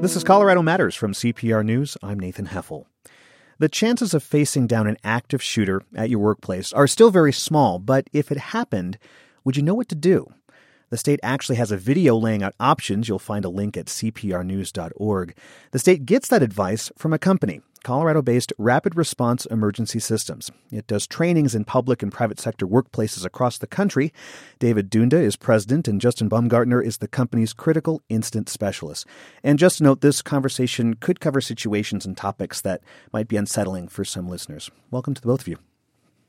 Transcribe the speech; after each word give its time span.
This 0.00 0.14
is 0.14 0.22
Colorado 0.22 0.62
Matters 0.62 0.94
from 0.94 1.12
CPR 1.12 1.64
News. 1.64 1.96
I'm 2.04 2.20
Nathan 2.20 2.46
Heffel. 2.46 2.84
The 3.58 3.68
chances 3.68 4.14
of 4.14 4.22
facing 4.22 4.68
down 4.68 4.86
an 4.86 4.96
active 5.02 5.42
shooter 5.42 5.82
at 5.96 6.08
your 6.08 6.20
workplace 6.20 6.72
are 6.72 6.86
still 6.86 7.10
very 7.10 7.32
small, 7.32 7.80
but 7.80 8.08
if 8.12 8.30
it 8.30 8.38
happened, 8.38 8.96
would 9.42 9.56
you 9.56 9.62
know 9.64 9.74
what 9.74 9.88
to 9.88 9.96
do? 9.96 10.32
The 10.90 10.96
state 10.96 11.18
actually 11.22 11.56
has 11.56 11.72
a 11.72 11.76
video 11.76 12.16
laying 12.16 12.44
out 12.44 12.54
options. 12.60 13.08
You'll 13.08 13.18
find 13.18 13.44
a 13.44 13.48
link 13.50 13.76
at 13.76 13.86
cprnews.org. 13.86 15.36
The 15.72 15.78
state 15.80 16.06
gets 16.06 16.28
that 16.28 16.44
advice 16.44 16.92
from 16.96 17.12
a 17.12 17.18
company, 17.18 17.60
Colorado 17.82 18.22
based 18.22 18.52
Rapid 18.58 18.96
Response 18.96 19.46
Emergency 19.46 19.98
Systems. 19.98 20.50
It 20.70 20.86
does 20.86 21.06
trainings 21.06 21.54
in 21.54 21.64
public 21.64 22.02
and 22.02 22.12
private 22.12 22.38
sector 22.38 22.66
workplaces 22.66 23.24
across 23.24 23.58
the 23.58 23.66
country. 23.66 24.12
David 24.58 24.90
Dunda 24.90 25.14
is 25.14 25.36
president, 25.36 25.88
and 25.88 26.00
Justin 26.00 26.28
Baumgartner 26.28 26.80
is 26.80 26.98
the 26.98 27.08
company's 27.08 27.52
critical 27.52 28.02
incident 28.08 28.48
specialist. 28.48 29.06
And 29.42 29.58
just 29.58 29.80
note, 29.80 30.00
this 30.00 30.22
conversation 30.22 30.94
could 30.94 31.20
cover 31.20 31.40
situations 31.40 32.04
and 32.06 32.16
topics 32.16 32.60
that 32.60 32.82
might 33.12 33.28
be 33.28 33.36
unsettling 33.36 33.88
for 33.88 34.04
some 34.04 34.28
listeners. 34.28 34.70
Welcome 34.90 35.14
to 35.14 35.20
the 35.20 35.28
both 35.28 35.42
of 35.42 35.48
you. 35.48 35.58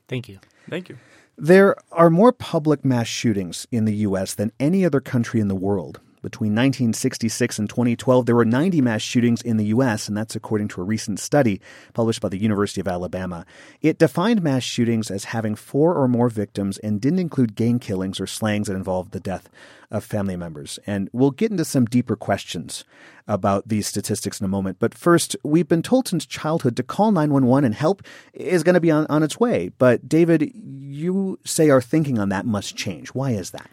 Thank 0.08 0.28
you. 0.28 0.40
Thank 0.68 0.88
you. 0.88 0.98
There 1.38 1.76
are 1.92 2.10
more 2.10 2.32
public 2.32 2.84
mass 2.84 3.06
shootings 3.06 3.66
in 3.70 3.86
the 3.86 3.94
U.S. 3.96 4.34
than 4.34 4.52
any 4.60 4.84
other 4.84 5.00
country 5.00 5.40
in 5.40 5.48
the 5.48 5.54
world. 5.54 6.00
Between 6.22 6.52
1966 6.52 7.58
and 7.58 7.68
2012, 7.68 8.26
there 8.26 8.36
were 8.36 8.44
90 8.44 8.82
mass 8.82 9.00
shootings 9.00 9.40
in 9.40 9.56
the 9.56 9.66
U.S., 9.66 10.06
and 10.06 10.16
that's 10.16 10.36
according 10.36 10.68
to 10.68 10.80
a 10.82 10.84
recent 10.84 11.18
study 11.18 11.60
published 11.94 12.20
by 12.20 12.28
the 12.28 12.36
University 12.36 12.80
of 12.80 12.88
Alabama. 12.88 13.46
It 13.80 13.98
defined 13.98 14.42
mass 14.42 14.62
shootings 14.62 15.10
as 15.10 15.24
having 15.24 15.54
four 15.54 15.94
or 15.94 16.08
more 16.08 16.28
victims 16.28 16.76
and 16.78 17.00
didn't 17.00 17.20
include 17.20 17.54
gang 17.54 17.78
killings 17.78 18.20
or 18.20 18.26
slangs 18.26 18.68
that 18.68 18.76
involved 18.76 19.12
the 19.12 19.20
death 19.20 19.48
of 19.90 20.04
family 20.04 20.36
members. 20.36 20.78
And 20.86 21.08
we'll 21.12 21.30
get 21.30 21.50
into 21.50 21.64
some 21.64 21.86
deeper 21.86 22.16
questions 22.16 22.84
about 23.26 23.68
these 23.68 23.86
statistics 23.86 24.40
in 24.40 24.44
a 24.44 24.48
moment. 24.48 24.78
But 24.78 24.94
first, 24.94 25.36
we've 25.42 25.68
been 25.68 25.82
told 25.82 26.08
since 26.08 26.26
childhood 26.26 26.76
to 26.76 26.82
call 26.82 27.12
911 27.12 27.64
and 27.64 27.74
help 27.74 28.02
is 28.32 28.62
going 28.62 28.74
to 28.74 28.80
be 28.80 28.90
on, 28.90 29.06
on 29.08 29.22
its 29.22 29.40
way. 29.40 29.70
But 29.78 30.08
David, 30.08 30.52
you 30.54 31.38
say 31.44 31.70
our 31.70 31.80
thinking 31.80 32.18
on 32.18 32.28
that 32.28 32.46
must 32.46 32.76
change. 32.76 33.08
Why 33.08 33.30
is 33.30 33.50
that? 33.52 33.70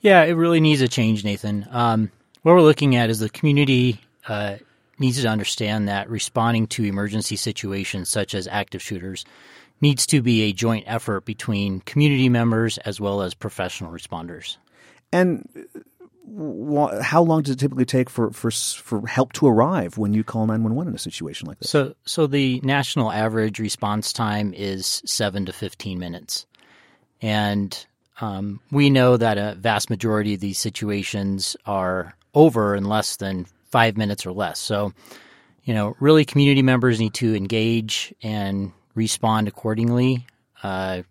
Yeah, 0.00 0.22
it 0.24 0.32
really 0.32 0.60
needs 0.60 0.80
a 0.80 0.88
change, 0.88 1.24
Nathan. 1.24 1.66
Um, 1.70 2.10
what 2.42 2.52
we're 2.52 2.62
looking 2.62 2.96
at 2.96 3.10
is 3.10 3.18
the 3.18 3.28
community 3.28 4.00
uh, 4.26 4.56
needs 4.98 5.20
to 5.20 5.28
understand 5.28 5.88
that 5.88 6.08
responding 6.08 6.66
to 6.68 6.84
emergency 6.84 7.36
situations 7.36 8.08
such 8.08 8.34
as 8.34 8.46
active 8.48 8.82
shooters 8.82 9.24
needs 9.80 10.06
to 10.06 10.22
be 10.22 10.42
a 10.42 10.52
joint 10.52 10.84
effort 10.86 11.24
between 11.24 11.80
community 11.80 12.28
members 12.28 12.78
as 12.78 13.00
well 13.00 13.22
as 13.22 13.34
professional 13.34 13.90
responders. 13.90 14.56
And 15.12 15.48
uh, 16.38 17.02
how 17.02 17.22
long 17.22 17.42
does 17.42 17.54
it 17.54 17.58
typically 17.58 17.86
take 17.86 18.08
for, 18.08 18.30
for 18.30 18.50
for 18.50 19.06
help 19.06 19.32
to 19.34 19.46
arrive 19.46 19.98
when 19.98 20.12
you 20.12 20.22
call 20.22 20.46
911 20.46 20.92
in 20.92 20.94
a 20.94 20.98
situation 20.98 21.48
like 21.48 21.58
this? 21.58 21.70
So 21.70 21.94
so 22.04 22.26
the 22.26 22.60
national 22.62 23.10
average 23.10 23.58
response 23.58 24.12
time 24.12 24.54
is 24.54 25.02
7 25.06 25.46
to 25.46 25.52
15 25.52 25.98
minutes. 25.98 26.46
And 27.22 27.86
um, 28.20 28.60
we 28.70 28.90
know 28.90 29.16
that 29.16 29.38
a 29.38 29.54
vast 29.58 29.90
majority 29.90 30.34
of 30.34 30.40
these 30.40 30.58
situations 30.58 31.56
are 31.66 32.14
over 32.34 32.76
in 32.76 32.84
less 32.84 33.16
than 33.16 33.46
five 33.70 33.96
minutes 33.96 34.26
or 34.26 34.32
less. 34.32 34.58
So, 34.58 34.92
you 35.64 35.74
know, 35.74 35.96
really 36.00 36.24
community 36.24 36.62
members 36.62 37.00
need 37.00 37.14
to 37.14 37.34
engage 37.34 38.14
and 38.22 38.72
respond 38.94 39.48
accordingly 39.48 40.26
uh, 40.62 41.02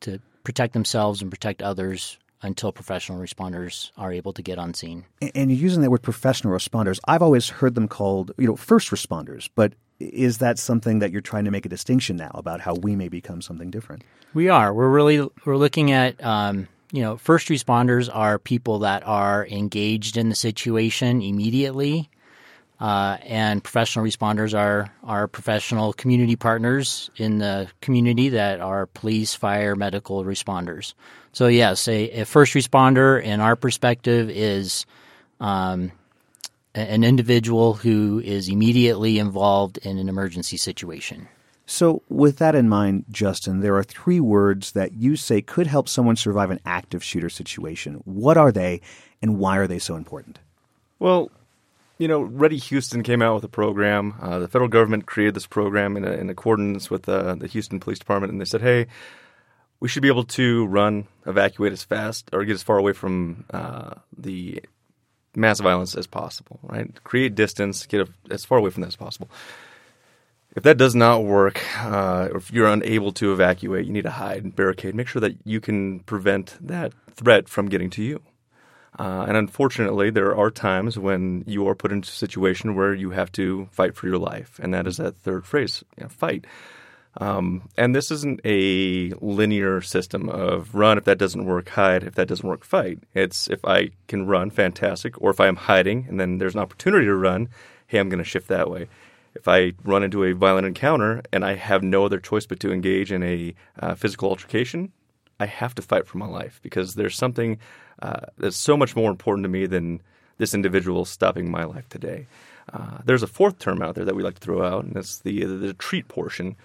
to 0.00 0.20
protect 0.44 0.72
themselves 0.72 1.22
and 1.22 1.30
protect 1.30 1.62
others 1.62 2.18
until 2.42 2.72
professional 2.72 3.20
responders 3.20 3.90
are 3.96 4.12
able 4.12 4.32
to 4.32 4.42
get 4.42 4.58
on 4.58 4.74
scene. 4.74 5.04
And 5.34 5.50
you're 5.50 5.60
using 5.60 5.82
that 5.82 5.90
word 5.90 6.02
professional 6.02 6.52
responders. 6.52 6.98
I've 7.06 7.22
always 7.22 7.48
heard 7.48 7.74
them 7.74 7.88
called, 7.88 8.32
you 8.36 8.48
know, 8.48 8.56
first 8.56 8.90
responders, 8.90 9.48
but 9.54 9.74
is 10.12 10.38
that 10.38 10.58
something 10.58 10.98
that 11.00 11.12
you're 11.12 11.20
trying 11.20 11.44
to 11.44 11.50
make 11.50 11.66
a 11.66 11.68
distinction 11.68 12.16
now 12.16 12.30
about 12.34 12.60
how 12.60 12.74
we 12.74 12.96
may 12.96 13.08
become 13.08 13.42
something 13.42 13.70
different? 13.70 14.02
We 14.34 14.48
are. 14.48 14.72
We're 14.72 14.88
really 14.88 15.28
we're 15.44 15.56
looking 15.56 15.92
at 15.92 16.22
um, 16.24 16.68
you 16.90 17.02
know 17.02 17.16
first 17.16 17.48
responders 17.48 18.10
are 18.12 18.38
people 18.38 18.80
that 18.80 19.06
are 19.06 19.46
engaged 19.46 20.16
in 20.16 20.28
the 20.28 20.34
situation 20.34 21.22
immediately, 21.22 22.08
uh, 22.80 23.18
and 23.22 23.62
professional 23.62 24.04
responders 24.04 24.58
are 24.58 24.92
are 25.02 25.28
professional 25.28 25.92
community 25.92 26.36
partners 26.36 27.10
in 27.16 27.38
the 27.38 27.68
community 27.80 28.30
that 28.30 28.60
are 28.60 28.86
police, 28.86 29.34
fire, 29.34 29.76
medical 29.76 30.24
responders. 30.24 30.94
So 31.32 31.46
yes, 31.46 31.88
a, 31.88 32.10
a 32.20 32.24
first 32.24 32.54
responder 32.54 33.22
in 33.22 33.40
our 33.40 33.56
perspective 33.56 34.30
is. 34.30 34.86
Um, 35.40 35.90
an 36.74 37.04
individual 37.04 37.74
who 37.74 38.20
is 38.24 38.48
immediately 38.48 39.18
involved 39.18 39.78
in 39.78 39.98
an 39.98 40.08
emergency 40.08 40.56
situation. 40.56 41.28
So, 41.66 42.02
with 42.08 42.38
that 42.38 42.54
in 42.54 42.68
mind, 42.68 43.04
Justin, 43.10 43.60
there 43.60 43.76
are 43.76 43.84
three 43.84 44.20
words 44.20 44.72
that 44.72 44.92
you 44.92 45.16
say 45.16 45.42
could 45.42 45.66
help 45.66 45.88
someone 45.88 46.16
survive 46.16 46.50
an 46.50 46.60
active 46.66 47.04
shooter 47.04 47.30
situation. 47.30 48.02
What 48.04 48.36
are 48.36 48.50
they, 48.50 48.80
and 49.20 49.38
why 49.38 49.58
are 49.58 49.66
they 49.66 49.78
so 49.78 49.94
important? 49.94 50.40
Well, 50.98 51.30
you 51.98 52.08
know, 52.08 52.20
Ready 52.20 52.56
Houston 52.56 53.02
came 53.02 53.22
out 53.22 53.36
with 53.36 53.44
a 53.44 53.48
program. 53.48 54.14
Uh, 54.20 54.40
the 54.40 54.48
federal 54.48 54.68
government 54.68 55.06
created 55.06 55.34
this 55.34 55.46
program 55.46 55.96
in, 55.96 56.04
a, 56.04 56.12
in 56.12 56.30
accordance 56.30 56.90
with 56.90 57.08
uh, 57.08 57.36
the 57.36 57.46
Houston 57.46 57.78
Police 57.78 58.00
Department, 58.00 58.32
and 58.32 58.40
they 58.40 58.44
said, 58.44 58.60
hey, 58.60 58.86
we 59.78 59.88
should 59.88 60.02
be 60.02 60.08
able 60.08 60.24
to 60.24 60.66
run, 60.66 61.06
evacuate 61.26 61.72
as 61.72 61.84
fast, 61.84 62.28
or 62.32 62.44
get 62.44 62.54
as 62.54 62.62
far 62.62 62.78
away 62.78 62.92
from 62.92 63.44
uh, 63.52 63.94
the 64.16 64.62
mass 65.34 65.60
violence 65.60 65.94
as 65.94 66.06
possible, 66.06 66.58
right? 66.62 66.90
Create 67.04 67.34
distance, 67.34 67.86
get 67.86 68.08
as 68.30 68.44
far 68.44 68.58
away 68.58 68.70
from 68.70 68.82
that 68.82 68.88
as 68.88 68.96
possible. 68.96 69.30
If 70.54 70.64
that 70.64 70.76
does 70.76 70.94
not 70.94 71.24
work, 71.24 71.62
uh, 71.82 72.28
if 72.34 72.52
you're 72.52 72.66
unable 72.66 73.12
to 73.12 73.32
evacuate, 73.32 73.86
you 73.86 73.92
need 73.92 74.02
to 74.02 74.10
hide 74.10 74.44
and 74.44 74.54
barricade. 74.54 74.94
Make 74.94 75.08
sure 75.08 75.20
that 75.20 75.36
you 75.44 75.60
can 75.60 76.00
prevent 76.00 76.58
that 76.60 76.92
threat 77.14 77.48
from 77.48 77.68
getting 77.68 77.88
to 77.90 78.02
you. 78.02 78.20
Uh, 78.98 79.24
and 79.26 79.36
unfortunately, 79.38 80.10
there 80.10 80.36
are 80.36 80.50
times 80.50 80.98
when 80.98 81.44
you 81.46 81.66
are 81.66 81.74
put 81.74 81.92
into 81.92 82.08
a 82.08 82.12
situation 82.12 82.74
where 82.74 82.92
you 82.92 83.10
have 83.10 83.32
to 83.32 83.66
fight 83.70 83.96
for 83.96 84.06
your 84.06 84.18
life, 84.18 84.60
and 84.62 84.74
that 84.74 84.86
is 84.86 84.98
that 84.98 85.16
third 85.16 85.46
phrase, 85.46 85.82
you 85.96 86.02
know, 86.02 86.10
fight. 86.10 86.46
Um, 87.18 87.68
and 87.76 87.94
this 87.94 88.10
isn't 88.10 88.40
a 88.44 89.12
linear 89.20 89.82
system 89.82 90.28
of 90.28 90.74
run 90.74 90.96
if 90.96 91.04
that 91.04 91.18
doesn't 91.18 91.44
work, 91.44 91.68
hide 91.68 92.04
if 92.04 92.14
that 92.14 92.28
doesn't 92.28 92.48
work, 92.48 92.64
fight. 92.64 93.00
It's 93.14 93.48
if 93.48 93.64
I 93.64 93.90
can 94.08 94.26
run, 94.26 94.50
fantastic. 94.50 95.20
Or 95.20 95.30
if 95.30 95.40
I 95.40 95.48
am 95.48 95.56
hiding 95.56 96.06
and 96.08 96.18
then 96.18 96.38
there's 96.38 96.54
an 96.54 96.60
opportunity 96.60 97.06
to 97.06 97.14
run, 97.14 97.48
hey, 97.86 97.98
I'm 97.98 98.08
going 98.08 98.18
to 98.18 98.24
shift 98.24 98.48
that 98.48 98.70
way. 98.70 98.88
If 99.34 99.48
I 99.48 99.72
run 99.84 100.02
into 100.02 100.24
a 100.24 100.32
violent 100.32 100.66
encounter 100.66 101.22
and 101.32 101.44
I 101.44 101.54
have 101.54 101.82
no 101.82 102.04
other 102.04 102.18
choice 102.18 102.46
but 102.46 102.60
to 102.60 102.72
engage 102.72 103.12
in 103.12 103.22
a 103.22 103.54
uh, 103.78 103.94
physical 103.94 104.30
altercation, 104.30 104.92
I 105.38 105.46
have 105.46 105.74
to 105.76 105.82
fight 105.82 106.06
for 106.06 106.18
my 106.18 106.26
life 106.26 106.60
because 106.62 106.94
there's 106.94 107.16
something 107.16 107.58
uh, 108.00 108.20
that's 108.38 108.56
so 108.56 108.76
much 108.76 108.96
more 108.96 109.10
important 109.10 109.44
to 109.44 109.48
me 109.48 109.66
than 109.66 110.00
this 110.38 110.54
individual 110.54 111.04
stopping 111.04 111.50
my 111.50 111.64
life 111.64 111.88
today. 111.88 112.26
Uh, 112.72 112.98
there's 113.04 113.22
a 113.22 113.26
fourth 113.26 113.58
term 113.58 113.82
out 113.82 113.94
there 113.94 114.04
that 114.04 114.14
we 114.14 114.22
like 114.22 114.34
to 114.34 114.40
throw 114.40 114.64
out, 114.64 114.84
and 114.84 114.96
it's 114.96 115.18
the, 115.20 115.44
the 115.44 115.74
treat 115.74 116.08
portion 116.08 116.56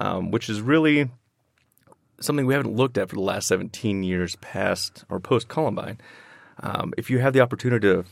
um, 0.00 0.30
which 0.30 0.48
is 0.48 0.60
really 0.60 1.10
something 2.20 2.46
we 2.46 2.54
haven't 2.54 2.74
looked 2.74 2.98
at 2.98 3.08
for 3.08 3.14
the 3.14 3.22
last 3.22 3.46
17 3.46 4.02
years 4.02 4.36
past 4.36 5.04
or 5.08 5.20
post 5.20 5.48
Columbine. 5.48 5.98
Um, 6.62 6.92
if 6.98 7.08
you 7.10 7.18
have 7.18 7.32
the 7.32 7.40
opportunity 7.40 7.86
to 7.88 8.04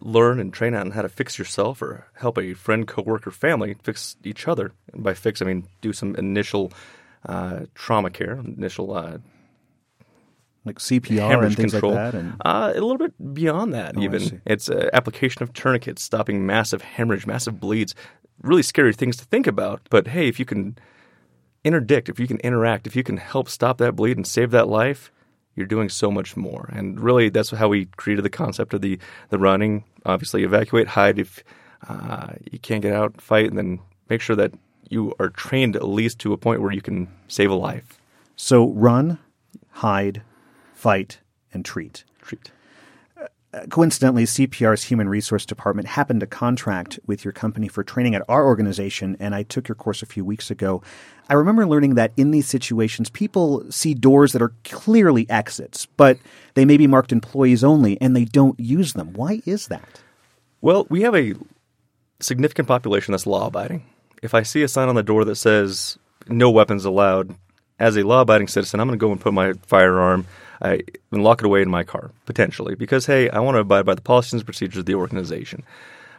learn 0.00 0.38
and 0.40 0.52
train 0.52 0.74
on 0.74 0.92
how 0.92 1.02
to 1.02 1.08
fix 1.08 1.38
yourself 1.38 1.82
or 1.82 2.06
help 2.14 2.38
a 2.38 2.54
friend, 2.54 2.86
coworker, 2.86 3.30
family 3.30 3.76
fix 3.82 4.16
each 4.24 4.48
other, 4.48 4.72
and 4.92 5.02
by 5.02 5.14
fix 5.14 5.42
I 5.42 5.46
mean 5.46 5.66
do 5.80 5.92
some 5.92 6.14
initial 6.16 6.72
uh, 7.26 7.60
trauma 7.74 8.10
care, 8.10 8.38
initial 8.38 8.94
uh, 8.94 9.18
like 10.64 10.78
CPR 10.78 11.44
and 11.44 11.56
things 11.56 11.72
control. 11.72 11.92
like 11.92 12.12
that, 12.12 12.18
and 12.18 12.36
uh, 12.44 12.72
a 12.74 12.80
little 12.80 12.98
bit 12.98 13.34
beyond 13.34 13.74
that. 13.74 13.94
Oh, 13.96 14.02
even 14.02 14.40
it's 14.46 14.70
uh, 14.70 14.88
application 14.94 15.42
of 15.42 15.52
tourniquets, 15.52 16.02
stopping 16.02 16.46
massive 16.46 16.82
hemorrhage, 16.82 17.26
massive 17.26 17.60
bleeds. 17.60 17.94
Really 18.42 18.62
scary 18.62 18.94
things 18.94 19.18
to 19.18 19.26
think 19.26 19.46
about. 19.46 19.82
But 19.90 20.08
hey, 20.08 20.26
if 20.26 20.38
you 20.38 20.46
can 20.46 20.78
interdict, 21.64 22.08
if 22.08 22.18
you 22.18 22.26
can 22.26 22.38
interact, 22.38 22.86
if 22.86 22.96
you 22.96 23.02
can 23.02 23.16
help 23.16 23.48
stop 23.48 23.78
that 23.78 23.96
bleed 23.96 24.16
and 24.16 24.26
save 24.26 24.50
that 24.50 24.68
life, 24.68 25.12
you're 25.54 25.66
doing 25.66 25.88
so 25.88 26.10
much 26.10 26.36
more. 26.36 26.70
And 26.72 27.00
really, 27.00 27.28
that's 27.28 27.50
how 27.50 27.68
we 27.68 27.86
created 27.96 28.24
the 28.24 28.30
concept 28.30 28.74
of 28.74 28.80
the 28.80 28.98
the 29.28 29.38
running. 29.38 29.84
Obviously, 30.06 30.44
evacuate, 30.44 30.88
hide 30.88 31.18
if 31.18 31.42
uh, 31.88 32.28
you 32.50 32.58
can't 32.58 32.82
get 32.82 32.94
out, 32.94 33.20
fight, 33.20 33.46
and 33.46 33.58
then 33.58 33.80
make 34.08 34.20
sure 34.20 34.36
that 34.36 34.52
you 34.88 35.14
are 35.18 35.28
trained 35.28 35.76
at 35.76 35.86
least 35.86 36.18
to 36.20 36.32
a 36.32 36.38
point 36.38 36.60
where 36.60 36.72
you 36.72 36.82
can 36.82 37.08
save 37.28 37.50
a 37.50 37.54
life. 37.54 38.00
So 38.36 38.70
run, 38.70 39.18
hide, 39.70 40.22
fight, 40.74 41.20
and 41.52 41.64
treat. 41.64 42.04
Treat 42.22 42.50
coincidentally, 43.68 44.24
CPR's 44.24 44.84
Human 44.84 45.08
Resource 45.08 45.44
Department 45.44 45.88
happened 45.88 46.20
to 46.20 46.26
contract 46.26 46.98
with 47.06 47.24
your 47.24 47.32
company 47.32 47.68
for 47.68 47.82
training 47.82 48.14
at 48.14 48.22
our 48.28 48.46
organization, 48.46 49.16
and 49.18 49.34
I 49.34 49.42
took 49.42 49.68
your 49.68 49.74
course 49.74 50.02
a 50.02 50.06
few 50.06 50.24
weeks 50.24 50.50
ago. 50.50 50.82
I 51.28 51.34
remember 51.34 51.66
learning 51.66 51.94
that 51.94 52.12
in 52.16 52.30
these 52.30 52.46
situations, 52.46 53.10
people 53.10 53.64
see 53.70 53.94
doors 53.94 54.32
that 54.32 54.42
are 54.42 54.52
clearly 54.64 55.28
exits, 55.28 55.86
but 55.96 56.18
they 56.54 56.64
may 56.64 56.76
be 56.76 56.86
marked 56.86 57.12
employees 57.12 57.64
only, 57.64 58.00
and 58.00 58.14
they 58.14 58.24
don't 58.24 58.58
use 58.58 58.92
them. 58.92 59.12
Why 59.14 59.42
is 59.46 59.68
that? 59.68 60.00
Well, 60.60 60.86
we 60.88 61.02
have 61.02 61.14
a 61.14 61.34
significant 62.20 62.68
population 62.68 63.12
that's 63.12 63.26
law 63.26 63.46
abiding. 63.46 63.84
If 64.22 64.34
I 64.34 64.42
see 64.42 64.62
a 64.62 64.68
sign 64.68 64.88
on 64.88 64.94
the 64.94 65.02
door 65.02 65.24
that 65.24 65.36
says 65.36 65.98
no 66.28 66.50
weapons 66.50 66.84
allowed, 66.84 67.34
as 67.78 67.96
a 67.96 68.04
law 68.04 68.20
abiding 68.20 68.48
citizen, 68.48 68.78
I'm 68.78 68.86
going 68.86 68.98
to 68.98 69.02
go 69.02 69.10
and 69.10 69.20
put 69.20 69.32
my 69.32 69.54
firearm 69.66 70.26
I, 70.62 70.80
and 71.10 71.24
lock 71.24 71.40
it 71.40 71.46
away 71.46 71.62
in 71.62 71.70
my 71.70 71.84
car, 71.84 72.10
potentially, 72.26 72.74
because, 72.74 73.06
hey, 73.06 73.30
I 73.30 73.40
want 73.40 73.54
to 73.56 73.60
abide 73.60 73.86
by 73.86 73.94
the 73.94 74.02
policies 74.02 74.34
and 74.34 74.44
procedures 74.44 74.78
of 74.78 74.86
the 74.86 74.94
organization. 74.94 75.62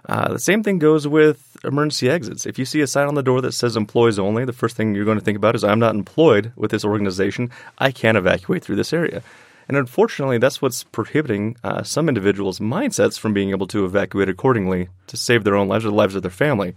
Uh, 0.10 0.34
the 0.34 0.40
same 0.40 0.64
thing 0.64 0.80
goes 0.80 1.08
with 1.08 1.58
emergency 1.64 2.10
exits. 2.10 2.46
If 2.46 2.58
you 2.58 2.66
see 2.66 2.82
a 2.82 2.88
sign 2.88 3.08
on 3.08 3.16
the 3.16 3.24
door 3.24 3.42
that 3.42 3.52
says 3.52 3.78
employees 3.78 4.18
only, 4.18 4.46
the 4.46 4.54
first 4.54 4.76
thing 4.76 4.96
you're 4.96 5.06
going 5.06 5.20
to 5.20 5.24
think 5.24 5.38
about 5.38 5.56
is 5.56 5.64
I'm 5.64 5.80
not 5.80 5.94
employed 5.94 6.54
with 6.56 6.72
this 6.72 6.84
organization. 6.84 7.52
I 7.78 7.92
can't 7.92 8.18
evacuate 8.18 8.64
through 8.64 8.78
this 8.78 8.94
area. 8.94 9.22
And 9.68 9.78
unfortunately, 9.78 10.40
that's 10.40 10.62
what's 10.62 10.84
prohibiting 10.84 11.56
uh, 11.64 11.84
some 11.84 12.10
individuals' 12.10 12.60
mindsets 12.60 13.20
from 13.20 13.34
being 13.34 13.52
able 13.52 13.68
to 13.68 13.86
evacuate 13.86 14.28
accordingly 14.28 14.90
to 15.08 15.18
save 15.18 15.44
their 15.44 15.56
own 15.56 15.68
lives 15.68 15.86
or 15.86 15.90
the 15.90 15.96
lives 15.96 16.16
of 16.16 16.24
their 16.24 16.32
family. 16.32 16.76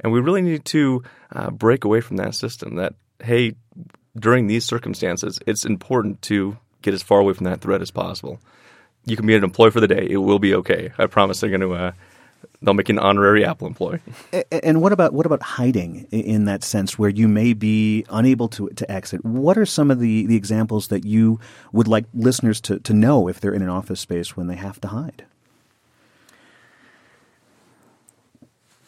And 0.00 0.12
we 0.12 0.20
really 0.20 0.42
need 0.42 0.64
to 0.66 1.04
uh, 1.32 1.50
break 1.50 1.84
away 1.84 2.00
from 2.00 2.16
that 2.16 2.34
system 2.34 2.74
that, 2.74 2.94
hey, 3.22 3.54
during 4.18 4.46
these 4.46 4.64
circumstances, 4.64 5.38
it's 5.46 5.64
important 5.64 6.20
to 6.22 6.58
get 6.84 6.94
as 6.94 7.02
far 7.02 7.18
away 7.20 7.32
from 7.32 7.44
that 7.44 7.60
threat 7.60 7.82
as 7.82 7.90
possible. 7.90 8.38
You 9.06 9.16
can 9.16 9.26
be 9.26 9.34
an 9.34 9.44
employee 9.44 9.70
for 9.70 9.80
the 9.80 9.88
day. 9.88 10.06
It 10.08 10.18
will 10.18 10.38
be 10.38 10.54
okay. 10.54 10.92
I 10.98 11.06
promise 11.06 11.40
they're 11.40 11.50
going 11.50 11.60
to 11.60 11.74
uh, 11.74 11.92
they'll 12.62 12.74
make 12.74 12.88
an 12.88 12.98
honorary 12.98 13.44
Apple 13.44 13.66
employee. 13.66 14.00
And 14.50 14.80
what 14.80 14.92
about 14.92 15.12
what 15.12 15.26
about 15.26 15.42
hiding 15.42 16.06
in 16.10 16.44
that 16.46 16.64
sense, 16.64 16.98
where 16.98 17.10
you 17.10 17.28
may 17.28 17.52
be 17.52 18.04
unable 18.10 18.48
to 18.48 18.68
to 18.68 18.90
exit? 18.90 19.24
What 19.24 19.58
are 19.58 19.66
some 19.66 19.90
of 19.90 20.00
the, 20.00 20.26
the 20.26 20.36
examples 20.36 20.88
that 20.88 21.04
you 21.04 21.40
would 21.72 21.88
like 21.88 22.06
listeners 22.14 22.60
to, 22.62 22.78
to 22.80 22.92
know 22.92 23.28
if 23.28 23.40
they're 23.40 23.54
in 23.54 23.62
an 23.62 23.68
office 23.68 24.00
space 24.00 24.36
when 24.36 24.46
they 24.46 24.56
have 24.56 24.80
to 24.82 24.88
hide? 24.88 25.24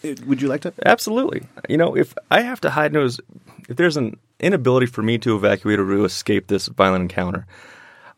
Would 0.02 0.40
you 0.40 0.48
like 0.48 0.60
to? 0.60 0.72
Absolutely. 0.84 1.48
You 1.68 1.76
know, 1.76 1.96
if 1.96 2.14
I 2.30 2.42
have 2.42 2.60
to 2.60 2.70
hide, 2.70 2.92
knows 2.92 3.20
if 3.68 3.76
there's 3.76 3.96
an 3.96 4.18
inability 4.38 4.86
for 4.86 5.02
me 5.02 5.18
to 5.18 5.34
evacuate 5.34 5.80
or 5.80 5.86
to 5.86 6.04
escape 6.04 6.46
this 6.46 6.68
violent 6.68 7.02
encounter, 7.02 7.46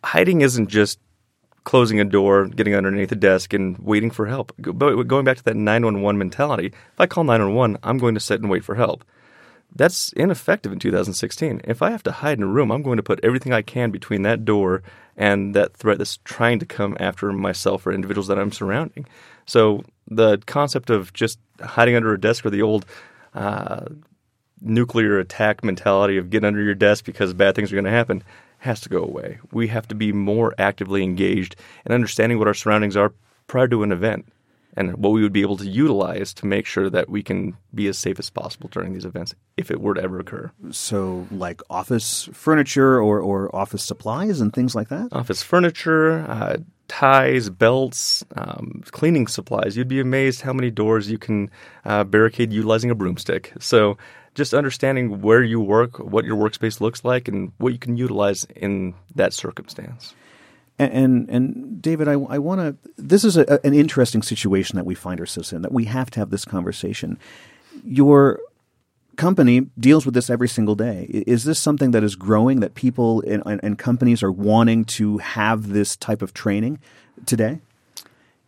hiding 0.05 0.41
isn't 0.43 0.69
just 0.69 0.99
closing 1.65 2.01
a 2.01 2.05
door, 2.05 2.47
getting 2.47 2.75
underneath 2.75 3.13
a 3.13 3.17
desk, 3.17 3.53
and 3.53 3.79
waiting 3.79 4.11
for 4.11 4.27
help. 4.27 4.53
But 4.59 5.03
going 5.03 5.25
back 5.25 5.37
to 5.37 5.45
that 5.45 5.57
911 5.57 6.19
mentality, 6.19 6.67
if 6.69 6.99
I 6.99 7.07
call 7.07 7.25
911, 7.25 7.79
I'm 7.83 7.99
going 7.99 8.15
to 8.15 8.21
sit 8.21 8.41
and 8.41 8.49
wait 8.49 8.65
for 8.65 8.75
help. 8.75 9.05
That's 9.75 10.13
ineffective 10.15 10.73
in 10.73 10.79
2016. 10.79 11.61
If 11.65 11.83
I 11.83 11.91
have 11.91 12.03
to 12.05 12.13
hide 12.13 12.39
in 12.39 12.45
a 12.45 12.47
room, 12.47 12.71
I'm 12.73 12.83
going 12.83 12.97
to 12.97 13.03
put 13.03 13.21
everything 13.23 13.53
I 13.53 13.61
can 13.61 13.91
between 13.91 14.23
that 14.23 14.47
door 14.47 14.83
and 15.15 15.55
that 15.55 15.77
threat 15.77 15.99
that's 15.99 16.17
trying 16.25 16.59
to 16.61 16.67
come 16.67 16.97
after 16.99 17.33
myself 17.33 17.87
or 17.87 17.93
individuals 17.93 18.29
that 18.29 18.39
I'm 18.39 18.53
surrounding. 18.53 19.07
So 19.45 19.85
the 20.07 20.39
concept 20.47 20.89
of 20.89 21.13
just 21.13 21.39
hiding 21.61 21.97
under 21.97 22.15
a 22.15 22.21
desk 22.21 22.47
or 22.47 22.51
the 22.51 22.63
old 22.63 22.87
uh, 23.35 23.85
nuclear 24.63 25.19
attack 25.19 25.63
mentality 25.63 26.17
of 26.17 26.31
get 26.31 26.45
under 26.45 26.63
your 26.63 26.75
desk 26.75 27.05
because 27.05 27.35
bad 27.35 27.55
things 27.55 27.71
are 27.71 27.77
going 27.77 27.85
to 27.85 27.91
happen 27.91 28.23
has 28.59 28.81
to 28.81 28.89
go 28.89 29.03
away. 29.03 29.39
We 29.53 29.69
have 29.69 29.89
to 29.89 29.95
be 29.95 30.13
more 30.13 30.55
actively 30.59 31.03
engaged 31.03 31.57
in 31.87 31.93
understanding 31.93 32.39
what 32.39 32.49
our 32.49 32.55
surroundings 32.55 32.97
are 32.97 33.13
prior 33.47 33.69
to 33.69 33.83
an 33.83 33.93
event 33.93 34.27
and 34.77 34.97
what 34.99 35.11
we 35.11 35.23
would 35.23 35.33
be 35.33 35.43
able 35.43 35.57
to 35.57 35.67
utilize 35.67 36.33
to 36.35 36.47
make 36.47 36.67
sure 36.67 36.89
that 36.89 37.09
we 37.09 37.23
can 37.23 37.57
be 37.75 37.89
as 37.89 37.99
safe 37.99 38.19
as 38.19 38.31
possible 38.31 38.69
during 38.71 38.93
these 38.93 39.05
events 39.05 39.35
if 39.57 39.71
it 39.71 39.81
were 39.81 39.95
to 39.95 40.03
ever 40.03 40.21
occur. 40.21 40.51
So, 40.71 41.27
like 41.33 41.63
office 41.69 42.29
furniture 42.33 43.01
or, 43.01 43.19
or 43.21 43.55
office 43.55 43.83
supplies 43.83 44.41
and 44.41 44.53
things 44.53 44.75
like 44.75 44.89
that? 44.89 45.09
Office 45.11 45.43
furniture, 45.43 46.21
uh, 46.29 46.59
ties, 46.87 47.51
belts, 47.51 48.25
um, 48.37 48.83
cleaning 48.91 49.27
supplies. 49.27 49.77
You'd 49.77 49.89
be 49.89 50.01
amazed 50.01 50.43
how 50.43 50.53
many 50.53 50.71
doors 50.71 51.11
you 51.11 51.19
can 51.19 51.51
uh, 51.85 52.05
barricade 52.05 52.53
utilizing 52.53 52.91
a 52.91 52.95
broomstick. 52.95 53.53
So, 53.59 53.99
just 54.39 54.55
understanding 54.55 55.21
where 55.21 55.43
you 55.43 55.61
work, 55.61 55.99
what 55.99 56.25
your 56.25 56.37
workspace 56.37 56.81
looks 56.81 57.05
like, 57.05 57.29
and 57.29 57.53
what 57.59 57.73
you 57.75 57.79
can 57.79 57.97
utilize 57.99 58.45
in 58.57 58.95
that 59.17 59.35
circumstance. 59.35 60.15
And 60.79 60.93
and, 60.93 61.29
and 61.29 61.83
David, 61.83 62.09
I, 62.09 62.13
I 62.13 62.39
want 62.39 62.61
to. 62.61 62.91
This 62.97 63.25
is 63.25 63.37
a, 63.37 63.61
an 63.67 63.75
interesting 63.75 64.23
situation 64.23 64.77
that 64.77 64.87
we 64.87 64.95
find 64.95 65.21
ourselves 65.21 65.53
in. 65.53 65.63
That 65.63 65.73
we 65.73 65.85
have 65.87 66.09
to 66.13 66.21
have 66.21 66.31
this 66.31 66.45
conversation. 66.45 67.19
Your 67.85 68.41
company 69.17 69.67
deals 69.79 70.07
with 70.07 70.15
this 70.15 70.31
every 70.31 70.49
single 70.49 70.77
day. 70.77 71.07
Is 71.27 71.43
this 71.43 71.59
something 71.59 71.91
that 71.91 72.05
is 72.05 72.15
growing? 72.15 72.61
That 72.61 72.75
people 72.75 73.23
and, 73.27 73.43
and 73.45 73.77
companies 73.77 74.23
are 74.23 74.33
wanting 74.33 74.85
to 74.97 75.19
have 75.19 75.69
this 75.69 75.97
type 75.97 76.23
of 76.23 76.33
training 76.33 76.79
today? 77.27 77.59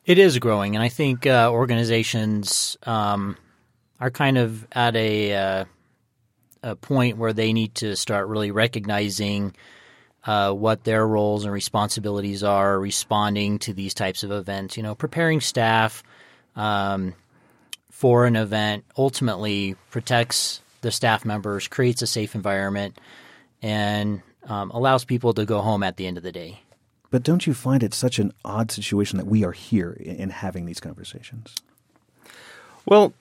It 0.06 0.18
is 0.18 0.38
growing, 0.38 0.76
and 0.76 0.84
I 0.84 0.88
think 0.88 1.26
uh, 1.26 1.50
organizations 1.52 2.78
um, 2.84 3.36
are 3.98 4.10
kind 4.10 4.38
of 4.38 4.66
at 4.72 4.96
a 4.96 5.34
uh, 5.34 5.64
a 6.62 6.76
point 6.76 7.16
where 7.16 7.32
they 7.32 7.52
need 7.52 7.74
to 7.76 7.96
start 7.96 8.28
really 8.28 8.50
recognizing 8.50 9.54
uh, 10.24 10.52
what 10.52 10.84
their 10.84 11.06
roles 11.06 11.44
and 11.44 11.52
responsibilities 11.52 12.42
are 12.42 12.78
responding 12.78 13.58
to 13.60 13.72
these 13.72 13.94
types 13.94 14.22
of 14.22 14.30
events. 14.30 14.76
You 14.76 14.82
know, 14.82 14.94
preparing 14.94 15.40
staff 15.40 16.02
um, 16.56 17.14
for 17.90 18.26
an 18.26 18.36
event 18.36 18.84
ultimately 18.96 19.76
protects 19.90 20.60
the 20.82 20.90
staff 20.90 21.24
members, 21.24 21.68
creates 21.68 22.02
a 22.02 22.06
safe 22.06 22.34
environment, 22.34 22.98
and 23.62 24.22
um, 24.46 24.70
allows 24.70 25.04
people 25.04 25.34
to 25.34 25.44
go 25.44 25.60
home 25.60 25.82
at 25.82 25.96
the 25.96 26.06
end 26.06 26.16
of 26.16 26.22
the 26.22 26.32
day. 26.32 26.60
But 27.10 27.22
don't 27.22 27.46
you 27.46 27.54
find 27.54 27.82
it 27.82 27.92
such 27.92 28.18
an 28.18 28.32
odd 28.44 28.70
situation 28.70 29.18
that 29.18 29.26
we 29.26 29.44
are 29.44 29.52
here 29.52 29.92
in 30.00 30.30
having 30.30 30.64
these 30.64 30.80
conversations? 30.80 31.56
Well, 32.86 33.12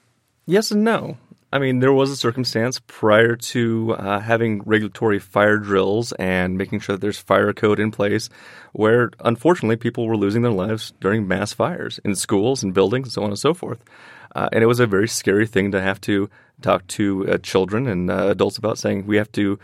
yes 0.45 0.71
and 0.71 0.83
no. 0.83 1.17
I 1.51 1.57
mean, 1.57 1.79
there 1.79 1.93
was 1.93 2.11
a 2.11 2.15
circumstance 2.15 2.79
prior 2.85 3.35
to 3.35 3.95
uh, 3.97 4.19
having 4.19 4.61
regulatory 4.65 5.17
fire 5.17 5.57
drills 5.57 6.11
and 6.13 6.59
making 6.59 6.81
sure 6.81 6.95
that 6.95 7.01
there's 7.01 7.17
fire 7.17 7.53
code 7.53 7.79
in 7.79 7.89
place 7.89 8.29
where, 8.73 9.09
unfortunately, 9.21 9.75
people 9.75 10.05
were 10.05 10.15
losing 10.15 10.43
their 10.43 10.51
lives 10.51 10.93
during 10.99 11.27
mass 11.27 11.51
fires 11.51 11.99
in 12.05 12.13
schools 12.13 12.61
and 12.61 12.75
buildings 12.75 13.07
and 13.07 13.13
so 13.13 13.23
on 13.23 13.29
and 13.29 13.39
so 13.39 13.55
forth. 13.55 13.83
Uh, 14.35 14.47
and 14.51 14.63
it 14.63 14.67
was 14.67 14.79
a 14.79 14.85
very 14.85 15.07
scary 15.07 15.47
thing 15.47 15.71
to 15.71 15.81
have 15.81 15.99
to 16.01 16.29
talk 16.61 16.85
to 16.85 17.27
uh, 17.27 17.37
children 17.39 17.87
and 17.87 18.11
uh, 18.11 18.27
adults 18.27 18.59
about 18.59 18.77
saying 18.77 19.07
we 19.07 19.17
have 19.17 19.31
to 19.31 19.57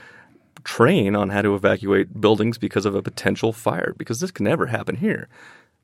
train 0.64 1.16
on 1.16 1.30
how 1.30 1.44
to 1.44 1.54
evacuate 1.54 2.20
buildings 2.20 2.58
because 2.58 2.88
of 2.88 2.96
a 2.96 3.04
potential 3.04 3.54
fire, 3.54 3.94
because 3.98 4.20
this 4.20 4.32
can 4.32 4.46
never 4.46 4.66
happen 4.66 4.96
here. 4.96 5.28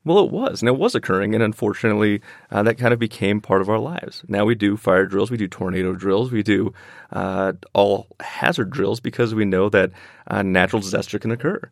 Well, 0.03 0.25
it 0.25 0.31
was, 0.31 0.61
and 0.61 0.69
it 0.69 0.77
was 0.77 0.95
occurring, 0.95 1.35
and 1.35 1.43
unfortunately, 1.43 2.21
uh, 2.49 2.63
that 2.63 2.79
kind 2.79 2.91
of 2.91 2.99
became 2.99 3.39
part 3.39 3.61
of 3.61 3.69
our 3.69 3.77
lives. 3.77 4.23
Now 4.27 4.45
we 4.45 4.55
do 4.55 4.75
fire 4.75 5.05
drills, 5.05 5.29
we 5.29 5.37
do 5.37 5.47
tornado 5.47 5.93
drills, 5.93 6.31
we 6.31 6.41
do 6.41 6.73
uh, 7.11 7.53
all 7.73 8.07
hazard 8.19 8.71
drills 8.71 8.99
because 8.99 9.35
we 9.35 9.45
know 9.45 9.69
that 9.69 9.91
uh, 10.25 10.41
natural 10.41 10.81
disaster 10.81 11.19
can 11.19 11.29
occur. 11.29 11.69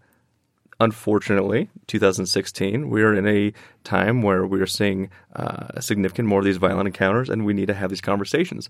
Unfortunately, 0.80 1.70
2016, 1.88 2.90
we 2.90 3.02
are 3.02 3.16
in 3.16 3.28
a 3.28 3.52
time 3.84 4.22
where 4.22 4.46
we 4.46 4.62
are 4.62 4.68
seeing 4.68 5.10
uh, 5.36 5.82
significant 5.82 6.28
more 6.28 6.40
of 6.40 6.46
these 6.46 6.58
violent 6.58 6.88
encounters, 6.88 7.30
and 7.30 7.46
we 7.46 7.54
need 7.54 7.68
to 7.68 7.74
have 7.74 7.90
these 7.90 8.00
conversations. 8.00 8.70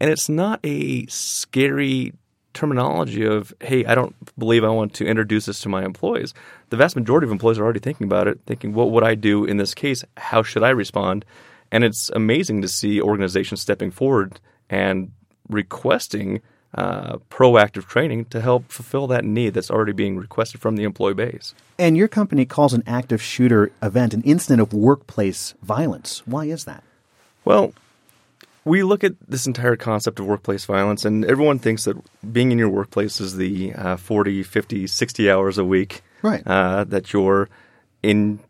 And 0.00 0.10
it's 0.10 0.28
not 0.28 0.58
a 0.64 1.06
scary 1.06 2.12
terminology 2.56 3.24
of, 3.24 3.54
hey, 3.60 3.84
I 3.84 3.94
don't 3.94 4.14
believe 4.38 4.64
I 4.64 4.68
want 4.70 4.94
to 4.94 5.06
introduce 5.06 5.46
this 5.46 5.60
to 5.60 5.68
my 5.68 5.84
employees. 5.84 6.34
The 6.70 6.76
vast 6.76 6.96
majority 6.96 7.26
of 7.26 7.30
employees 7.30 7.58
are 7.58 7.64
already 7.64 7.80
thinking 7.80 8.06
about 8.06 8.26
it, 8.26 8.40
thinking, 8.46 8.72
what 8.72 8.90
would 8.90 9.04
I 9.04 9.14
do 9.14 9.44
in 9.44 9.58
this 9.58 9.74
case? 9.74 10.04
How 10.16 10.42
should 10.42 10.62
I 10.64 10.70
respond? 10.70 11.24
And 11.70 11.84
it's 11.84 12.10
amazing 12.10 12.62
to 12.62 12.68
see 12.68 13.00
organizations 13.00 13.60
stepping 13.60 13.90
forward 13.90 14.40
and 14.70 15.12
requesting 15.48 16.40
uh, 16.74 17.16
proactive 17.30 17.86
training 17.86 18.26
to 18.26 18.40
help 18.40 18.70
fulfill 18.70 19.06
that 19.06 19.24
need 19.24 19.54
that's 19.54 19.70
already 19.70 19.92
being 19.92 20.16
requested 20.16 20.60
from 20.60 20.76
the 20.76 20.84
employee 20.84 21.14
base. 21.14 21.54
And 21.78 21.96
your 21.96 22.08
company 22.08 22.44
calls 22.44 22.74
an 22.74 22.82
active 22.86 23.22
shooter 23.22 23.72
event 23.82 24.14
an 24.14 24.22
incident 24.22 24.60
of 24.60 24.72
workplace 24.72 25.54
violence. 25.62 26.22
Why 26.26 26.46
is 26.46 26.64
that? 26.64 26.82
Well, 27.44 27.72
we 28.66 28.82
look 28.82 29.04
at 29.04 29.14
this 29.28 29.46
entire 29.46 29.76
concept 29.76 30.18
of 30.18 30.26
workplace 30.26 30.64
violence, 30.64 31.04
and 31.04 31.24
everyone 31.24 31.60
thinks 31.60 31.84
that 31.84 31.96
being 32.32 32.50
in 32.50 32.58
your 32.58 32.68
workplace 32.68 33.20
is 33.20 33.36
the 33.36 33.72
uh, 33.72 33.96
40, 33.96 34.42
50, 34.42 34.88
60 34.88 35.30
hours 35.30 35.56
a 35.56 35.64
week 35.64 36.02
right. 36.20 36.42
uh, 36.44 36.82
that 36.82 37.12
you're 37.12 37.48
in 38.02 38.40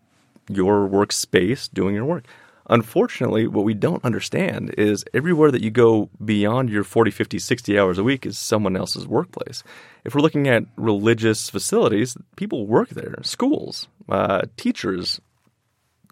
your 0.49 0.88
workspace 0.88 1.70
doing 1.70 1.94
your 1.94 2.06
work. 2.06 2.25
Unfortunately, 2.70 3.46
what 3.46 3.66
we 3.66 3.75
don't 3.75 4.02
understand 4.06 4.75
is 4.78 5.04
everywhere 5.12 5.50
that 5.50 5.62
you 5.62 5.70
go 5.70 6.08
beyond 6.25 6.70
your 6.70 6.82
40, 6.82 7.11
50, 7.11 7.38
60 7.38 7.78
hours 7.78 7.99
a 7.99 8.02
week 8.02 8.25
is 8.25 8.38
someone 8.38 8.75
else's 8.75 9.06
workplace. 9.06 9.62
If 10.02 10.14
we're 10.14 10.23
looking 10.23 10.49
at 10.49 10.64
religious 10.76 11.50
facilities, 11.50 12.16
people 12.37 12.66
work 12.66 12.88
there, 12.88 13.16
schools, 13.23 13.87
uh, 14.08 14.42
teachers, 14.56 15.20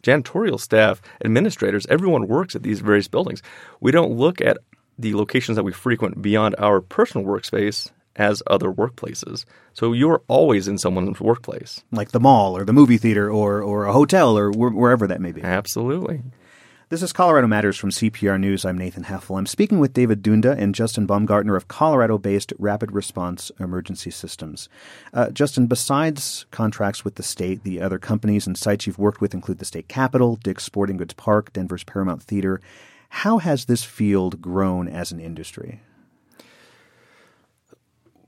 janitorial 0.05 0.61
staff, 0.61 1.03
administrators, 1.25 1.87
everyone 1.89 2.29
works 2.29 2.55
at 2.55 2.63
these 2.63 2.81
various 2.81 3.09
buildings. 3.09 3.43
We 3.81 3.91
don't 3.91 4.13
look 4.13 4.41
at 4.41 4.59
the 4.99 5.15
locations 5.15 5.57
that 5.57 5.65
we 5.65 5.73
frequent 5.73 6.23
beyond 6.23 6.55
our 6.59 6.81
personal 6.81 7.27
workspace 7.27 7.91
as 8.17 8.43
other 8.47 8.71
workplaces. 8.71 9.45
So 9.73 9.93
you're 9.93 10.23
always 10.29 10.69
in 10.69 10.79
someone's 10.79 11.21
workplace. 11.21 11.83
Like 11.91 12.13
the 12.13 12.21
mall 12.21 12.57
or 12.57 12.65
the 12.65 12.73
movie 12.73 12.99
theater 12.99 13.31
or, 13.31 13.61
or 13.61 13.87
a 13.87 13.93
hotel 13.93 14.39
or 14.39 14.53
wh- 14.53 14.77
wherever 14.77 15.09
that 15.09 15.21
may 15.21 15.33
be. 15.33 15.43
Absolutely. 15.43 16.23
This 16.91 17.03
is 17.03 17.15
Colorado 17.15 17.47
Matters 17.47 17.79
from 17.79 17.89
CPR 17.89 18.39
News. 18.39 18.67
I'm 18.67 18.77
Nathan 18.77 19.05
Heffel. 19.05 19.39
I'm 19.39 19.47
speaking 19.47 19.79
with 19.79 19.95
David 19.95 20.23
Dunda 20.23 20.55
and 20.59 20.75
Justin 20.75 21.07
Baumgartner 21.07 21.57
of 21.57 21.67
Colorado 21.67 22.19
based 22.19 22.53
Rapid 22.59 22.93
Response 22.93 23.51
Emergency 23.59 24.11
Systems. 24.11 24.69
Uh, 25.15 25.31
Justin, 25.31 25.67
besides 25.67 26.45
contracts 26.51 27.03
with 27.03 27.15
the 27.15 27.23
state, 27.23 27.65
the 27.65 27.81
other 27.81 27.99
companies 27.99 28.47
and 28.47 28.57
sites 28.59 28.87
you've 28.87 28.99
worked 28.99 29.23
with 29.23 29.33
include 29.33 29.61
the 29.61 29.65
state 29.65 29.89
capitol, 29.89 30.37
Dick's 30.37 30.65
Sporting 30.65 30.99
Goods 30.99 31.15
Park, 31.15 31.55
Denver's 31.55 31.85
Paramount 31.85 32.23
Theater. 32.23 32.61
How 33.09 33.39
has 33.39 33.65
this 33.65 33.83
field 33.83 34.43
grown 34.43 34.87
as 34.87 35.11
an 35.11 35.21
industry? 35.21 35.81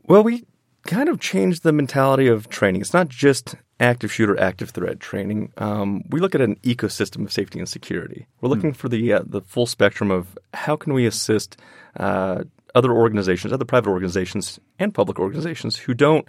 Well, 0.05 0.23
we 0.23 0.47
kind 0.87 1.11
of 1.11 1.21
changed 1.21 1.63
the 1.63 1.73
mentality 1.73 2.27
of 2.27 2.49
training. 2.49 2.81
It's 2.81 2.95
not 2.95 3.09
just 3.09 3.57
active 3.79 4.13
shooter, 4.13 4.39
active 4.41 4.71
threat 4.71 5.01
training. 5.01 5.53
Um, 5.59 6.05
we 6.09 6.21
look 6.21 6.35
at 6.35 6.41
an 6.41 6.57
ecosystem 6.57 7.25
of 7.25 7.33
safety 7.33 7.59
and 7.59 7.69
security. 7.69 8.27
We're 8.41 8.49
looking 8.49 8.73
mm. 8.73 8.77
for 8.77 8.89
the 8.89 9.13
uh, 9.15 9.23
the 9.27 9.41
full 9.43 9.67
spectrum 9.67 10.11
of 10.11 10.39
how 10.55 10.77
can 10.77 10.95
we 10.95 11.07
assist 11.07 11.59
uh, 11.99 12.45
other 12.75 12.93
organizations, 12.93 13.53
other 13.53 13.65
private 13.65 13.91
organizations, 13.91 14.61
and 14.79 14.95
public 14.95 15.19
organizations 15.19 15.77
who 15.77 15.95
don't 15.95 16.27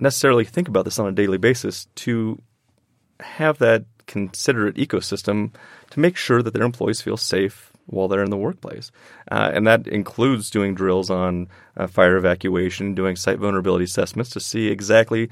necessarily 0.00 0.44
think 0.44 0.68
about 0.68 0.84
this 0.84 0.98
on 0.98 1.06
a 1.06 1.12
daily 1.12 1.38
basis 1.38 1.86
to 1.94 2.40
have 3.20 3.58
that 3.58 3.84
considerate 4.06 4.76
ecosystem 4.76 5.52
to 5.90 6.00
make 6.00 6.16
sure 6.16 6.42
that 6.42 6.54
their 6.54 6.64
employees 6.64 7.00
feel 7.00 7.16
safe 7.16 7.72
while 7.86 8.08
they're 8.08 8.22
in 8.22 8.30
the 8.30 8.36
workplace. 8.36 8.90
Uh, 9.30 9.50
and 9.52 9.66
that 9.66 9.86
includes 9.86 10.50
doing 10.50 10.74
drills 10.74 11.10
on 11.10 11.48
uh, 11.76 11.86
fire 11.86 12.16
evacuation, 12.16 12.94
doing 12.94 13.16
site 13.16 13.38
vulnerability 13.38 13.84
assessments 13.84 14.30
to 14.30 14.40
see 14.40 14.68
exactly 14.68 15.28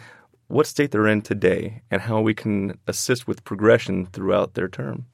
what 0.51 0.67
state 0.67 0.91
they're 0.91 1.07
in 1.07 1.23
today 1.23 1.83
and 1.91 2.03
how 2.03 2.21
we 2.21 2.35
can 2.35 2.79
assist 2.87 3.27
with 3.27 3.45
progression 3.45 4.07
throughout 4.07 4.55
their 4.55 4.69
term. 4.69 5.07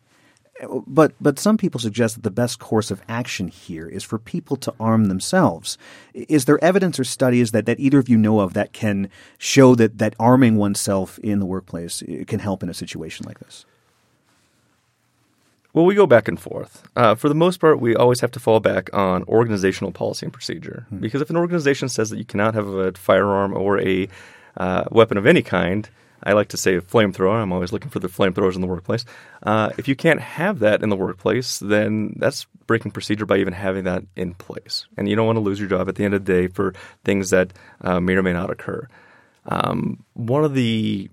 But 0.87 1.13
but 1.21 1.39
some 1.39 1.59
people 1.59 1.79
suggest 1.79 2.15
that 2.15 2.23
the 2.23 2.31
best 2.31 2.59
course 2.59 2.91
of 2.91 3.03
action 3.09 3.49
here 3.49 3.87
is 3.87 4.03
for 4.03 4.19
people 4.19 4.57
to 4.57 4.73
arm 4.81 5.07
themselves. 5.07 5.77
Is 6.15 6.47
there 6.47 6.63
evidence 6.65 6.99
or 6.99 7.05
studies 7.05 7.51
that, 7.51 7.67
that 7.67 7.79
either 7.79 7.99
of 7.99 8.09
you 8.09 8.17
know 8.17 8.41
of 8.41 8.55
that 8.55 8.73
can 8.73 9.11
show 9.37 9.75
that, 9.75 9.99
that 9.99 10.15
arming 10.19 10.57
oneself 10.57 11.19
in 11.19 11.41
the 11.41 11.47
workplace 11.47 12.03
can 12.27 12.39
help 12.39 12.63
in 12.63 12.71
a 12.71 12.75
situation 12.75 13.27
like 13.27 13.39
this? 13.41 13.67
Well, 15.75 15.85
we 15.85 15.95
go 15.95 16.07
back 16.07 16.27
and 16.27 16.41
forth. 16.41 16.89
Uh, 16.97 17.15
for 17.15 17.29
the 17.29 17.35
most 17.35 17.61
part, 17.61 17.79
we 17.79 17.95
always 17.95 18.21
have 18.21 18.31
to 18.31 18.41
fall 18.41 18.61
back 18.61 18.89
on 18.95 19.25
organizational 19.25 19.93
policy 19.93 20.25
and 20.25 20.33
procedure. 20.33 20.87
Hmm. 20.89 21.01
Because 21.01 21.21
if 21.21 21.29
an 21.29 21.37
organization 21.37 21.91
says 21.91 22.09
that 22.09 22.17
you 22.17 22.25
cannot 22.25 22.55
have 22.55 22.67
a 22.69 22.93
firearm 22.93 23.55
or 23.55 23.79
a 23.83 24.09
uh, 24.57 24.85
weapon 24.91 25.17
of 25.19 25.27
any 25.27 25.43
kind, 25.43 25.89
I 26.23 26.33
like 26.33 26.49
to 26.49 26.57
say 26.57 26.77
a 26.77 26.81
flamethrower. 26.81 27.41
I'm 27.41 27.53
always 27.53 27.73
looking 27.73 27.91
for 27.91 27.99
the 27.99 28.09
flamethrowers 28.09 28.55
in 28.55 28.61
the 28.61 28.67
workplace. 28.67 29.05
Uh, 29.43 29.71
if 29.79 29.87
you 29.87 29.95
can't 29.95 30.21
have 30.21 30.61
that 30.61 30.83
in 30.83 30.89
the 30.89 30.97
workplace, 30.97 31.59
then 31.59 32.15
that's 32.17 32.47
breaking 32.67 32.93
procedure 32.93 33.27
by 33.27 33.37
even 33.37 33.53
having 33.53 33.85
that 33.85 34.03
in 34.17 34.35
place. 34.35 34.87
And 34.97 35.09
you 35.09 35.17
don't 35.17 35.27
want 35.27 35.37
to 35.37 35.41
lose 35.41 35.61
your 35.61 35.69
job 35.69 35.89
at 35.89 35.97
the 35.97 36.05
end 36.05 36.15
of 36.15 36.25
the 36.25 36.33
day 36.33 36.49
for 36.49 36.75
things 37.05 37.31
that 37.31 37.53
uh, 37.81 38.01
may 38.01 38.15
or 38.15 38.23
may 38.23 38.33
not 38.33 38.51
occur. 38.51 38.89
Um, 39.47 40.05
one 40.15 40.45
of 40.45 40.55
the 40.55 41.11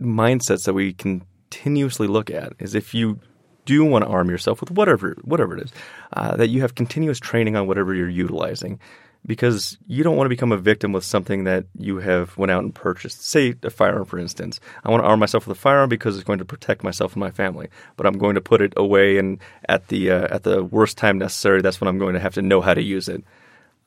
mindsets 0.00 0.64
that 0.64 0.74
we 0.74 0.92
continuously 0.94 2.08
look 2.08 2.30
at 2.30 2.54
is 2.58 2.74
if 2.74 2.94
you 2.94 3.20
do 3.64 3.84
want 3.84 4.04
to 4.04 4.10
arm 4.10 4.28
yourself 4.28 4.60
with 4.60 4.72
whatever 4.72 5.16
whatever 5.22 5.56
it 5.56 5.62
is, 5.62 5.72
uh, 6.14 6.36
that 6.36 6.48
you 6.48 6.62
have 6.62 6.74
continuous 6.74 7.20
training 7.20 7.54
on 7.54 7.68
whatever 7.68 7.94
you're 7.94 8.08
utilizing, 8.08 8.80
because 9.24 9.78
you 9.86 10.02
don't 10.02 10.16
want 10.16 10.26
to 10.26 10.36
become 10.36 10.52
a 10.52 10.56
victim 10.56 10.92
with 10.92 11.04
something 11.04 11.44
that 11.44 11.66
you 11.78 11.98
have 11.98 12.36
went 12.36 12.50
out 12.50 12.64
and 12.64 12.74
purchased. 12.74 13.24
Say 13.24 13.54
a 13.62 13.70
firearm, 13.70 14.04
for 14.04 14.18
instance. 14.18 14.58
I 14.84 14.90
want 14.90 15.02
to 15.02 15.06
arm 15.06 15.20
myself 15.20 15.46
with 15.46 15.56
a 15.56 15.60
firearm 15.60 15.88
because 15.88 16.16
it's 16.16 16.24
going 16.24 16.40
to 16.40 16.44
protect 16.44 16.82
myself 16.82 17.12
and 17.12 17.20
my 17.20 17.30
family, 17.30 17.68
but 17.96 18.06
I'm 18.06 18.18
going 18.18 18.34
to 18.34 18.40
put 18.40 18.60
it 18.60 18.72
away, 18.76 19.18
and 19.18 19.38
at 19.68 19.88
the 19.88 20.10
uh, 20.10 20.34
at 20.34 20.42
the 20.42 20.64
worst 20.64 20.98
time 20.98 21.18
necessary, 21.18 21.62
that's 21.62 21.80
when 21.80 21.88
I'm 21.88 21.98
going 21.98 22.14
to 22.14 22.20
have 22.20 22.34
to 22.34 22.42
know 22.42 22.60
how 22.60 22.74
to 22.74 22.82
use 22.82 23.08
it. 23.08 23.22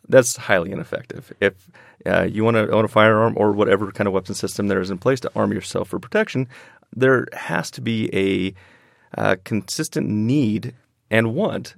That's 0.07 0.37
highly 0.37 0.71
ineffective. 0.71 1.33
If 1.41 1.69
uh, 2.05 2.23
you 2.23 2.43
want 2.43 2.55
to 2.55 2.69
own 2.69 2.85
a 2.85 2.87
firearm 2.87 3.33
or 3.37 3.51
whatever 3.51 3.91
kind 3.91 4.07
of 4.07 4.13
weapon 4.13 4.35
system 4.35 4.67
there 4.67 4.81
is 4.81 4.91
in 4.91 4.99
place 4.99 5.19
to 5.21 5.31
arm 5.35 5.51
yourself 5.51 5.89
for 5.89 5.99
protection, 5.99 6.47
there 6.95 7.27
has 7.33 7.71
to 7.71 7.81
be 7.81 8.09
a 8.13 8.53
uh, 9.19 9.35
consistent 9.43 10.07
need 10.07 10.75
and 11.09 11.33
want 11.33 11.75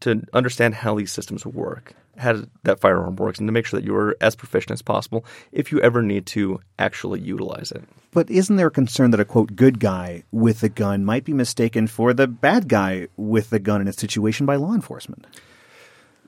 to 0.00 0.22
understand 0.32 0.74
how 0.74 0.94
these 0.94 1.12
systems 1.12 1.44
work, 1.44 1.94
how 2.16 2.42
that 2.64 2.80
firearm 2.80 3.16
works, 3.16 3.38
and 3.38 3.48
to 3.48 3.52
make 3.52 3.66
sure 3.66 3.80
that 3.80 3.86
you're 3.86 4.16
as 4.20 4.36
proficient 4.36 4.72
as 4.72 4.82
possible 4.82 5.24
if 5.52 5.72
you 5.72 5.80
ever 5.80 6.02
need 6.02 6.26
to 6.26 6.60
actually 6.78 7.20
utilize 7.20 7.72
it. 7.72 7.82
But 8.12 8.30
isn't 8.30 8.56
there 8.56 8.66
a 8.66 8.70
concern 8.72 9.12
that 9.12 9.20
a 9.20 9.24
quote 9.24 9.54
good 9.56 9.78
guy 9.78 10.24
with 10.32 10.62
a 10.62 10.68
gun 10.68 11.04
might 11.04 11.24
be 11.24 11.32
mistaken 11.32 11.86
for 11.86 12.12
the 12.12 12.26
bad 12.26 12.68
guy 12.68 13.08
with 13.16 13.50
the 13.50 13.58
gun 13.58 13.80
in 13.80 13.88
a 13.88 13.92
situation 13.92 14.46
by 14.46 14.56
law 14.56 14.74
enforcement? 14.74 15.26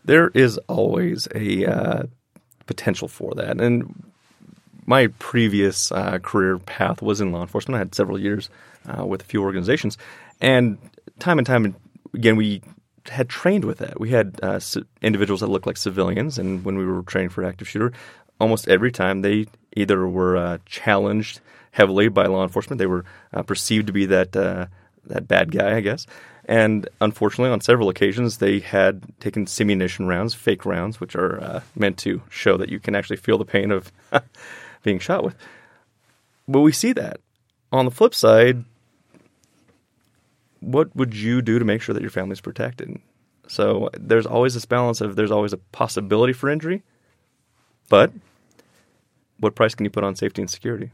There 0.04 0.28
is 0.28 0.58
always 0.68 1.28
a 1.34 1.66
uh, 1.66 2.02
potential 2.66 3.08
for 3.08 3.34
that, 3.34 3.60
and 3.60 4.10
my 4.86 5.08
previous 5.18 5.92
uh, 5.92 6.18
career 6.18 6.58
path 6.58 7.02
was 7.02 7.20
in 7.20 7.32
law 7.32 7.42
enforcement. 7.42 7.76
I 7.76 7.78
had 7.78 7.94
several 7.94 8.18
years 8.18 8.50
uh, 8.88 9.04
with 9.06 9.22
a 9.22 9.24
few 9.24 9.42
organizations, 9.42 9.98
and 10.40 10.78
time 11.18 11.38
and 11.38 11.46
time 11.46 11.76
again, 12.14 12.36
we 12.36 12.62
had 13.08 13.28
trained 13.28 13.64
with 13.64 13.78
that. 13.78 14.00
We 14.00 14.10
had 14.10 14.38
uh, 14.42 14.60
individuals 15.00 15.40
that 15.40 15.48
looked 15.48 15.66
like 15.66 15.76
civilians, 15.76 16.38
and 16.38 16.64
when 16.64 16.76
we 16.76 16.86
were 16.86 17.02
training 17.02 17.30
for 17.30 17.44
active 17.44 17.68
shooter, 17.68 17.92
almost 18.40 18.68
every 18.68 18.92
time 18.92 19.22
they 19.22 19.46
either 19.76 20.06
were 20.06 20.36
uh, 20.36 20.58
challenged 20.66 21.40
heavily 21.72 22.08
by 22.08 22.26
law 22.26 22.42
enforcement, 22.42 22.78
they 22.78 22.86
were 22.86 23.04
uh, 23.32 23.42
perceived 23.42 23.86
to 23.86 23.92
be 23.92 24.06
that 24.06 24.36
uh, 24.36 24.66
that 25.06 25.26
bad 25.26 25.50
guy, 25.50 25.76
I 25.76 25.80
guess. 25.80 26.06
And 26.44 26.88
unfortunately, 27.00 27.52
on 27.52 27.60
several 27.60 27.88
occasions, 27.88 28.38
they 28.38 28.58
had 28.58 29.02
taken 29.20 29.46
simunition 29.46 30.08
rounds, 30.08 30.34
fake 30.34 30.66
rounds, 30.66 31.00
which 31.00 31.14
are 31.14 31.40
uh, 31.40 31.60
meant 31.76 31.98
to 31.98 32.22
show 32.30 32.56
that 32.56 32.68
you 32.68 32.80
can 32.80 32.94
actually 32.94 33.16
feel 33.16 33.38
the 33.38 33.44
pain 33.44 33.70
of 33.70 33.92
being 34.82 34.98
shot 34.98 35.22
with. 35.22 35.36
But 36.48 36.60
we 36.60 36.72
see 36.72 36.92
that. 36.94 37.20
On 37.70 37.84
the 37.84 37.90
flip 37.90 38.14
side, 38.14 38.64
what 40.62 40.94
would 40.96 41.14
you 41.14 41.42
do 41.42 41.58
to 41.58 41.64
make 41.64 41.82
sure 41.82 41.92
that 41.92 42.00
your 42.00 42.10
family's 42.10 42.40
protected? 42.40 42.98
So 43.48 43.90
there's 43.98 44.26
always 44.26 44.54
this 44.54 44.64
balance 44.64 45.00
of 45.00 45.16
there's 45.16 45.30
always 45.30 45.52
a 45.52 45.58
possibility 45.58 46.32
for 46.32 46.48
injury, 46.48 46.82
but 47.88 48.12
what 49.38 49.54
price 49.54 49.74
can 49.74 49.84
you 49.84 49.90
put 49.90 50.04
on 50.04 50.16
safety 50.16 50.40
and 50.40 50.50
security? 50.50 50.90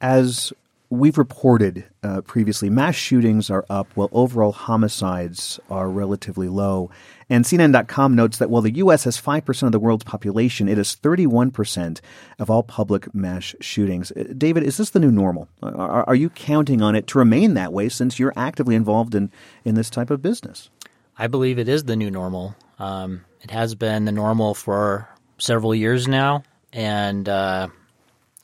As 0.00 0.52
we've 0.92 1.16
reported 1.16 1.84
uh, 2.02 2.20
previously, 2.20 2.68
mass 2.68 2.94
shootings 2.94 3.48
are 3.48 3.64
up 3.70 3.88
while 3.94 4.10
overall 4.12 4.52
homicides 4.52 5.58
are 5.70 5.88
relatively 5.88 6.48
low. 6.48 6.90
And 7.30 7.46
CNN.com 7.46 8.14
notes 8.14 8.36
that 8.36 8.50
while 8.50 8.60
the 8.60 8.74
U.S. 8.74 9.04
has 9.04 9.18
5% 9.18 9.62
of 9.62 9.72
the 9.72 9.78
world's 9.78 10.04
population, 10.04 10.68
it 10.68 10.76
is 10.76 10.94
31% 10.94 12.00
of 12.38 12.50
all 12.50 12.62
public 12.62 13.14
mass 13.14 13.54
shootings. 13.60 14.12
Uh, 14.12 14.24
David, 14.36 14.64
is 14.64 14.76
this 14.76 14.90
the 14.90 15.00
new 15.00 15.10
normal? 15.10 15.48
Are, 15.62 16.06
are 16.06 16.14
you 16.14 16.28
counting 16.28 16.82
on 16.82 16.94
it 16.94 17.06
to 17.08 17.18
remain 17.18 17.54
that 17.54 17.72
way 17.72 17.88
since 17.88 18.18
you're 18.18 18.34
actively 18.36 18.74
involved 18.74 19.14
in, 19.14 19.30
in 19.64 19.74
this 19.74 19.88
type 19.88 20.10
of 20.10 20.20
business? 20.20 20.68
I 21.16 21.26
believe 21.26 21.58
it 21.58 21.68
is 21.68 21.84
the 21.84 21.96
new 21.96 22.10
normal. 22.10 22.54
Um, 22.78 23.24
it 23.40 23.50
has 23.50 23.74
been 23.74 24.04
the 24.04 24.12
normal 24.12 24.54
for 24.54 25.08
several 25.38 25.74
years 25.74 26.06
now. 26.06 26.42
And 26.70 27.26
uh, 27.30 27.68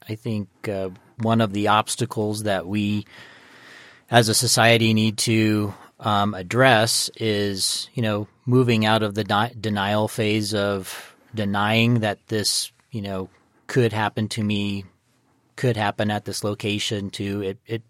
I 0.09 0.15
think. 0.15 0.49
Uh, 0.67 0.91
one 1.19 1.41
of 1.41 1.53
the 1.53 1.69
obstacles 1.69 2.45
that 2.45 2.67
we 2.67 3.07
as 4.11 4.29
a 4.29 4.35
society 4.35 4.95
need 4.95 5.19
to 5.19 5.75
um, 6.01 6.35
address 6.35 7.11
is, 7.17 7.89
you 7.95 8.03
know, 8.03 8.29
moving 8.47 8.87
out 8.87 9.03
of 9.03 9.15
the 9.15 9.25
di- 9.25 9.53
denial 9.61 10.09
phase 10.09 10.55
of 10.55 11.15
denying 11.35 12.01
that 12.01 12.19
this, 12.29 12.73
you 12.91 13.03
know, 13.03 13.29
could 13.67 13.93
happen 13.93 14.29
to 14.29 14.43
me, 14.43 14.85
could 15.57 15.77
happen 15.77 16.11
at 16.11 16.25
this 16.25 16.43
location. 16.45 17.11
To 17.11 17.43
it, 17.43 17.59
it, 17.67 17.83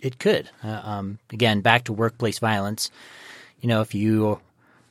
it 0.00 0.18
could. 0.18 0.50
Uh, 0.62 0.80
um, 0.82 1.18
again, 1.32 1.60
back 1.60 1.84
to 1.84 1.92
workplace 1.92 2.38
violence. 2.38 2.90
You 3.60 3.68
know, 3.68 3.80
if 3.80 3.94
you 3.94 4.40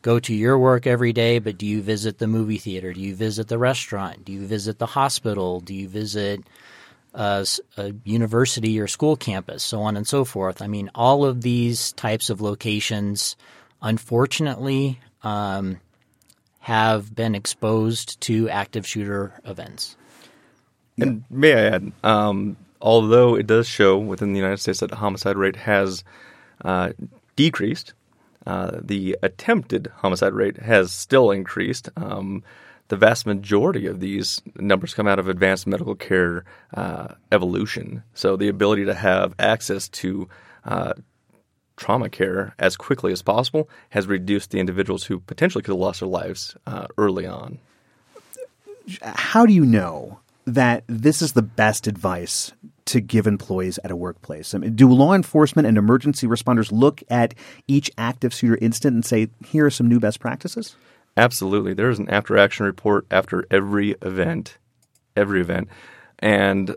go 0.02 0.20
to 0.20 0.34
your 0.34 0.58
work 0.58 0.88
every 0.88 1.14
day, 1.14 1.40
but 1.40 1.58
do 1.58 1.66
you 1.66 1.82
visit 1.82 2.18
the 2.18 2.28
movie 2.28 2.58
theater? 2.58 2.94
Do 2.94 3.02
you 3.02 3.16
visit 3.16 3.50
the 3.50 3.58
restaurant? 3.60 4.26
Do 4.26 4.32
you 4.32 4.48
visit 4.48 4.80
the 4.80 4.88
hospital? 4.88 5.60
Do 5.60 5.74
you 5.74 5.88
visit 5.88 6.42
a, 7.14 7.46
a, 7.78 7.94
university 8.04 8.80
or 8.80 8.88
school 8.88 9.16
campus, 9.16 9.64
so 9.64 9.82
on 9.82 9.98
and 9.98 10.08
so 10.08 10.24
forth. 10.24 10.62
I 10.62 10.68
mean, 10.68 10.90
all 10.96 11.26
of 11.26 11.42
these 11.42 11.92
types 11.94 12.30
of 12.30 12.42
locations, 12.42 13.36
unfortunately, 13.82 15.00
um, 15.24 15.80
have 16.60 17.14
been 17.14 17.36
exposed 17.36 18.22
to 18.22 18.50
active 18.50 18.88
shooter 18.88 19.34
events. 19.46 19.98
And 21.00 21.24
may 21.30 21.54
I 21.54 21.62
add, 21.76 21.92
um, 22.04 22.58
although 22.82 23.36
it 23.36 23.48
does 23.48 23.68
show 23.68 23.98
within 23.98 24.34
the 24.34 24.40
United 24.40 24.60
States 24.60 24.80
that 24.80 24.90
the 24.90 24.96
homicide 24.96 25.38
rate 25.38 25.56
has 25.56 26.04
uh, 26.64 26.92
decreased, 27.36 27.94
uh, 28.46 28.80
the 28.82 29.18
attempted 29.24 29.92
homicide 29.98 30.34
rate 30.34 30.58
has 30.58 30.92
still 30.92 31.32
increased. 31.32 31.90
Um, 31.96 32.44
the 32.92 32.98
vast 32.98 33.26
majority 33.26 33.88
of 33.88 34.02
these 34.02 34.42
numbers 34.58 34.94
come 34.94 35.08
out 35.08 35.18
of 35.18 35.30
advanced 35.30 35.66
medical 35.66 35.96
care 35.96 36.44
uh, 36.74 37.08
evolution. 37.32 38.04
So 38.14 38.36
the 38.36 38.50
ability 38.50 38.84
to 38.84 38.94
have 38.94 39.34
access 39.40 39.88
to 39.88 40.28
uh, 40.66 40.94
trauma 41.78 42.10
care 42.10 42.54
as 42.60 42.76
quickly 42.76 43.14
as 43.14 43.22
possible 43.22 43.70
has 43.92 44.08
reduced 44.08 44.52
the 44.52 44.60
individuals 44.60 45.06
who 45.06 45.22
potentially 45.22 45.62
could 45.62 45.72
have 45.72 45.80
lost 45.80 46.02
their 46.02 46.10
lives 46.10 46.58
uh, 46.68 46.88
early 46.98 47.26
on. 47.26 47.60
How 49.02 49.46
do 49.46 49.54
you 49.54 49.66
know 49.66 50.20
that 50.46 50.84
this 50.88 51.22
is 51.22 51.32
the 51.32 51.42
best 51.42 51.88
advice 51.88 52.52
to 52.88 53.00
give 53.00 53.26
employees 53.26 53.80
at 53.86 53.92
a 53.92 53.96
workplace? 53.96 54.54
I 54.54 54.58
mean, 54.58 54.76
do 54.76 54.92
law 54.92 55.14
enforcement 55.14 55.66
and 55.66 55.78
emergency 55.78 56.28
responders 56.28 56.74
look 56.74 57.02
at 57.10 57.36
each 57.70 57.90
active 57.98 58.34
shooter 58.34 58.58
incident 58.62 58.96
and 58.96 59.06
say, 59.06 59.30
here 59.46 59.66
are 59.66 59.72
some 59.72 59.88
new 59.88 60.02
best 60.02 60.20
practices? 60.20 60.76
Absolutely. 61.18 61.74
There 61.74 61.90
is 61.90 62.00
an 62.00 62.10
after 62.10 62.38
action 62.38 62.66
report 62.66 63.06
after 63.12 63.46
every 63.52 63.92
event, 64.02 64.58
every 65.16 65.42
event. 65.42 65.68
And, 66.20 66.76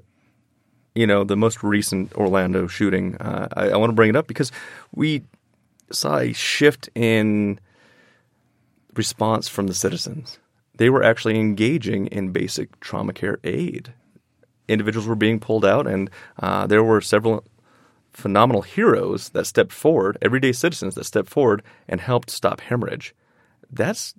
you 0.95 1.07
know, 1.07 1.25
the 1.25 1.37
most 1.37 1.63
recent 1.63 2.13
Orlando 2.15 2.67
shooting, 2.67 3.17
uh, 3.17 3.49
I, 3.55 3.71
I 3.71 3.77
want 3.77 3.91
to 3.91 3.95
bring 3.95 4.11
it 4.11 4.17
up 4.17 4.27
because 4.27 4.51
we 4.95 5.23
saw 5.93 6.19
a 6.19 6.33
shift 6.33 6.89
in 6.95 7.61
response 8.95 9.49
from 9.49 9.67
the 9.67 9.75
citizens. 9.75 10.39
They 10.77 10.91
were 10.91 11.03
actually 11.05 11.39
engaging 11.39 12.07
in 12.09 12.33
basic 12.33 12.81
trauma 12.81 13.13
care 13.13 13.39
aid. 13.45 13.93
Individuals 14.67 15.07
were 15.07 15.15
being 15.15 15.39
pulled 15.41 15.65
out, 15.65 15.87
and 15.87 16.11
uh, 16.41 16.67
there 16.67 16.83
were 16.83 17.01
several 17.01 17.45
phenomenal 18.13 18.63
heroes 18.63 19.31
that 19.31 19.47
stepped 19.47 19.73
forward, 19.73 20.19
everyday 20.23 20.53
citizens 20.53 20.95
that 20.95 21.05
stepped 21.05 21.29
forward 21.29 21.63
and 21.89 22.01
helped 22.01 22.31
stop 22.31 22.61
hemorrhage. 22.61 23.15
That's 23.71 24.15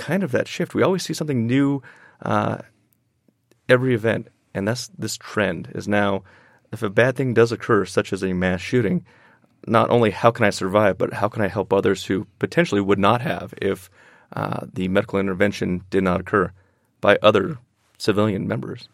kind 0.00 0.22
of 0.22 0.32
that 0.32 0.48
shift. 0.48 0.74
We 0.74 0.82
always 0.82 1.02
see 1.02 1.14
something 1.14 1.46
new 1.46 1.82
uh, 2.22 2.58
every 3.68 3.94
event, 3.94 4.28
and 4.54 4.66
that's 4.66 4.88
this 4.88 5.16
trend 5.16 5.70
is 5.74 5.86
now 5.86 6.24
if 6.72 6.82
a 6.82 6.90
bad 6.90 7.16
thing 7.16 7.34
does 7.34 7.52
occur, 7.52 7.84
such 7.84 8.12
as 8.12 8.24
a 8.24 8.32
mass 8.32 8.60
shooting, 8.60 9.04
not 9.66 9.90
only 9.90 10.10
how 10.10 10.30
can 10.30 10.46
I 10.46 10.50
survive, 10.50 10.96
but 10.98 11.12
how 11.12 11.28
can 11.28 11.42
I 11.42 11.48
help 11.48 11.72
others 11.72 12.04
who 12.06 12.26
potentially 12.38 12.80
would 12.80 12.98
not 12.98 13.20
have 13.20 13.52
if 13.60 13.90
uh, 14.32 14.66
the 14.72 14.88
medical 14.88 15.18
intervention 15.18 15.84
did 15.90 16.04
not 16.04 16.20
occur 16.20 16.52
by 17.00 17.18
other 17.22 17.58
civilian 17.98 18.46
members. 18.46 18.88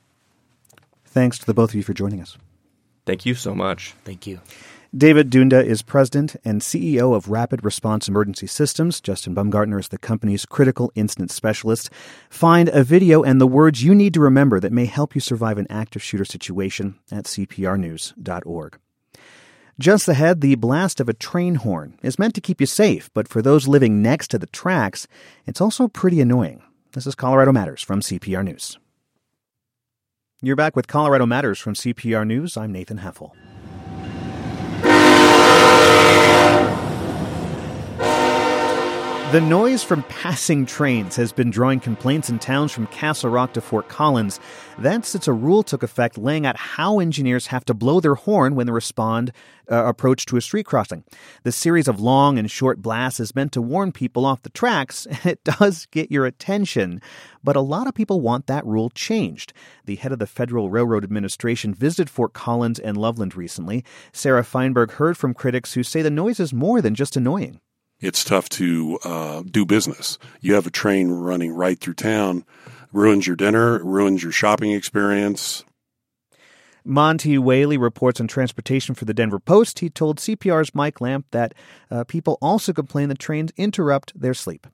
Thanks 1.05 1.39
to 1.39 1.47
the 1.47 1.55
both 1.55 1.71
of 1.71 1.75
you 1.75 1.83
for 1.83 1.95
joining 1.95 2.21
us. 2.21 2.37
Thank 3.05 3.25
you 3.27 3.35
so 3.35 3.55
much. 3.55 3.95
Thank 4.05 4.27
you. 4.27 4.41
David 4.95 5.31
Dunda 5.31 5.65
is 5.65 5.83
president 5.83 6.37
and 6.45 6.61
CEO 6.61 7.15
of 7.15 7.29
Rapid 7.29 7.65
Response 7.65 8.09
Emergency 8.09 8.47
Systems. 8.47 9.01
Justin 9.01 9.35
Baumgartner 9.35 9.79
is 9.79 9.89
the 9.89 9.99
company's 9.99 10.47
critical 10.47 10.93
incident 10.95 11.31
specialist. 11.31 11.91
Find 12.31 12.69
a 12.69 12.85
video 12.85 13.23
and 13.23 13.41
the 13.41 13.47
words 13.47 13.83
you 13.83 13.95
need 13.95 14.15
to 14.15 14.21
remember 14.21 14.61
that 14.61 14.73
may 14.73 14.87
help 14.87 15.15
you 15.15 15.21
survive 15.21 15.59
an 15.59 15.67
active 15.69 16.03
shooter 16.03 16.25
situation 16.25 16.99
at 17.11 17.25
cprnews.org. 17.25 18.79
Just 19.79 20.09
ahead, 20.09 20.41
the 20.41 20.55
blast 20.55 21.01
of 21.01 21.09
a 21.09 21.15
train 21.15 21.57
horn 21.57 21.99
is 22.03 22.19
meant 22.19 22.35
to 22.37 22.41
keep 22.41 22.61
you 22.61 22.67
safe, 22.67 23.11
but 23.13 23.29
for 23.29 23.43
those 23.43 23.69
living 23.69 24.01
next 24.01 24.29
to 24.29 24.39
the 24.39 24.47
tracks, 24.47 25.07
it's 25.47 25.61
also 25.61 25.89
pretty 25.89 26.21
annoying. 26.21 26.63
This 26.93 27.07
is 27.07 27.15
Colorado 27.15 27.53
Matters 27.53 27.83
from 27.83 28.01
CPR 28.01 28.45
News. 28.45 28.79
You're 30.41 30.57
back 30.57 30.77
with 30.77 30.87
Colorado 30.87 31.27
Matters 31.27 31.59
from 31.59 31.75
CPR 31.75 32.27
News. 32.27 32.57
I'm 32.57 32.73
Nathan 32.73 32.99
Heffel 32.99 33.33
you 35.87 36.26
the 39.33 39.41
noise 39.41 39.83
from 39.83 40.05
passing 40.05 40.67
trains 40.67 41.17
has 41.17 41.33
been 41.33 41.51
drawing 41.51 41.81
complaints 41.81 42.31
in 42.31 42.39
towns 42.39 42.71
from 42.71 42.87
Castle 42.87 43.29
Rock 43.29 43.55
to 43.55 43.61
Fort 43.61 43.89
Collins. 43.89 44.39
That's 44.79 45.09
since 45.09 45.27
a 45.27 45.33
rule 45.33 45.65
took 45.65 45.83
effect 45.83 46.17
laying 46.17 46.47
out 46.47 46.57
how 46.57 47.01
engineers 47.01 47.49
have 47.49 47.65
to 47.65 47.75
blow 47.75 47.99
their 47.99 48.15
horn 48.15 48.55
when 48.55 48.69
they 48.69 48.73
respond 48.73 49.33
uh, 49.69 49.85
approach 49.85 50.27
to 50.27 50.37
a 50.37 50.41
street 50.41 50.65
crossing. 50.65 51.03
The 51.43 51.51
series 51.51 51.89
of 51.89 51.99
long 51.99 52.39
and 52.39 52.49
short 52.49 52.81
blasts 52.81 53.19
is 53.19 53.35
meant 53.35 53.51
to 53.55 53.61
warn 53.61 53.91
people 53.91 54.25
off 54.25 54.43
the 54.43 54.49
tracks, 54.49 55.07
and 55.07 55.19
it 55.27 55.43
does 55.43 55.87
get 55.87 56.13
your 56.13 56.25
attention. 56.25 57.03
But 57.43 57.57
a 57.57 57.61
lot 57.61 57.89
of 57.89 57.95
people 57.95 58.21
want 58.21 58.47
that 58.47 58.65
rule 58.65 58.91
changed. 58.91 59.53
The 59.87 59.97
head 59.97 60.13
of 60.13 60.21
the 60.21 60.29
Federal 60.29 60.71
Railroad 60.71 61.03
Administration 61.03 61.75
visited 61.75 62.09
Fort 62.09 62.33
Collins 62.33 62.79
and 62.79 62.97
Loveland 62.97 63.35
recently. 63.35 63.85
Sarah 64.13 64.45
Feinberg 64.45 64.93
heard 64.93 65.17
from 65.19 65.35
critics 65.35 65.75
who 65.75 65.83
say 65.83 66.01
the 66.01 66.11
noise 66.11 66.39
is 66.39 66.55
more 66.55 66.81
than 66.81 66.95
just 66.95 67.17
annoying 67.17 67.61
it's 68.01 68.25
tough 68.25 68.49
to 68.51 68.99
uh, 69.05 69.43
do 69.43 69.65
business. 69.65 70.19
You 70.41 70.55
have 70.55 70.67
a 70.67 70.71
train 70.71 71.11
running 71.11 71.53
right 71.53 71.79
through 71.79 71.95
town, 71.95 72.45
ruins 72.93 73.27
your 73.27 73.37
dinner, 73.37 73.83
ruins 73.85 74.23
your 74.23 74.33
shopping 74.33 74.73
experience. 74.73 75.65
Monte 76.85 77.37
Whaley 77.39 77.77
reports 77.77 78.21
on 78.21 78.29
transportation 78.29 78.95
for 78.95 79.07
the 79.07 79.15
Denver 79.15 79.41
Post. 79.41 79.81
He 79.81 79.91
told 79.91 80.19
CPR's 80.19 80.73
Mike 80.73 81.01
Lamp 81.01 81.27
that 81.33 81.53
uh, 81.91 82.05
people 82.05 82.39
also 82.41 82.73
complain 82.73 83.09
that 83.09 83.19
trains 83.19 83.51
interrupt 83.57 84.19
their 84.19 84.35
sleep. 84.35 84.69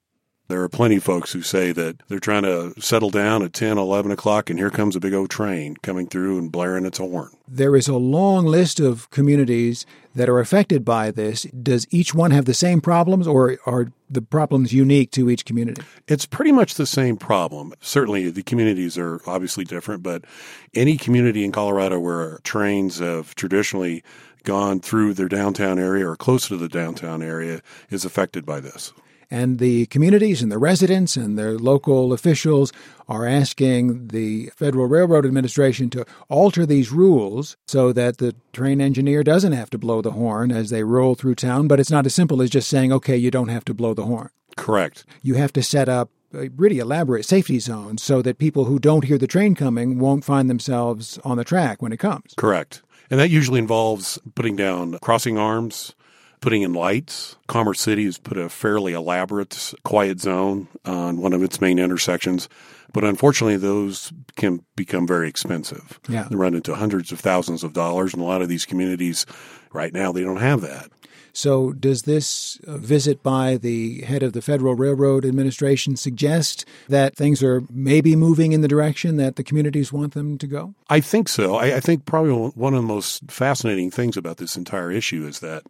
There 0.53 0.61
are 0.61 0.69
plenty 0.69 0.97
of 0.97 1.03
folks 1.03 1.33
who 1.33 1.41
say 1.41 1.73
that 1.73 2.07
they're 2.09 2.19
trying 2.19 2.43
to 2.43 2.79
settle 2.79 3.09
down 3.09 3.43
at 3.43 3.55
10, 3.55 3.79
11 3.79 4.11
o'clock, 4.11 4.51
and 4.51 4.59
here 4.59 4.69
comes 4.69 4.95
a 4.95 5.01
big 5.01 5.15
old 5.15 5.31
train 5.31 5.79
coming 5.79 6.07
through 6.07 6.37
and 6.37 6.53
blaring 6.53 6.85
its 6.85 6.99
horn. 6.99 7.31
There 7.49 7.75
is 7.75 7.89
a 7.89 7.97
long 7.97 8.45
list 8.45 8.79
of 8.79 9.09
communities 9.09 9.87
that 10.15 10.29
are 10.29 10.41
affected 10.41 10.85
by 10.85 11.11
this. 11.11 11.45
Does 11.45 11.87
each 11.91 12.15
one 12.15 12.33
have 12.33 12.45
the 12.45 12.53
same 12.53 12.83
problems, 12.83 13.27
or 13.27 13.57
are 13.65 13.93
the 14.11 14.21
problems 14.21 14.75
unique 14.75 15.11
to 15.13 15.31
each 15.31 15.47
community? 15.47 15.81
It's 16.07 16.27
pretty 16.27 16.53
much 16.53 16.75
the 16.75 16.85
same 16.85 17.17
problem. 17.17 17.73
Certainly, 17.81 18.29
the 18.29 18.43
communities 18.43 18.99
are 18.99 19.23
obviously 19.27 19.65
different, 19.65 20.03
but 20.03 20.27
any 20.75 20.99
community 20.99 21.47
in 21.47 21.53
Colorado 21.53 21.99
where 21.99 22.41
trains 22.45 22.99
have 22.99 23.35
traditionally 23.37 24.05
gone 24.45 24.81
through 24.81 25.15
their 25.15 25.29
downtown 25.29 25.79
area 25.79 26.07
or 26.07 26.15
close 26.15 26.49
to 26.49 26.59
the 26.59 26.69
downtown 26.69 27.23
area 27.23 27.63
is 27.89 28.05
affected 28.05 28.45
by 28.45 28.61
this. 28.61 28.93
And 29.33 29.59
the 29.59 29.87
communities 29.87 30.43
and 30.43 30.53
the 30.53 30.59
residents 30.59 31.17
and 31.17 31.39
their 31.39 31.57
local 31.57 32.13
officials 32.13 32.71
are 33.09 33.27
asking 33.27 34.09
the 34.09 34.51
Federal 34.55 34.87
Railroad 34.89 35.25
Administration 35.25 35.89
to 35.89 36.05
alter 36.29 36.67
these 36.67 36.93
rules 36.93 37.57
so 37.67 37.95
that 37.95 38.19
the 38.19 38.35
train 38.53 38.83
engineer 38.83 39.25
doesn't 39.25 39.53
have 39.53 39.71
to 39.71 39.79
blow 39.79 40.03
the 40.03 40.11
horn 40.11 40.53
as 40.53 40.69
they 40.69 40.85
roll 40.85 41.15
through 41.15 41.37
town. 41.37 41.67
But 41.67 41.81
it's 41.81 41.91
not 41.91 42.05
as 42.05 42.15
simple 42.15 42.43
as 42.43 42.51
just 42.51 42.69
saying, 42.69 42.93
okay, 42.93 43.17
you 43.17 43.31
don't 43.31 43.49
have 43.49 43.65
to 43.65 43.73
blow 43.73 43.95
the 43.95 44.05
horn. 44.05 44.29
Correct. 44.59 45.07
You 45.23 45.37
have 45.37 45.55
to 45.55 45.63
set 45.63 45.89
up 45.89 46.11
a 46.35 46.51
really 46.51 46.79
elaborate 46.79 47.25
safety 47.25 47.59
zones 47.59 48.03
so 48.03 48.21
that 48.21 48.37
people 48.37 48.67
who 48.67 48.79
don't 48.79 49.05
hear 49.05 49.17
the 49.17 49.27
train 49.27 49.55
coming 49.55 49.99
won't 49.99 50.27
find 50.27 50.51
themselves 50.51 51.19
on 51.25 51.39
the 51.39 51.45
track 51.45 51.81
when 51.81 51.93
it 51.93 51.99
comes. 51.99 52.35
Correct. 52.37 52.83
And 53.11 53.19
that 53.19 53.31
usually 53.31 53.61
involves 53.61 54.19
putting 54.35 54.57
down 54.57 54.99
crossing 54.99 55.39
arms, 55.39 55.95
putting 56.43 56.63
in 56.63 56.75
lights. 56.75 57.37
Commerce 57.47 57.81
City 57.81 58.05
has 58.05 58.19
put 58.19 58.37
a 58.37 58.51
fairly 58.51 58.93
elaborate 58.93 59.73
quiet 59.85 60.21
zone 60.21 60.69
on 60.85 61.19
one 61.19 61.33
of 61.33 61.43
its 61.43 61.61
main 61.61 61.79
intersections. 61.79 62.51
But 62.93 63.05
unfortunately, 63.05 63.57
those 63.57 64.13
can 64.37 64.63
become 64.77 65.07
very 65.07 65.29
expensive. 65.29 65.99
Yeah. 66.09 66.27
They 66.29 66.37
run 66.37 66.55
into 66.55 66.75
hundreds 66.75 67.11
of 67.11 67.21
thousands 67.21 67.65
of 67.65 67.73
dollars. 67.73 68.13
And 68.13 68.23
a 68.23 68.27
lot 68.27 68.43
of 68.43 68.49
these 68.49 68.67
communities 68.67 69.25
right 69.73 69.95
now, 69.95 70.13
they 70.13 70.23
don't 70.23 70.37
have 70.37 70.61
that. 70.61 70.91
So, 71.35 71.73
does 71.73 72.03
this 72.03 72.61
uh, 72.67 72.77
visit 72.77 73.23
by 73.23 73.57
the 73.57 74.03
head 74.03 74.23
of 74.23 74.35
the 74.35 74.43
Federal 74.43 74.75
Railroad 74.75 75.25
Administration 75.25 75.97
suggest 75.97 76.67
that 76.89 77.17
things 77.17 77.43
are 77.43 77.63
maybe 77.71 78.15
moving 78.17 78.53
in 78.53 78.61
the 78.61 78.69
direction 78.69 79.17
that 79.17 79.37
the 79.37 79.43
communities 79.43 79.91
want 79.91 80.13
them 80.13 80.37
to 80.37 80.47
go? 80.47 80.75
I 80.91 81.01
think 81.01 81.31
so. 81.31 81.55
I, 81.55 81.77
I 81.77 81.81
think 81.81 82.05
probably 82.05 82.33
one 82.35 82.75
of 82.75 82.83
the 82.83 82.87
most 82.87 83.31
fascinating 83.31 83.91
things 83.91 84.19
about 84.19 84.37
this 84.37 84.59
entire 84.59 84.91
issue 84.91 85.27
is 85.27 85.41
that 85.41 85.63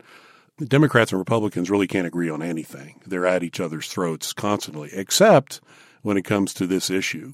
Democrats 0.68 1.12
and 1.12 1.18
Republicans 1.18 1.70
really 1.70 1.86
can't 1.86 2.06
agree 2.06 2.30
on 2.30 2.42
anything. 2.42 3.00
They're 3.06 3.26
at 3.26 3.42
each 3.42 3.60
other's 3.60 3.88
throats 3.88 4.32
constantly, 4.32 4.90
except 4.92 5.60
when 6.02 6.16
it 6.16 6.24
comes 6.24 6.54
to 6.54 6.66
this 6.66 6.90
issue. 6.90 7.32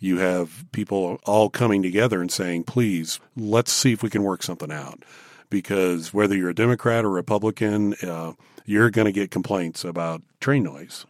You 0.00 0.18
have 0.18 0.64
people 0.72 1.18
all 1.24 1.50
coming 1.50 1.82
together 1.82 2.20
and 2.20 2.30
saying, 2.30 2.64
please, 2.64 3.18
let's 3.36 3.72
see 3.72 3.92
if 3.92 4.02
we 4.02 4.10
can 4.10 4.22
work 4.22 4.42
something 4.42 4.70
out. 4.70 5.02
Because 5.50 6.12
whether 6.12 6.36
you're 6.36 6.50
a 6.50 6.54
Democrat 6.54 7.04
or 7.04 7.10
Republican, 7.10 7.94
uh, 8.02 8.34
you're 8.64 8.90
going 8.90 9.06
to 9.06 9.12
get 9.12 9.30
complaints 9.30 9.84
about 9.84 10.22
train 10.40 10.62
noise. 10.62 11.06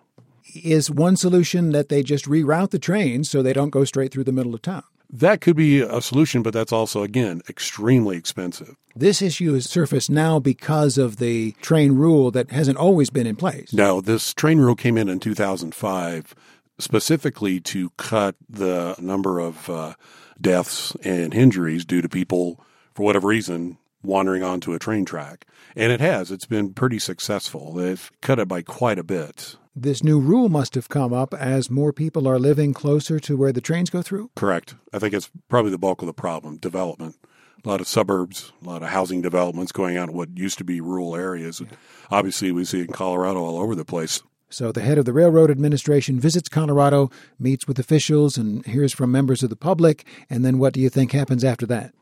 Is 0.55 0.91
one 0.91 1.17
solution 1.17 1.73
that 1.73 1.89
they 1.89 2.03
just 2.03 2.25
reroute 2.25 2.71
the 2.71 2.79
trains 2.79 3.29
so 3.29 3.43
they 3.43 3.53
don't 3.53 3.71
go 3.71 3.85
straight 3.85 4.13
through 4.13 4.25
the 4.25 4.33
middle 4.33 4.55
of 4.55 4.63
town? 4.63 4.85
That 5.11 5.41
could 5.41 5.57
be 5.57 5.81
a 5.81 6.01
solution, 6.03 6.43
but 6.43 6.53
that's 6.53 6.73
also, 6.73 7.03
again, 7.03 7.41
extremely 7.49 8.17
expensive. 8.17 8.77
This 8.95 9.23
issue 9.23 9.55
has 9.55 9.69
surfaced 9.69 10.11
now 10.11 10.39
because 10.39 10.99
of 10.99 11.17
the 11.17 11.53
train 11.63 11.93
rule 11.93 12.31
that 12.33 12.51
hasn't 12.51 12.79
always 12.79 13.11
been 13.11 13.27
in 13.27 13.37
place. 13.37 13.73
No, 13.73 14.01
this 14.01 14.35
train 14.35 14.59
rule 14.59 14.75
came 14.75 14.99
in 14.99 15.09
in 15.09 15.19
2005 15.21 16.35
specifically 16.79 17.61
to 17.61 17.91
cut 17.91 18.37
the 18.49 18.95
number 19.01 19.39
of 19.39 19.69
uh, 19.69 19.95
deaths 20.41 20.95
and 21.03 21.35
injuries 21.35 21.85
due 21.85 22.03
to 22.03 22.09
people, 22.09 22.61
for 22.95 23.05
whatever 23.05 23.29
reason, 23.29 23.79
wandering 24.09 24.43
onto 24.43 24.75
a 24.75 24.79
train 24.79 25.05
track. 25.05 25.47
And 25.77 25.93
it 25.93 26.01
has. 26.01 26.33
It's 26.33 26.47
been 26.47 26.73
pretty 26.75 26.99
successful. 26.99 27.73
They've 27.73 28.11
cut 28.21 28.41
it 28.41 28.49
by 28.49 28.63
quite 28.63 28.99
a 28.99 29.05
bit. 29.05 29.55
This 29.77 30.03
new 30.03 30.19
rule 30.19 30.49
must 30.49 30.75
have 30.75 30.89
come 30.89 31.13
up 31.13 31.33
as 31.35 31.71
more 31.71 31.93
people 31.93 32.27
are 32.27 32.41
living 32.41 32.75
closer 32.75 33.21
to 33.21 33.37
where 33.37 33.53
the 33.53 33.61
trains 33.61 33.91
go 33.91 34.03
through? 34.03 34.31
Correct. 34.35 34.75
I 34.93 34.99
think 34.99 35.15
it's 35.15 35.31
probably 35.49 35.71
the 35.71 35.79
bulk 35.79 36.03
of 36.03 36.07
the 36.07 36.13
problem 36.13 36.57
development. 36.57 37.17
a 37.65 37.69
lot 37.69 37.81
of 37.81 37.87
suburbs, 37.87 38.53
a 38.61 38.67
lot 38.67 38.83
of 38.83 38.89
housing 38.89 39.23
developments 39.23 39.71
going 39.71 39.97
on 39.97 40.09
in 40.09 40.17
what 40.17 40.37
used 40.37 40.59
to 40.59 40.65
be 40.65 40.81
rural 40.81 41.15
areas. 41.15 41.63
Obviously, 42.11 42.51
we 42.51 42.65
see 42.65 42.81
it 42.81 42.89
in 42.89 42.93
Colorado 42.93 43.41
all 43.41 43.59
over 43.59 43.77
the 43.77 43.85
place. 43.85 44.21
So 44.51 44.73
the 44.73 44.81
head 44.81 44.99
of 44.99 45.05
the 45.05 45.13
Railroad 45.13 45.51
Administration 45.51 46.19
visits 46.19 46.49
Colorado, 46.49 47.11
meets 47.39 47.69
with 47.69 47.79
officials, 47.79 48.39
and 48.39 48.65
hears 48.65 48.95
from 48.95 49.13
members 49.13 49.43
of 49.43 49.51
the 49.51 49.57
public. 49.57 50.07
And 50.31 50.45
then 50.45 50.59
what 50.59 50.73
do 50.73 50.81
you 50.81 50.89
think 50.89 51.13
happens 51.13 51.45
after 51.45 51.67
that? 51.67 51.93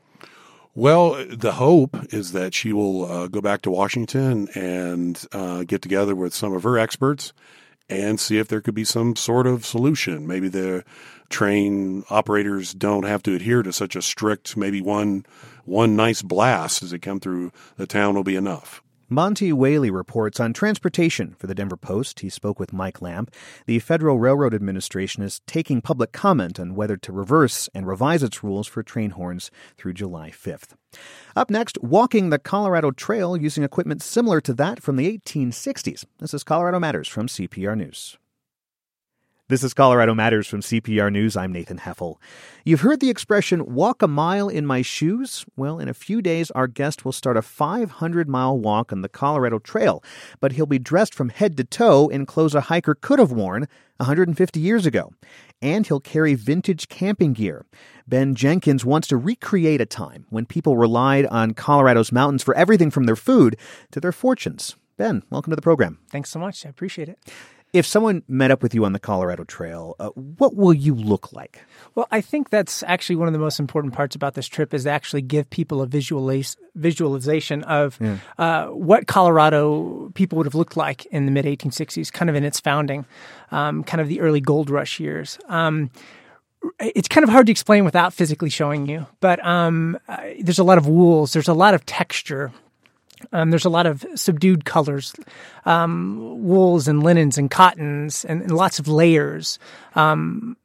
Well, 0.77 1.25
the 1.31 1.53
hope 1.53 2.13
is 2.13 2.33
that 2.33 2.53
she 2.53 2.75
will 2.75 3.11
uh, 3.11 3.29
go 3.29 3.41
back 3.41 3.63
to 3.63 3.71
Washington 3.71 4.47
and 4.55 5.19
uh, 5.33 5.65
get 5.65 5.81
together 5.81 6.15
with 6.15 6.35
some 6.35 6.53
of 6.53 6.65
her 6.65 6.79
experts 6.79 7.33
and 7.89 8.21
see 8.21 8.37
if 8.37 8.49
there 8.49 8.61
could 8.61 8.75
be 8.75 8.85
some 8.85 9.17
sort 9.17 9.47
of 9.47 9.65
solution. 9.65 10.27
Maybe 10.27 10.49
the 10.49 10.85
train 11.31 12.05
operators 12.11 12.75
don't 12.75 13.05
have 13.05 13.23
to 13.23 13.35
adhere 13.35 13.63
to 13.63 13.73
such 13.73 13.97
a 13.97 14.03
strict, 14.03 14.55
maybe 14.55 14.83
one 14.83 15.25
one 15.65 15.97
nice 15.97 16.21
blast 16.21 16.83
as 16.83 16.91
they 16.91 16.99
come 16.99 17.21
through 17.21 17.53
the 17.79 17.87
town 17.87 18.15
will 18.15 18.23
be 18.23 18.37
enough. 18.37 18.83
Monte 19.09 19.53
Whaley 19.53 19.89
reports 19.89 20.41
on 20.41 20.53
transportation 20.53 21.37
for 21.39 21.47
the 21.47 21.55
Denver 21.55 21.77
Post. 21.77 22.21
He 22.21 22.29
spoke 22.29 22.59
with 22.59 22.73
Mike 22.73 23.01
Lamp. 23.01 23.33
The 23.67 23.79
Federal 23.79 24.19
Railroad 24.19 24.53
Administration 24.53 25.23
is 25.23 25.41
taking 25.47 25.81
public 25.81 26.11
comment 26.11 26.59
on 26.59 26.75
whether 26.75 26.97
to 26.97 27.13
reverse 27.13 27.69
and 27.73 27.87
revise 27.87 28.25
its 28.25 28.43
rules 28.43 28.67
for 28.67 28.83
train 28.83 29.11
horns 29.11 29.53
through 29.77 29.93
July 29.93 30.31
5th. 30.31 30.75
Up 31.37 31.51
next, 31.51 31.79
walking 31.81 32.31
the 32.31 32.41
Colorado 32.41 32.91
Trail 32.91 33.37
using 33.37 33.63
equipment 33.63 34.03
similar 34.03 34.41
to 34.41 34.53
that 34.55 34.83
from 34.83 34.97
the 34.97 35.19
1860s. 35.19 36.05
This 36.19 36.35
is 36.35 36.43
Colorado 36.43 36.81
Matters 36.81 37.07
from 37.07 37.29
CPR 37.29 37.77
News. 37.77 38.19
This 39.49 39.63
is 39.63 39.75
Colorado 39.75 40.13
Matters 40.13 40.49
from 40.49 40.61
CPR 40.61 41.13
News. 41.13 41.37
I'm 41.37 41.53
Nathan 41.53 41.79
Heffel. 41.79 42.17
You've 42.65 42.81
heard 42.81 42.99
the 42.99 43.11
expression, 43.11 43.77
walk 43.77 44.03
a 44.03 44.09
mile 44.09 44.49
in 44.49 44.67
my 44.67 44.83
shoes? 44.83 45.45
Well, 45.57 45.79
in 45.79 45.89
a 45.89 45.95
few 45.95 46.21
days, 46.21 46.51
our 46.51 46.67
guest 46.67 47.05
will 47.05 47.13
start 47.13 47.37
a 47.37 47.43
500 47.43 48.29
mile 48.29 48.59
walk 48.59 48.93
on 48.93 49.03
the 49.03 49.09
Colorado 49.09 49.61
Trail, 49.61 50.03
but 50.41 50.51
he'll 50.51 50.67
be 50.67 50.81
dressed 50.81 51.15
from 51.15 51.29
head 51.29 51.57
to 51.59 51.63
toe 51.63 52.09
in 52.09 52.27
clothes 52.27 52.57
a 52.57 52.63
hiker 52.63 52.97
could 52.97 53.21
have 53.21 53.31
worn 53.31 53.69
150 53.99 54.59
years 54.59 54.85
ago. 54.85 55.13
And 55.63 55.87
he'll 55.87 56.01
carry 56.01 56.35
vintage 56.35 56.89
camping 56.89 57.33
gear. 57.33 57.67
Ben 58.09 58.35
Jenkins 58.35 58.85
wants 58.85 59.07
to 59.07 59.17
recreate 59.17 59.81
a 59.81 59.87
time 59.87 60.27
when 60.29 60.47
people 60.47 60.77
relied 60.77 61.25
on 61.27 61.55
Colorado's 61.55 62.11
mountains 62.11 62.43
for 62.43 62.57
everything 62.57 62.91
from 62.91 63.05
their 63.05 63.15
food 63.15 63.57
to 63.93 64.01
their 64.01 64.11
fortunes. 64.11 64.75
Ben, 64.97 65.23
welcome 65.31 65.53
to 65.53 65.57
the 65.57 65.63
program. 65.63 66.01
Thanks 66.11 66.31
so 66.31 66.41
much. 66.41 66.67
I 66.67 66.69
appreciate 66.69 67.09
it. 67.09 67.21
If 67.77 67.85
someone 67.85 68.23
met 68.27 68.51
up 68.51 68.63
with 68.63 68.75
you 68.75 68.87
on 68.87 68.95
the 68.95 68.99
Colorado 68.99 69.45
Trail, 69.45 69.97
uh, 70.01 70.09
what 70.09 70.57
will 70.57 70.73
you 70.73 70.95
look 70.95 71.31
like? 71.35 71.63
Well, 71.95 72.09
I 72.11 72.23
think 72.23 72.49
that's 72.49 72.83
actually 72.85 73.17
one 73.17 73.29
of 73.29 73.35
the 73.35 73.39
most 73.39 73.61
important 73.61 73.93
parts 73.93 74.17
about 74.17 74.33
this 74.33 74.47
trip 74.47 74.73
is 74.73 74.85
to 74.85 74.91
actually 74.91 75.21
give 75.21 75.51
people 75.51 75.83
a 75.83 75.87
visualiz- 75.87 76.57
visualization 76.75 77.65
of 77.65 77.99
yeah. 78.01 78.17
uh, 78.39 78.69
what 78.69 79.07
Colorado 79.07 80.11
people 80.15 80.39
would 80.39 80.47
have 80.47 80.55
looked 80.55 80.79
like 80.79 81.05
in 81.07 81.27
the 81.27 81.31
mid 81.31 81.45
1860s, 81.45 82.11
kind 82.11 82.31
of 82.31 82.35
in 82.35 82.45
its 82.45 82.61
founding, 82.61 83.05
um, 83.51 83.85
kind 83.85 84.01
of 84.01 84.09
the 84.09 84.21
early 84.21 84.41
gold 84.41 84.71
rush 84.71 84.99
years. 84.99 85.39
Um, 85.51 85.91
it's 86.81 87.09
kind 87.09 87.25
of 87.25 87.29
hard 87.29 87.45
to 87.45 87.53
explain 87.53 87.85
without 87.85 88.15
physically 88.15 88.49
showing 88.49 88.87
you, 88.89 89.07
but 89.21 89.45
um, 89.45 89.99
uh, 90.09 90.17
there's 90.41 90.59
a 90.59 90.65
lot 90.65 90.79
of 90.79 90.89
wools, 90.89 91.35
there's 91.35 91.47
a 91.47 91.53
lot 91.53 91.75
of 91.75 91.85
texture, 91.85 92.53
um, 93.33 93.51
there's 93.51 93.65
a 93.65 93.71
lot 93.71 93.87
of 93.87 94.05
subdued 94.15 94.65
colors, 94.65 95.15
um, 95.65 96.43
wools 96.43 96.89
and 96.89 97.03
linens 97.03 97.39
and 97.39 97.51
cottons, 97.51 98.25
and, 98.25 98.43
and 98.43 98.53
lots 98.53 98.79
of 98.79 98.89
layers. 98.89 99.59
Um, 99.95 100.57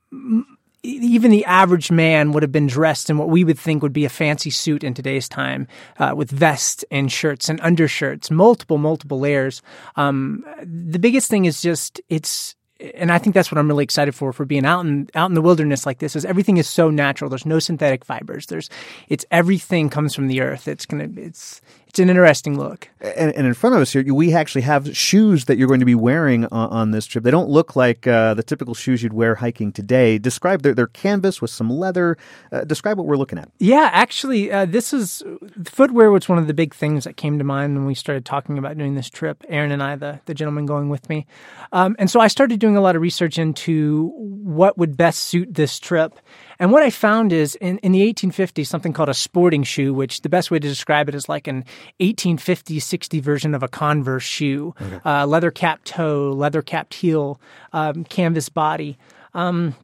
even 0.84 1.32
the 1.32 1.46
average 1.46 1.92
man 1.92 2.32
would 2.32 2.44
have 2.44 2.52
been 2.52 2.68
dressed 2.68 3.10
in 3.10 3.18
what 3.18 3.30
we 3.30 3.44
would 3.44 3.60
think 3.60 3.84
would 3.84 3.94
be 3.94 4.06
a 4.06 4.10
fancy 4.10 4.50
suit 4.50 4.84
in 4.84 4.94
today's 4.94 5.30
time, 5.30 5.68
uh, 6.00 6.14
with 6.16 6.32
vests 6.32 6.84
and 6.92 7.12
shirts 7.12 7.50
and 7.50 7.60
undershirts, 7.62 8.32
multiple, 8.32 8.78
multiple 8.78 9.20
layers. 9.20 9.62
Um, 9.96 10.44
the 10.62 11.00
biggest 11.00 11.30
thing 11.30 11.46
is 11.46 11.62
just 11.62 12.02
it's 12.10 12.56
and 12.96 13.12
I 13.12 13.18
think 13.18 13.36
that's 13.36 13.52
what 13.52 13.60
I'm 13.60 13.68
really 13.68 13.84
excited 13.84 14.16
for 14.16 14.34
for 14.34 14.46
being 14.46 14.66
out 14.66 14.86
in 14.86 15.08
out 15.14 15.30
in 15.30 15.36
the 15.36 15.42
wilderness 15.42 15.86
like 15.86 16.00
this 16.00 16.16
is 16.16 16.26
everything 16.26 16.58
is 16.58 16.68
so 16.68 16.90
natural. 16.90 17.30
There's 17.30 17.46
no 17.46 17.60
synthetic 17.60 18.04
fibers. 18.04 18.48
There's 18.48 18.70
it's 19.08 19.26
everything 19.30 19.90
comes 19.90 20.16
from 20.16 20.28
the 20.28 20.42
earth. 20.42 20.68
It's 20.68 20.86
gonna 20.86 21.10
it's 21.16 21.62
it's 21.92 22.00
an 22.00 22.10
interesting 22.10 22.58
look. 22.58 22.88
And, 23.02 23.36
and, 23.36 23.46
in 23.46 23.54
front 23.54 23.76
of 23.76 23.82
us 23.82 23.92
here, 23.92 24.14
we 24.14 24.34
actually 24.34 24.62
have 24.62 24.96
shoes 24.96 25.46
that 25.46 25.58
you're 25.58 25.68
going 25.68 25.82
to 25.82 25.86
be 25.86 25.96
wearing 25.96 26.46
on, 26.46 26.70
on 26.70 26.92
this 26.92 27.06
trip. 27.06 27.26
They 27.26 27.32
don't 27.32 27.50
look 27.50 27.76
like 27.76 28.08
uh, 28.08 28.34
the 28.34 28.44
typical 28.44 28.74
shoes 28.74 29.04
you'd 29.04 29.12
wear 29.12 29.36
hiking 29.36 29.74
today. 29.74 30.18
Describe 30.18 30.62
their, 30.62 30.74
their 30.74 30.88
canvas 30.88 31.42
with 31.42 31.52
some 31.52 31.70
leather. 31.70 32.18
Uh, 32.50 32.64
describe 32.64 32.98
what 32.98 33.08
we're 33.08 33.18
looking 33.18 33.38
at. 33.38 33.52
Yeah, 33.60 33.90
actually, 33.92 34.54
uh, 34.54 34.66
this 34.66 34.94
is 34.94 35.22
footwear 35.66 36.12
was 36.12 36.30
one 36.30 36.38
of 36.38 36.48
the 36.48 36.54
big 36.54 36.74
things 36.74 37.04
that 37.04 37.18
came 37.18 37.38
to 37.40 37.44
mind 37.44 37.76
when 37.76 37.86
we 37.86 37.94
started 37.94 38.24
talking 38.24 38.58
about 38.58 38.78
doing 38.78 38.96
this 38.96 39.10
trip. 39.10 39.44
Aaron 39.50 39.74
and 39.74 39.84
I, 39.84 39.98
the, 39.98 40.22
the 40.28 40.34
gentleman 40.34 40.66
going 40.66 40.88
with 40.88 41.10
me. 41.10 41.26
Um, 41.74 41.98
and 42.00 42.10
so 42.10 42.22
I 42.22 42.30
started 42.30 42.62
doing 42.62 42.78
a 42.78 42.82
lot 42.82 42.96
of 42.96 43.02
research 43.02 43.38
into 43.38 44.14
what 44.16 44.78
would 44.78 44.96
best 44.96 45.20
suit 45.20 45.54
this 45.54 45.78
trip. 45.78 46.18
And 46.62 46.72
what 46.72 46.84
I 46.84 46.92
found 46.92 47.34
is 47.34 47.56
in, 47.56 47.80
in 47.80 47.92
the 47.92 48.14
1850s, 48.14 48.68
something 48.68 48.94
called 48.94 49.10
a 49.10 49.16
sporting 49.16 49.64
shoe, 49.64 49.96
which 49.96 50.22
the 50.22 50.30
best 50.30 50.52
way 50.52 50.60
to 50.60 50.68
describe 50.68 51.10
it 51.10 51.16
is 51.16 51.28
like 51.28 51.48
an 51.48 51.66
1850 51.98 52.80
60 52.80 53.20
version 53.20 53.56
of 53.56 53.64
a 53.64 53.68
Converse 53.68 54.22
shoe, 54.22 54.76
okay. 54.80 55.00
uh, 55.04 55.26
leather 55.26 55.50
capped 55.50 55.86
toe, 55.86 56.32
leather 56.32 56.62
capped 56.62 56.94
heel, 56.94 57.42
um, 57.74 58.04
canvas 58.04 58.48
body. 58.48 58.96
Um, 59.34 59.76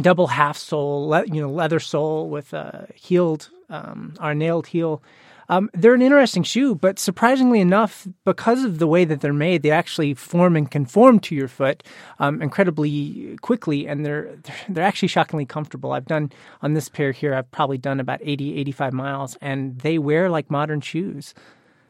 double 0.00 0.26
half 0.26 0.58
sole, 0.58 1.08
le- 1.08 1.26
you 1.26 1.40
know, 1.40 1.50
leather 1.50 1.78
sole 1.78 2.28
with 2.28 2.52
a 2.52 2.88
heeled 2.96 3.48
um, 3.70 4.14
or 4.20 4.34
nailed 4.34 4.66
heel. 4.66 5.00
Um, 5.48 5.70
they're 5.72 5.94
an 5.94 6.02
interesting 6.02 6.42
shoe, 6.42 6.74
but 6.74 6.98
surprisingly 6.98 7.60
enough, 7.60 8.06
because 8.24 8.64
of 8.64 8.78
the 8.78 8.86
way 8.86 9.04
that 9.04 9.20
they're 9.20 9.32
made, 9.32 9.62
they 9.62 9.70
actually 9.70 10.14
form 10.14 10.56
and 10.56 10.70
conform 10.70 11.20
to 11.20 11.34
your 11.34 11.48
foot 11.48 11.82
um, 12.18 12.42
incredibly 12.42 13.36
quickly, 13.40 13.88
and 13.88 14.04
they're 14.04 14.36
they're 14.68 14.84
actually 14.84 15.08
shockingly 15.08 15.46
comfortable. 15.46 15.92
I've 15.92 16.06
done 16.06 16.30
on 16.62 16.74
this 16.74 16.88
pair 16.88 17.12
here, 17.12 17.34
I've 17.34 17.50
probably 17.50 17.78
done 17.78 18.00
about 18.00 18.20
80, 18.22 18.58
85 18.58 18.92
miles, 18.92 19.36
and 19.40 19.78
they 19.80 19.98
wear 19.98 20.28
like 20.28 20.50
modern 20.50 20.80
shoes. 20.80 21.34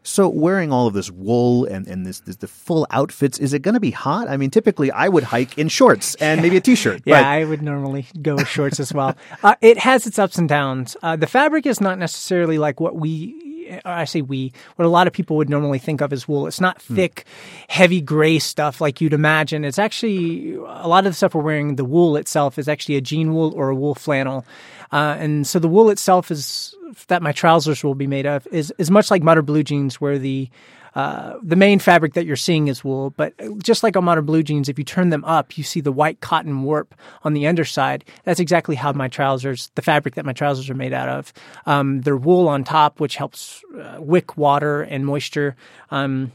So 0.05 0.29
wearing 0.29 0.73
all 0.73 0.87
of 0.87 0.95
this 0.95 1.11
wool 1.11 1.67
and, 1.67 1.87
and 1.87 2.07
this, 2.07 2.21
this 2.21 2.37
the 2.37 2.49
full 2.49 2.87
outfits, 2.91 3.39
is 3.39 3.53
it 3.53 3.61
going 3.61 3.75
to 3.75 3.81
be 3.81 3.91
hot? 3.91 4.29
I 4.29 4.39
mean, 4.39 4.49
typically 4.49 4.91
I 4.91 5.09
would 5.09 5.25
hike 5.25 5.59
in 5.59 5.69
shorts 5.69 6.15
and 6.15 6.41
maybe 6.41 6.57
a 6.57 6.63
t-shirt. 6.63 7.03
yeah, 7.05 7.21
but... 7.21 7.25
I 7.25 7.45
would 7.45 7.61
normally 7.61 8.07
go 8.23 8.37
with 8.37 8.49
shorts 8.49 8.81
as 8.81 8.95
well. 8.95 9.17
Uh, 9.43 9.55
it 9.61 9.77
has 9.79 10.07
its 10.07 10.19
ups 10.19 10.39
and 10.39 10.49
downs. 10.49 10.97
Uh, 11.03 11.17
the 11.17 11.27
fabric 11.27 11.67
is 11.67 11.81
not 11.81 11.99
necessarily 11.99 12.57
like 12.59 12.81
what 12.81 12.97
we 12.97 13.48
I 13.85 14.05
say 14.05 14.23
we, 14.23 14.53
what 14.77 14.85
a 14.85 14.89
lot 14.89 15.07
of 15.07 15.13
people 15.13 15.37
would 15.37 15.49
normally 15.49 15.79
think 15.79 16.01
of 16.01 16.13
as 16.13 16.27
wool. 16.27 16.47
It's 16.47 16.61
not 16.61 16.81
hmm. 16.83 16.97
thick, 16.97 17.25
mm. 17.27 17.71
heavy 17.71 18.01
gray 18.01 18.39
stuff 18.39 18.81
like 18.81 19.01
you'd 19.01 19.13
imagine. 19.13 19.65
It's 19.65 19.79
actually 19.79 20.55
a 20.55 20.89
lot 20.89 21.07
of 21.07 21.13
the 21.13 21.17
stuff 21.17 21.35
we're 21.35 21.43
wearing. 21.43 21.77
The 21.77 21.85
wool 21.85 22.17
itself 22.17 22.59
is 22.59 22.69
actually 22.69 22.97
a 22.97 23.01
jean 23.01 23.35
wool 23.35 23.53
or 23.55 23.69
a 23.69 23.75
wool 23.75 23.95
flannel, 23.95 24.45
uh, 24.93 25.17
and 25.19 25.47
so 25.47 25.59
the 25.59 25.69
wool 25.69 25.91
itself 25.91 26.31
is 26.31 26.75
that 27.09 27.23
my 27.23 27.33
trousers 27.33 27.85
will 27.85 27.95
be 27.95 28.07
made 28.07 28.27
of 28.27 28.47
is 28.49 28.73
is 28.79 28.91
much 28.91 29.11
like 29.11 29.23
modern 29.23 29.45
blue 29.45 29.63
jeans, 29.63 30.01
where 30.01 30.19
the 30.19 30.49
uh, 30.95 31.35
the 31.43 31.57
main 31.57 31.79
fabric 31.79 32.15
that 32.15 32.27
you're 32.27 32.37
seeing 32.37 32.69
is 32.69 32.85
wool, 32.85 33.11
but 33.11 33.35
just 33.63 33.83
like 33.83 33.97
on 33.97 34.05
modern 34.05 34.25
blue 34.25 34.43
jeans, 34.43 34.69
if 34.69 34.79
you 34.79 34.85
turn 34.85 35.11
them 35.11 35.25
up, 35.25 35.57
you 35.59 35.65
see 35.65 35.81
the 35.81 35.93
white 35.93 36.21
cotton 36.21 36.63
warp 36.63 36.95
on 37.25 37.35
the 37.35 37.47
underside. 37.47 38.05
That's 38.25 38.41
exactly 38.41 38.77
how 38.77 38.93
my 38.93 39.09
trousers, 39.09 39.71
the 39.75 39.83
fabric 39.83 40.15
that 40.15 40.25
my 40.25 40.33
trousers 40.33 40.71
are 40.71 40.75
made 40.75 40.93
out 40.93 41.09
of. 41.09 41.33
Um, 41.67 42.01
they're 42.03 42.17
wool 42.17 42.49
on 42.49 42.65
top, 42.65 43.01
which 43.01 43.17
helps 43.17 43.63
uh, 43.81 43.97
wick 43.99 44.37
water 44.37 44.83
and 44.83 45.07
moisture. 45.07 45.57
Um, 45.91 46.33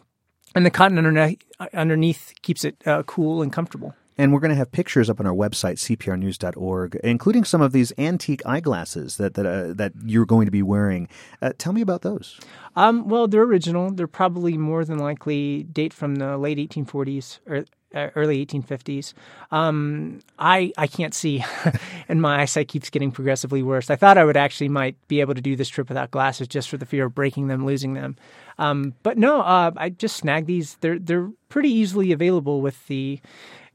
and 0.56 0.66
the 0.66 0.72
cotton 0.72 0.98
underneath, 0.98 1.42
underneath 1.74 2.34
keeps 2.42 2.64
it 2.64 2.76
uh, 2.86 3.04
cool 3.04 3.42
and 3.42 3.52
comfortable. 3.52 3.96
And 4.18 4.32
we're 4.32 4.40
going 4.40 4.50
to 4.50 4.56
have 4.56 4.72
pictures 4.72 5.10
up 5.10 5.20
on 5.20 5.26
our 5.26 5.34
website, 5.34 5.78
cprnews.org, 5.78 7.00
including 7.04 7.44
some 7.44 7.62
of 7.62 7.72
these 7.72 7.92
antique 7.98 8.46
eyeglasses 8.46 9.18
that 9.18 9.34
that, 9.36 9.46
uh, 9.46 9.74
that 9.74 9.94
you're 10.06 10.26
going 10.26 10.46
to 10.46 10.52
be 10.52 10.62
wearing. 10.62 11.08
Uh, 11.42 11.54
tell 11.58 11.74
me 11.74 11.82
about 11.82 12.02
those. 12.02 12.40
Um, 12.76 13.08
well, 13.08 13.28
they're 13.28 13.44
original. 13.44 13.92
They're 13.92 14.08
probably 14.08 14.58
more 14.58 14.86
than 14.86 15.00
likely 15.00 15.64
date 15.64 15.94
from 15.94 16.16
the 16.16 16.38
late 16.38 16.58
1840s 16.58 17.40
or 17.46 17.66
uh, 17.94 18.10
early 18.16 18.44
1850s. 18.46 19.14
Um, 19.52 20.20
I 20.40 20.72
I 20.78 20.88
can't 20.88 21.14
see, 21.14 21.44
and 22.10 22.22
my 22.22 22.42
eyesight 22.42 22.68
keeps 22.68 22.90
getting 22.90 23.12
progressively 23.12 23.62
worse. 23.62 23.90
I 23.90 23.96
thought 23.96 24.18
I 24.18 24.26
would 24.26 24.38
actually 24.38 24.70
might 24.70 24.96
be 25.08 25.22
able 25.22 25.36
to 25.36 25.42
do 25.42 25.56
this 25.56 25.70
trip 25.70 25.90
without 25.90 26.12
glasses, 26.12 26.48
just 26.48 26.70
for 26.70 26.78
the 26.78 26.86
fear 26.86 27.06
of 27.06 27.16
breaking 27.16 27.48
them, 27.48 27.66
losing 27.66 27.94
them. 27.94 28.16
Um, 28.58 28.94
but 29.04 29.18
no, 29.18 29.42
uh, 29.42 29.72
I 29.78 29.90
just 29.90 30.18
snagged 30.18 30.48
these. 30.48 30.78
They're 30.82 30.98
they're 30.98 31.30
pretty 31.50 31.70
easily 31.70 32.12
available 32.12 32.62
with 32.62 32.88
the 32.88 33.20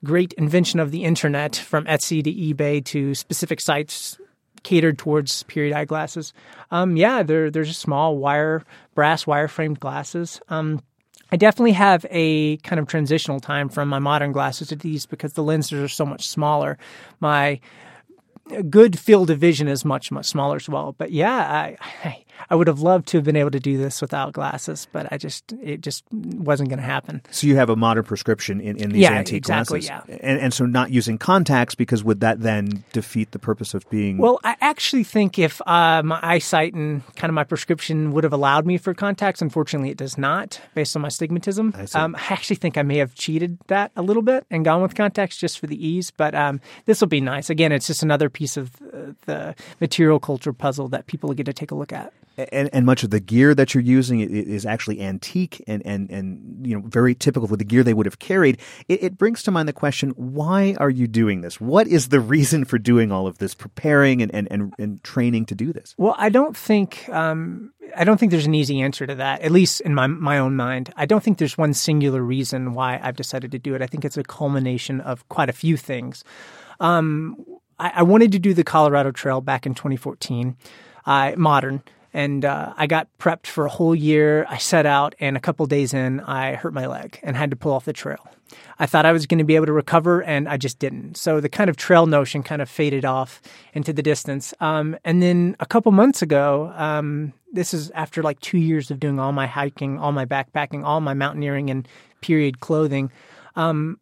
great 0.04 0.32
invention 0.34 0.80
of 0.80 0.90
the 0.90 1.04
internet 1.04 1.56
from 1.56 1.84
Etsy 1.84 2.22
to 2.22 2.32
eBay 2.32 2.84
to 2.86 3.14
specific 3.14 3.60
sites 3.60 4.18
catered 4.62 4.98
towards 4.98 5.44
period 5.44 5.74
eyeglasses. 5.74 6.32
Um, 6.70 6.96
yeah, 6.96 7.22
they're 7.22 7.50
they're 7.50 7.64
just 7.64 7.80
small 7.80 8.18
wire 8.18 8.64
brass 8.94 9.26
wire 9.26 9.48
framed 9.48 9.80
glasses. 9.80 10.40
Um, 10.48 10.82
I 11.30 11.36
definitely 11.36 11.72
have 11.72 12.06
a 12.10 12.56
kind 12.58 12.80
of 12.80 12.86
transitional 12.86 13.38
time 13.38 13.68
from 13.68 13.88
my 13.88 13.98
modern 13.98 14.32
glasses 14.32 14.68
to 14.68 14.76
these 14.76 15.04
because 15.04 15.34
the 15.34 15.42
lenses 15.42 15.80
are 15.82 15.88
so 15.88 16.06
much 16.06 16.28
smaller. 16.28 16.78
My 17.20 17.60
good 18.70 18.98
field 18.98 19.30
of 19.30 19.38
vision 19.38 19.68
is 19.68 19.84
much 19.84 20.10
much 20.10 20.26
smaller 20.26 20.56
as 20.56 20.68
well. 20.68 20.94
But 20.96 21.12
yeah, 21.12 21.36
I, 21.36 21.76
I 22.04 22.24
I 22.50 22.54
would 22.54 22.66
have 22.66 22.80
loved 22.80 23.08
to 23.08 23.18
have 23.18 23.24
been 23.24 23.36
able 23.36 23.50
to 23.50 23.60
do 23.60 23.78
this 23.78 24.00
without 24.00 24.32
glasses, 24.32 24.86
but 24.92 25.12
I 25.12 25.18
just 25.18 25.52
it 25.62 25.80
just 25.80 26.04
wasn't 26.12 26.68
going 26.68 26.78
to 26.78 26.84
happen. 26.84 27.22
So 27.30 27.46
you 27.46 27.56
have 27.56 27.70
a 27.70 27.76
modern 27.76 28.04
prescription 28.04 28.60
in, 28.60 28.76
in 28.76 28.90
these 28.90 29.02
Yeah, 29.02 29.12
antique 29.12 29.38
exactly, 29.38 29.80
glasses, 29.80 30.08
yeah. 30.08 30.18
and, 30.22 30.40
and 30.40 30.54
so 30.54 30.66
not 30.66 30.90
using 30.90 31.18
contacts 31.18 31.74
because 31.74 32.04
would 32.04 32.20
that 32.20 32.40
then 32.40 32.84
defeat 32.92 33.32
the 33.32 33.38
purpose 33.38 33.74
of 33.74 33.88
being? 33.90 34.18
Well, 34.18 34.40
I 34.44 34.56
actually 34.60 35.04
think 35.04 35.38
if 35.38 35.60
uh, 35.66 36.02
my 36.02 36.18
eyesight 36.22 36.74
and 36.74 37.02
kind 37.16 37.30
of 37.30 37.34
my 37.34 37.44
prescription 37.44 38.12
would 38.12 38.24
have 38.24 38.32
allowed 38.32 38.66
me 38.66 38.78
for 38.78 38.94
contacts, 38.94 39.42
unfortunately, 39.42 39.90
it 39.90 39.98
does 39.98 40.16
not, 40.18 40.60
based 40.74 40.96
on 40.96 41.02
my 41.02 41.08
stigmatism. 41.08 41.74
I, 41.94 42.00
um, 42.00 42.16
I 42.16 42.32
actually 42.32 42.56
think 42.56 42.76
I 42.76 42.82
may 42.82 42.98
have 42.98 43.14
cheated 43.14 43.58
that 43.66 43.92
a 43.96 44.02
little 44.02 44.22
bit 44.22 44.46
and 44.50 44.64
gone 44.64 44.82
with 44.82 44.94
contacts 44.94 45.36
just 45.36 45.58
for 45.58 45.66
the 45.66 45.86
ease. 45.86 46.10
But 46.10 46.34
um, 46.34 46.60
this 46.86 47.00
will 47.00 47.08
be 47.08 47.20
nice. 47.20 47.50
Again, 47.50 47.72
it's 47.72 47.86
just 47.86 48.02
another 48.02 48.28
piece 48.30 48.56
of 48.56 48.76
uh, 48.82 49.12
the 49.26 49.54
material 49.80 50.20
culture 50.20 50.52
puzzle 50.52 50.88
that 50.88 51.06
people 51.06 51.32
get 51.34 51.46
to 51.46 51.52
take 51.52 51.70
a 51.70 51.74
look 51.74 51.92
at. 51.92 52.12
And, 52.52 52.70
and 52.72 52.86
much 52.86 53.02
of 53.02 53.10
the 53.10 53.20
gear 53.20 53.54
that 53.54 53.74
you're 53.74 53.82
using 53.82 54.20
is 54.20 54.64
actually 54.64 55.00
antique 55.00 55.62
and, 55.66 55.84
and, 55.84 56.10
and 56.10 56.66
you 56.66 56.74
know 56.74 56.82
very 56.86 57.14
typical 57.14 57.50
of 57.50 57.58
the 57.58 57.64
gear 57.64 57.82
they 57.82 57.94
would 57.94 58.06
have 58.06 58.18
carried. 58.18 58.58
It, 58.88 59.02
it 59.02 59.18
brings 59.18 59.42
to 59.44 59.50
mind 59.50 59.68
the 59.68 59.72
question: 59.72 60.10
Why 60.10 60.76
are 60.78 60.90
you 60.90 61.06
doing 61.06 61.40
this? 61.40 61.60
What 61.60 61.86
is 61.88 62.08
the 62.08 62.20
reason 62.20 62.64
for 62.64 62.78
doing 62.78 63.10
all 63.10 63.26
of 63.26 63.38
this, 63.38 63.54
preparing 63.54 64.22
and, 64.22 64.32
and, 64.34 64.48
and, 64.50 64.72
and 64.78 65.02
training 65.02 65.46
to 65.46 65.54
do 65.54 65.72
this? 65.72 65.94
Well, 65.98 66.14
I 66.18 66.28
don't 66.28 66.56
think 66.56 67.08
um, 67.08 67.72
I 67.96 68.04
don't 68.04 68.18
think 68.18 68.30
there's 68.30 68.46
an 68.46 68.54
easy 68.54 68.80
answer 68.80 69.06
to 69.06 69.14
that. 69.16 69.42
At 69.42 69.50
least 69.50 69.80
in 69.80 69.94
my 69.94 70.06
my 70.06 70.38
own 70.38 70.56
mind, 70.56 70.92
I 70.96 71.06
don't 71.06 71.22
think 71.22 71.38
there's 71.38 71.58
one 71.58 71.74
singular 71.74 72.22
reason 72.22 72.74
why 72.74 73.00
I've 73.02 73.16
decided 73.16 73.52
to 73.52 73.58
do 73.58 73.74
it. 73.74 73.82
I 73.82 73.86
think 73.86 74.04
it's 74.04 74.16
a 74.16 74.22
culmination 74.22 75.00
of 75.00 75.28
quite 75.28 75.48
a 75.48 75.52
few 75.52 75.76
things. 75.76 76.24
Um, 76.80 77.44
I, 77.78 77.92
I 77.96 78.02
wanted 78.02 78.32
to 78.32 78.38
do 78.38 78.54
the 78.54 78.64
Colorado 78.64 79.10
Trail 79.10 79.40
back 79.40 79.66
in 79.66 79.74
2014, 79.74 80.56
uh, 81.06 81.32
modern, 81.36 81.82
and 82.12 82.44
uh, 82.44 82.72
I 82.76 82.86
got 82.86 83.08
prepped 83.18 83.46
for 83.46 83.66
a 83.66 83.70
whole 83.70 83.94
year. 83.94 84.46
I 84.48 84.58
set 84.58 84.86
out, 84.86 85.14
and 85.20 85.36
a 85.36 85.40
couple 85.40 85.66
days 85.66 85.94
in, 85.94 86.20
I 86.20 86.54
hurt 86.54 86.72
my 86.72 86.86
leg 86.86 87.18
and 87.22 87.36
had 87.36 87.50
to 87.50 87.56
pull 87.56 87.72
off 87.72 87.84
the 87.84 87.92
trail. 87.92 88.26
I 88.78 88.86
thought 88.86 89.04
I 89.04 89.12
was 89.12 89.26
going 89.26 89.38
to 89.38 89.44
be 89.44 89.56
able 89.56 89.66
to 89.66 89.72
recover, 89.72 90.22
and 90.22 90.48
I 90.48 90.56
just 90.56 90.78
didn't. 90.78 91.16
So 91.16 91.40
the 91.40 91.48
kind 91.48 91.68
of 91.68 91.76
trail 91.76 92.06
notion 92.06 92.42
kind 92.42 92.62
of 92.62 92.70
faded 92.70 93.04
off 93.04 93.42
into 93.74 93.92
the 93.92 94.02
distance. 94.02 94.54
Um, 94.60 94.96
and 95.04 95.22
then 95.22 95.56
a 95.60 95.66
couple 95.66 95.92
months 95.92 96.22
ago, 96.22 96.72
um, 96.76 97.32
this 97.52 97.74
is 97.74 97.90
after 97.90 98.22
like 98.22 98.40
two 98.40 98.58
years 98.58 98.90
of 98.90 99.00
doing 99.00 99.18
all 99.18 99.32
my 99.32 99.46
hiking, 99.46 99.98
all 99.98 100.12
my 100.12 100.24
backpacking, 100.24 100.84
all 100.84 101.00
my 101.00 101.14
mountaineering 101.14 101.70
and 101.70 101.86
period 102.20 102.60
clothing. 102.60 103.10
Um, 103.56 103.98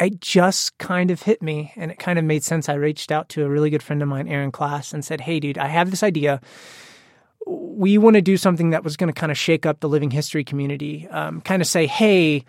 it 0.00 0.20
just 0.20 0.76
kind 0.78 1.10
of 1.10 1.22
hit 1.22 1.42
me, 1.42 1.72
and 1.76 1.90
it 1.90 1.98
kind 1.98 2.18
of 2.18 2.24
made 2.24 2.44
sense. 2.44 2.68
I 2.68 2.74
reached 2.74 3.10
out 3.10 3.28
to 3.30 3.44
a 3.44 3.48
really 3.48 3.70
good 3.70 3.82
friend 3.82 4.02
of 4.02 4.08
mine, 4.08 4.28
Aaron 4.28 4.52
Class, 4.52 4.92
and 4.92 5.04
said, 5.04 5.22
"Hey, 5.22 5.40
dude, 5.40 5.58
I 5.58 5.68
have 5.68 5.90
this 5.90 6.02
idea." 6.02 6.40
We 7.46 7.96
want 7.96 8.14
to 8.14 8.22
do 8.22 8.36
something 8.36 8.70
that 8.70 8.82
was 8.84 8.96
going 8.96 9.12
to 9.12 9.18
kind 9.18 9.30
of 9.30 9.38
shake 9.38 9.64
up 9.64 9.80
the 9.80 9.88
living 9.88 10.10
history 10.10 10.44
community, 10.44 11.06
um, 11.08 11.40
kind 11.40 11.62
of 11.62 11.68
say, 11.68 11.86
hey, 11.86 12.44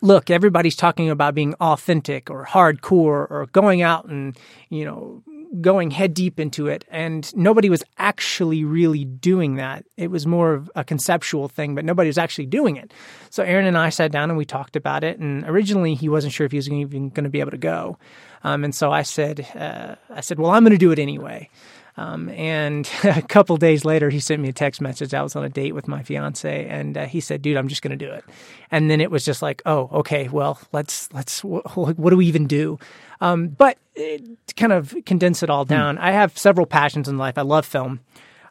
look, 0.00 0.30
everybody's 0.30 0.76
talking 0.76 1.10
about 1.10 1.34
being 1.34 1.54
authentic 1.54 2.30
or 2.30 2.46
hardcore 2.46 3.30
or 3.30 3.48
going 3.52 3.82
out 3.82 4.06
and, 4.06 4.36
you 4.70 4.84
know, 4.84 5.22
going 5.60 5.90
head 5.90 6.14
deep 6.14 6.40
into 6.40 6.66
it. 6.66 6.84
And 6.90 7.34
nobody 7.36 7.68
was 7.68 7.84
actually 7.98 8.64
really 8.64 9.04
doing 9.04 9.56
that. 9.56 9.84
It 9.98 10.10
was 10.10 10.26
more 10.26 10.54
of 10.54 10.70
a 10.74 10.82
conceptual 10.82 11.48
thing, 11.48 11.74
but 11.74 11.84
nobody 11.84 12.08
was 12.08 12.16
actually 12.16 12.46
doing 12.46 12.76
it. 12.76 12.92
So 13.28 13.42
Aaron 13.42 13.66
and 13.66 13.76
I 13.76 13.90
sat 13.90 14.12
down 14.12 14.30
and 14.30 14.38
we 14.38 14.46
talked 14.46 14.76
about 14.76 15.04
it. 15.04 15.18
And 15.18 15.44
originally 15.44 15.94
he 15.94 16.08
wasn't 16.08 16.32
sure 16.32 16.46
if 16.46 16.52
he 16.52 16.58
was 16.58 16.70
even 16.70 17.10
going 17.10 17.24
to 17.24 17.30
be 17.30 17.40
able 17.40 17.50
to 17.50 17.58
go. 17.58 17.98
Um, 18.44 18.64
and 18.64 18.74
so 18.74 18.90
I 18.90 19.02
said, 19.02 19.46
uh, 19.54 19.96
I 20.08 20.22
said, 20.22 20.38
well, 20.38 20.50
I'm 20.50 20.64
going 20.64 20.72
to 20.72 20.78
do 20.78 20.90
it 20.90 20.98
anyway. 20.98 21.50
Um, 21.96 22.28
and 22.30 22.88
a 23.04 23.22
couple 23.22 23.56
days 23.56 23.84
later, 23.84 24.10
he 24.10 24.20
sent 24.20 24.40
me 24.40 24.48
a 24.48 24.52
text 24.52 24.80
message. 24.80 25.12
I 25.14 25.22
was 25.22 25.36
on 25.36 25.44
a 25.44 25.48
date 25.48 25.72
with 25.72 25.88
my 25.88 26.02
fiance, 26.02 26.66
and 26.66 26.96
uh, 26.96 27.04
he 27.06 27.20
said, 27.20 27.42
"Dude, 27.42 27.56
I'm 27.56 27.68
just 27.68 27.82
going 27.82 27.96
to 27.96 28.06
do 28.06 28.10
it." 28.12 28.24
And 28.70 28.90
then 28.90 29.00
it 29.00 29.10
was 29.10 29.24
just 29.24 29.42
like, 29.42 29.62
"Oh, 29.66 29.88
okay. 29.92 30.28
Well, 30.28 30.58
let's 30.72 31.12
let's. 31.12 31.40
Wh- 31.40 31.66
wh- 31.72 31.98
what 31.98 32.10
do 32.10 32.16
we 32.16 32.26
even 32.26 32.46
do?" 32.46 32.78
Um, 33.20 33.48
but 33.48 33.78
uh, 33.96 34.18
to 34.46 34.54
kind 34.56 34.72
of 34.72 34.96
condense 35.06 35.42
it 35.42 35.50
all 35.50 35.64
down, 35.64 35.98
I 35.98 36.12
have 36.12 36.36
several 36.36 36.66
passions 36.66 37.08
in 37.08 37.18
life. 37.18 37.38
I 37.38 37.42
love 37.42 37.66
film, 37.66 38.00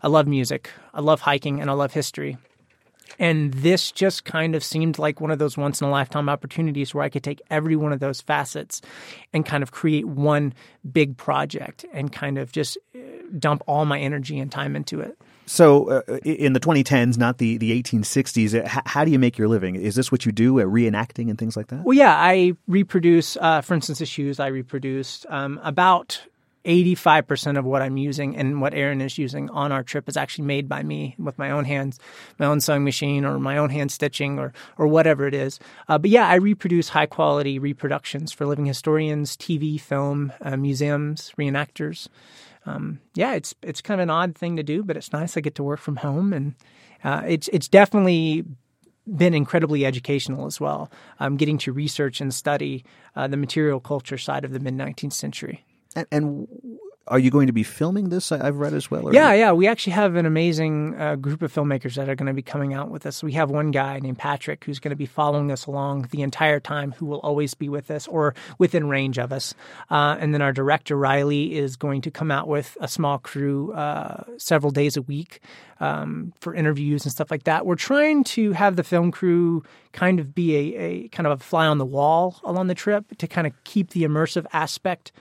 I 0.01 0.07
love 0.07 0.27
music, 0.27 0.69
I 0.93 1.01
love 1.01 1.21
hiking, 1.21 1.59
and 1.59 1.69
I 1.69 1.73
love 1.73 1.93
history. 1.93 2.37
And 3.19 3.53
this 3.53 3.91
just 3.91 4.25
kind 4.25 4.55
of 4.55 4.63
seemed 4.63 4.99
like 4.99 5.21
one 5.21 5.31
of 5.31 5.39
those 5.39 5.57
once 5.57 5.81
in 5.81 5.87
a 5.87 5.91
lifetime 5.91 6.29
opportunities 6.29 6.93
where 6.93 7.03
I 7.03 7.09
could 7.09 7.23
take 7.23 7.41
every 7.49 7.75
one 7.75 7.93
of 7.93 7.99
those 7.99 8.21
facets 8.21 8.81
and 9.33 9.45
kind 9.45 9.63
of 9.63 9.71
create 9.71 10.05
one 10.07 10.53
big 10.91 11.17
project 11.17 11.85
and 11.93 12.11
kind 12.11 12.37
of 12.37 12.51
just 12.51 12.77
uh, 12.95 12.99
dump 13.37 13.63
all 13.67 13.85
my 13.85 13.99
energy 13.99 14.39
and 14.39 14.51
time 14.51 14.75
into 14.75 14.99
it. 14.99 15.17
So, 15.45 15.89
uh, 15.89 16.17
in 16.23 16.53
the 16.53 16.59
2010s, 16.59 17.17
not 17.17 17.37
the, 17.39 17.57
the 17.57 17.81
1860s, 17.81 18.53
uh, 18.53 18.63
h- 18.63 18.83
how 18.85 19.03
do 19.03 19.11
you 19.11 19.19
make 19.19 19.37
your 19.37 19.49
living? 19.49 19.75
Is 19.75 19.95
this 19.95 20.11
what 20.11 20.25
you 20.25 20.31
do, 20.31 20.59
uh, 20.61 20.63
reenacting 20.63 21.29
and 21.29 21.37
things 21.37 21.57
like 21.57 21.67
that? 21.67 21.83
Well, 21.83 21.97
yeah, 21.97 22.15
I 22.15 22.53
reproduce, 22.67 23.35
uh, 23.37 23.59
for 23.61 23.73
instance, 23.73 23.99
the 23.99 24.05
shoes 24.05 24.39
I 24.39 24.47
reproduced. 24.47 25.25
Um, 25.29 25.59
about 25.63 26.21
85% 26.65 27.57
of 27.57 27.65
what 27.65 27.81
I'm 27.81 27.97
using 27.97 28.35
and 28.35 28.61
what 28.61 28.73
Aaron 28.73 29.01
is 29.01 29.17
using 29.17 29.49
on 29.49 29.71
our 29.71 29.83
trip 29.83 30.07
is 30.07 30.17
actually 30.17 30.45
made 30.45 30.69
by 30.69 30.83
me 30.83 31.15
with 31.17 31.37
my 31.37 31.51
own 31.51 31.65
hands, 31.65 31.99
my 32.37 32.45
own 32.45 32.61
sewing 32.61 32.83
machine 32.83 33.25
or 33.25 33.39
my 33.39 33.57
own 33.57 33.69
hand 33.69 33.91
stitching 33.91 34.37
or, 34.39 34.53
or 34.77 34.87
whatever 34.87 35.27
it 35.27 35.33
is. 35.33 35.59
Uh, 35.87 35.97
but 35.97 36.09
yeah, 36.09 36.27
I 36.27 36.35
reproduce 36.35 36.89
high 36.89 37.05
quality 37.05 37.59
reproductions 37.59 38.31
for 38.31 38.45
living 38.45 38.65
historians, 38.65 39.35
TV, 39.35 39.79
film, 39.79 40.31
uh, 40.41 40.57
museums, 40.57 41.33
reenactors. 41.37 42.07
Um, 42.65 42.99
yeah, 43.15 43.33
it's 43.33 43.55
it's 43.63 43.81
kind 43.81 43.99
of 43.99 44.03
an 44.03 44.11
odd 44.11 44.35
thing 44.35 44.55
to 44.57 44.63
do, 44.63 44.83
but 44.83 44.95
it's 44.95 45.11
nice. 45.11 45.35
I 45.35 45.41
get 45.41 45.55
to 45.55 45.63
work 45.63 45.79
from 45.79 45.95
home, 45.95 46.31
and 46.31 46.53
uh, 47.03 47.23
it's 47.25 47.47
it's 47.47 47.67
definitely 47.67 48.45
been 49.07 49.33
incredibly 49.33 49.85
educational 49.85 50.45
as 50.45 50.59
well. 50.61 50.91
Um, 51.19 51.37
getting 51.37 51.57
to 51.59 51.73
research 51.73 52.21
and 52.21 52.31
study 52.31 52.85
uh, 53.15 53.27
the 53.27 53.37
material 53.37 53.79
culture 53.79 54.17
side 54.17 54.45
of 54.45 54.51
the 54.51 54.59
mid 54.59 54.75
19th 54.75 55.13
century. 55.13 55.65
And, 55.95 56.07
and 56.11 56.47
are 57.07 57.19
you 57.19 57.31
going 57.31 57.47
to 57.47 57.53
be 57.53 57.63
filming 57.63 58.09
this? 58.09 58.31
I- 58.31 58.47
I've 58.47 58.57
read 58.57 58.73
as 58.73 58.89
well. 58.91 59.13
Yeah, 59.13 59.33
yeah. 59.33 59.51
We 59.51 59.67
actually 59.67 59.93
have 59.93 60.15
an 60.15 60.25
amazing 60.25 60.95
uh, 60.99 61.15
group 61.15 61.41
of 61.41 61.53
filmmakers 61.53 61.95
that 61.95 62.07
are 62.07 62.15
going 62.15 62.27
to 62.27 62.33
be 62.33 62.43
coming 62.43 62.73
out 62.73 62.89
with 62.89 63.05
us. 63.05 63.23
We 63.23 63.33
have 63.33 63.49
one 63.49 63.71
guy 63.71 63.99
named 63.99 64.19
Patrick 64.19 64.63
who's 64.63 64.79
going 64.79 64.91
to 64.91 64.95
be 64.95 65.07
following 65.07 65.51
us 65.51 65.65
along 65.65 66.07
the 66.11 66.21
entire 66.21 66.59
time, 66.59 66.91
who 66.93 67.05
will 67.05 67.19
always 67.19 67.53
be 67.53 67.69
with 67.69 67.89
us 67.89 68.07
or 68.07 68.35
within 68.59 68.87
range 68.87 69.17
of 69.17 69.33
us. 69.33 69.53
Uh, 69.89 70.15
and 70.19 70.33
then 70.33 70.41
our 70.41 70.53
director, 70.53 70.95
Riley, 70.95 71.57
is 71.57 71.75
going 71.75 72.01
to 72.01 72.11
come 72.11 72.29
out 72.31 72.47
with 72.47 72.77
a 72.79 72.87
small 72.87 73.17
crew 73.17 73.73
uh, 73.73 74.23
several 74.37 74.71
days 74.71 74.95
a 74.95 75.01
week 75.01 75.41
um, 75.79 76.33
for 76.39 76.53
interviews 76.53 77.03
and 77.03 77.11
stuff 77.11 77.31
like 77.31 77.43
that. 77.43 77.65
We're 77.65 77.75
trying 77.75 78.23
to 78.25 78.51
have 78.53 78.75
the 78.75 78.83
film 78.83 79.11
crew 79.11 79.63
kind 79.91 80.19
of 80.19 80.33
be 80.35 80.55
a, 80.55 80.79
a 80.79 81.07
kind 81.09 81.25
of 81.27 81.41
a 81.41 81.43
fly 81.43 81.65
on 81.65 81.79
the 81.79 81.85
wall 81.85 82.39
along 82.43 82.67
the 82.67 82.75
trip 82.75 83.17
to 83.17 83.27
kind 83.27 83.47
of 83.47 83.53
keep 83.63 83.89
the 83.89 84.03
immersive 84.03 84.45
aspect 84.53 85.11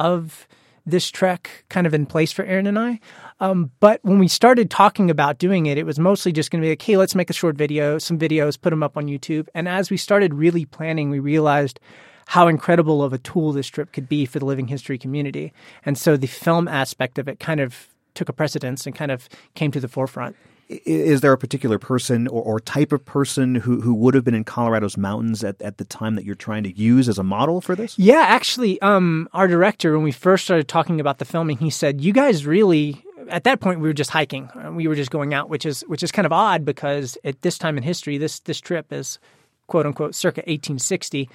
of 0.00 0.48
this 0.86 1.10
trek 1.10 1.64
kind 1.68 1.86
of 1.86 1.94
in 1.94 2.06
place 2.06 2.32
for 2.32 2.44
Aaron 2.44 2.66
and 2.66 2.78
I. 2.78 3.00
Um, 3.38 3.70
but 3.80 4.00
when 4.02 4.18
we 4.18 4.28
started 4.28 4.70
talking 4.70 5.10
about 5.10 5.38
doing 5.38 5.66
it, 5.66 5.78
it 5.78 5.84
was 5.84 5.98
mostly 5.98 6.32
just 6.32 6.50
going 6.50 6.60
to 6.62 6.66
be 6.66 6.70
like, 6.70 6.82
hey, 6.82 6.96
let's 6.96 7.14
make 7.14 7.30
a 7.30 7.34
short 7.34 7.56
video, 7.56 7.98
some 7.98 8.18
videos, 8.18 8.60
put 8.60 8.70
them 8.70 8.82
up 8.82 8.96
on 8.96 9.06
YouTube. 9.06 9.48
And 9.54 9.68
as 9.68 9.90
we 9.90 9.96
started 9.96 10.34
really 10.34 10.64
planning, 10.64 11.10
we 11.10 11.18
realized 11.18 11.78
how 12.26 12.48
incredible 12.48 13.02
of 13.02 13.12
a 13.12 13.18
tool 13.18 13.52
this 13.52 13.66
trip 13.66 13.92
could 13.92 14.08
be 14.08 14.24
for 14.24 14.38
the 14.38 14.46
living 14.46 14.68
history 14.68 14.98
community. 14.98 15.52
And 15.84 15.98
so 15.98 16.16
the 16.16 16.26
film 16.26 16.66
aspect 16.66 17.18
of 17.18 17.28
it 17.28 17.38
kind 17.38 17.60
of 17.60 17.88
took 18.14 18.28
a 18.28 18.32
precedence 18.32 18.86
and 18.86 18.94
kind 18.94 19.10
of 19.10 19.28
came 19.54 19.70
to 19.72 19.80
the 19.80 19.88
forefront. 19.88 20.36
Is 20.70 21.20
there 21.20 21.32
a 21.32 21.38
particular 21.38 21.80
person 21.80 22.28
or, 22.28 22.42
or 22.42 22.60
type 22.60 22.92
of 22.92 23.04
person 23.04 23.56
who, 23.56 23.80
who 23.80 23.92
would 23.92 24.14
have 24.14 24.22
been 24.22 24.34
in 24.34 24.44
Colorado's 24.44 24.96
mountains 24.96 25.42
at, 25.42 25.60
at 25.60 25.78
the 25.78 25.84
time 25.84 26.14
that 26.14 26.24
you're 26.24 26.36
trying 26.36 26.62
to 26.62 26.70
use 26.70 27.08
as 27.08 27.18
a 27.18 27.24
model 27.24 27.60
for 27.60 27.74
this? 27.74 27.98
Yeah, 27.98 28.20
actually, 28.20 28.80
um, 28.80 29.28
our 29.32 29.48
director, 29.48 29.94
when 29.94 30.04
we 30.04 30.12
first 30.12 30.44
started 30.44 30.68
talking 30.68 31.00
about 31.00 31.18
the 31.18 31.24
filming, 31.24 31.58
he 31.58 31.70
said, 31.70 32.00
"You 32.00 32.12
guys 32.12 32.46
really." 32.46 33.02
At 33.28 33.44
that 33.44 33.60
point, 33.60 33.80
we 33.80 33.88
were 33.88 33.94
just 33.94 34.10
hiking. 34.10 34.48
Uh, 34.54 34.72
We 34.72 34.86
were 34.86 34.94
just 34.94 35.10
going 35.10 35.34
out, 35.34 35.48
which 35.48 35.66
is 35.66 35.82
which 35.82 36.02
is 36.02 36.12
kind 36.12 36.26
of 36.26 36.32
odd 36.32 36.64
because 36.64 37.18
at 37.24 37.42
this 37.42 37.58
time 37.58 37.76
in 37.76 37.82
history, 37.82 38.16
this 38.16 38.38
this 38.40 38.60
trip 38.60 38.92
is 38.92 39.18
quote 39.66 39.86
unquote 39.86 40.14
circa 40.14 40.40
1860. 40.40 41.28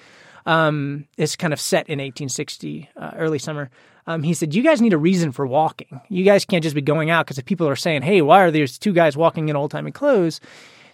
Um, 0.46 1.06
it's 1.18 1.36
kind 1.36 1.52
of 1.52 1.60
set 1.60 1.88
in 1.88 1.98
1860, 1.98 2.88
uh, 2.96 3.10
early 3.16 3.38
summer. 3.38 3.70
Um, 4.06 4.22
he 4.22 4.32
said, 4.32 4.54
"You 4.54 4.62
guys 4.62 4.80
need 4.80 4.92
a 4.92 4.98
reason 4.98 5.32
for 5.32 5.46
walking. 5.46 6.00
You 6.08 6.24
guys 6.24 6.44
can't 6.44 6.62
just 6.62 6.76
be 6.76 6.82
going 6.82 7.10
out 7.10 7.26
because 7.26 7.38
if 7.38 7.44
people 7.44 7.68
are 7.68 7.76
saying, 7.76 8.02
"Hey, 8.02 8.22
why 8.22 8.42
are 8.42 8.50
there 8.50 8.66
two 8.66 8.92
guys 8.92 9.16
walking 9.16 9.48
in 9.48 9.56
old 9.56 9.72
timey 9.72 9.90
clothes?" 9.90 10.40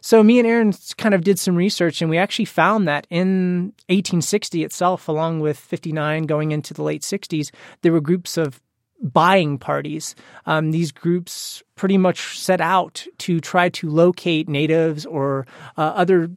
So 0.01 0.21
me 0.25 0.41
and 0.41 0.49
Aaron 0.49 0.73
kind 0.97 1.15
of 1.15 1.23
did 1.23 1.39
some 1.39 1.55
research, 1.55 2.03
and 2.03 2.11
we 2.11 2.19
actually 2.19 2.47
found 2.47 2.89
that 2.89 3.07
in 3.09 3.73
1860 3.89 4.65
itself, 4.65 5.07
along 5.07 5.41
with 5.41 5.57
59 5.57 6.25
going 6.25 6.51
into 6.51 6.75
the 6.75 6.83
late 6.83 7.03
60s, 7.03 7.53
there 7.83 7.93
were 7.93 8.01
groups 8.01 8.37
of 8.37 8.61
buying 9.01 9.59
parties. 9.59 10.17
Um, 10.45 10.73
these 10.73 10.91
groups 10.91 11.63
pretty 11.77 11.99
much 11.99 12.39
set 12.39 12.61
out 12.61 13.07
to 13.19 13.41
try 13.41 13.69
to 13.71 13.89
locate 13.89 14.49
natives 14.49 15.07
or 15.07 15.47
uh, 15.77 15.93
other 15.95 16.31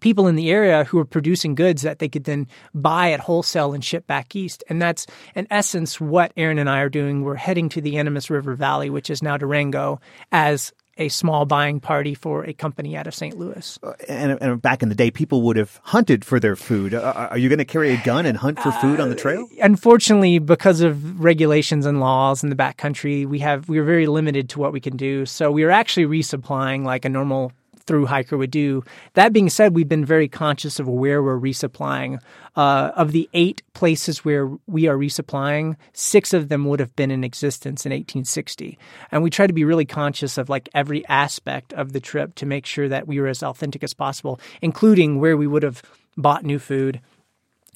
people 0.00 0.26
in 0.26 0.36
the 0.36 0.50
area 0.50 0.84
who 0.84 0.98
were 0.98 1.04
producing 1.04 1.54
goods 1.54 1.82
that 1.82 1.98
they 1.98 2.08
could 2.08 2.24
then 2.24 2.46
buy 2.74 3.12
at 3.12 3.20
wholesale 3.20 3.72
and 3.72 3.84
ship 3.84 4.06
back 4.06 4.34
east. 4.34 4.64
And 4.68 4.80
that's 4.80 5.06
in 5.34 5.46
essence 5.50 6.00
what 6.00 6.32
Aaron 6.36 6.58
and 6.58 6.70
I 6.70 6.80
are 6.80 6.88
doing. 6.88 7.22
We're 7.22 7.34
heading 7.34 7.68
to 7.70 7.80
the 7.80 7.98
Animas 7.98 8.30
River 8.30 8.54
Valley, 8.54 8.90
which 8.90 9.10
is 9.10 9.22
now 9.22 9.36
Durango, 9.36 10.00
as 10.32 10.72
a 10.98 11.08
small 11.08 11.46
buying 11.46 11.80
party 11.80 12.14
for 12.14 12.44
a 12.44 12.52
company 12.52 12.96
out 12.96 13.06
of 13.06 13.14
St. 13.14 13.38
Louis. 13.38 13.78
Uh, 13.82 13.92
and, 14.08 14.36
and, 14.42 14.60
back 14.60 14.82
in 14.82 14.88
the 14.88 14.94
day, 14.94 15.10
people 15.10 15.42
would 15.42 15.56
have 15.56 15.80
hunted 15.84 16.24
for 16.24 16.40
their 16.40 16.56
food. 16.56 16.92
Uh, 16.92 17.28
are 17.30 17.38
you 17.38 17.48
going 17.48 17.58
to 17.58 17.64
carry 17.64 17.90
a 17.90 18.02
gun 18.04 18.26
and 18.26 18.36
hunt 18.36 18.58
for 18.58 18.72
food 18.72 19.00
on 19.00 19.08
the 19.08 19.14
trail? 19.14 19.48
Uh, 19.52 19.62
unfortunately, 19.62 20.38
because 20.38 20.80
of 20.80 21.20
regulations 21.22 21.86
and 21.86 22.00
laws 22.00 22.42
in 22.42 22.50
the 22.50 22.56
backcountry, 22.56 23.26
we 23.26 23.38
have 23.38 23.68
we 23.68 23.78
are 23.78 23.84
very 23.84 24.06
limited 24.06 24.48
to 24.50 24.58
what 24.58 24.72
we 24.72 24.80
can 24.80 24.96
do. 24.96 25.24
So 25.24 25.50
we 25.50 25.62
are 25.62 25.70
actually 25.70 26.06
resupplying 26.06 26.84
like 26.84 27.04
a 27.04 27.08
normal 27.08 27.52
through 27.88 28.06
hiker 28.06 28.36
would 28.36 28.50
do. 28.50 28.84
That 29.14 29.32
being 29.32 29.48
said, 29.48 29.74
we've 29.74 29.88
been 29.88 30.04
very 30.04 30.28
conscious 30.28 30.78
of 30.78 30.86
where 30.86 31.22
we're 31.22 31.40
resupplying. 31.40 32.20
Uh, 32.54 32.92
of 32.96 33.12
the 33.12 33.28
eight 33.34 33.62
places 33.72 34.24
where 34.24 34.50
we 34.66 34.88
are 34.88 34.96
resupplying, 34.96 35.76
six 35.92 36.34
of 36.34 36.48
them 36.48 36.64
would 36.66 36.80
have 36.80 36.94
been 36.96 37.10
in 37.10 37.24
existence 37.24 37.86
in 37.86 37.90
1860. 37.90 38.78
And 39.10 39.22
we 39.22 39.30
try 39.30 39.46
to 39.46 39.52
be 39.52 39.64
really 39.64 39.84
conscious 39.84 40.36
of 40.38 40.48
like 40.48 40.68
every 40.74 41.06
aspect 41.06 41.72
of 41.72 41.92
the 41.92 42.00
trip 42.00 42.34
to 42.36 42.46
make 42.46 42.66
sure 42.66 42.88
that 42.88 43.06
we 43.06 43.20
were 43.20 43.28
as 43.28 43.42
authentic 43.42 43.82
as 43.82 43.94
possible, 43.94 44.40
including 44.60 45.20
where 45.20 45.36
we 45.36 45.46
would 45.46 45.62
have 45.62 45.82
bought 46.16 46.44
new 46.44 46.58
food 46.58 47.00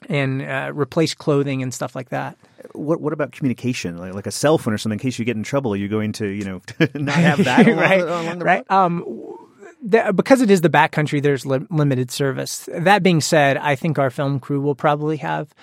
and 0.08 0.42
uh, 0.42 0.72
replace 0.74 1.14
clothing 1.14 1.62
and 1.62 1.72
stuff 1.72 1.94
like 1.94 2.08
that. 2.10 2.36
What 2.72 3.00
what 3.00 3.12
about 3.12 3.32
communication, 3.32 3.98
like, 3.98 4.14
like 4.14 4.26
a 4.26 4.32
cell 4.32 4.58
phone 4.58 4.74
or 4.74 4.78
something? 4.78 4.98
In 4.98 5.02
case 5.02 5.18
you 5.18 5.24
get 5.24 5.36
in 5.36 5.42
trouble, 5.42 5.76
you're 5.76 5.84
you 5.84 5.88
going 5.88 6.12
to 6.14 6.26
you 6.26 6.44
know 6.44 6.60
not 6.94 7.14
have 7.28 7.44
that 7.44 7.66
right? 7.66 8.00
Along, 8.00 8.26
along 8.26 8.38
right. 8.40 8.70
Um, 8.70 9.04
because 9.88 10.40
it 10.40 10.50
is 10.50 10.60
the 10.60 10.70
backcountry, 10.70 11.22
there's 11.22 11.44
li- 11.44 11.66
limited 11.70 12.10
service. 12.10 12.68
That 12.72 13.02
being 13.02 13.20
said, 13.20 13.56
I 13.56 13.74
think 13.74 13.98
our 13.98 14.10
film 14.10 14.40
crew 14.40 14.60
will 14.60 14.74
probably 14.74 15.16
have 15.18 15.54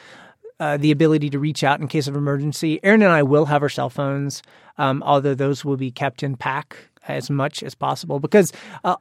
uh, 0.59 0.77
the 0.77 0.91
ability 0.91 1.29
to 1.29 1.39
reach 1.39 1.63
out 1.63 1.79
in 1.79 1.87
case 1.87 2.07
of 2.07 2.15
emergency. 2.15 2.79
Aaron 2.83 3.01
and 3.01 3.11
I 3.11 3.23
will 3.23 3.45
have 3.45 3.61
our 3.61 3.69
cell 3.69 3.89
phones, 3.89 4.43
um, 4.77 5.01
although 5.03 5.35
those 5.35 5.63
will 5.63 5.77
be 5.77 5.91
kept 5.91 6.21
in 6.21 6.35
pack 6.35 6.75
as 7.07 7.29
much 7.29 7.63
as 7.63 7.75
possible 7.75 8.19
because. 8.19 8.51
Uh, 8.83 8.95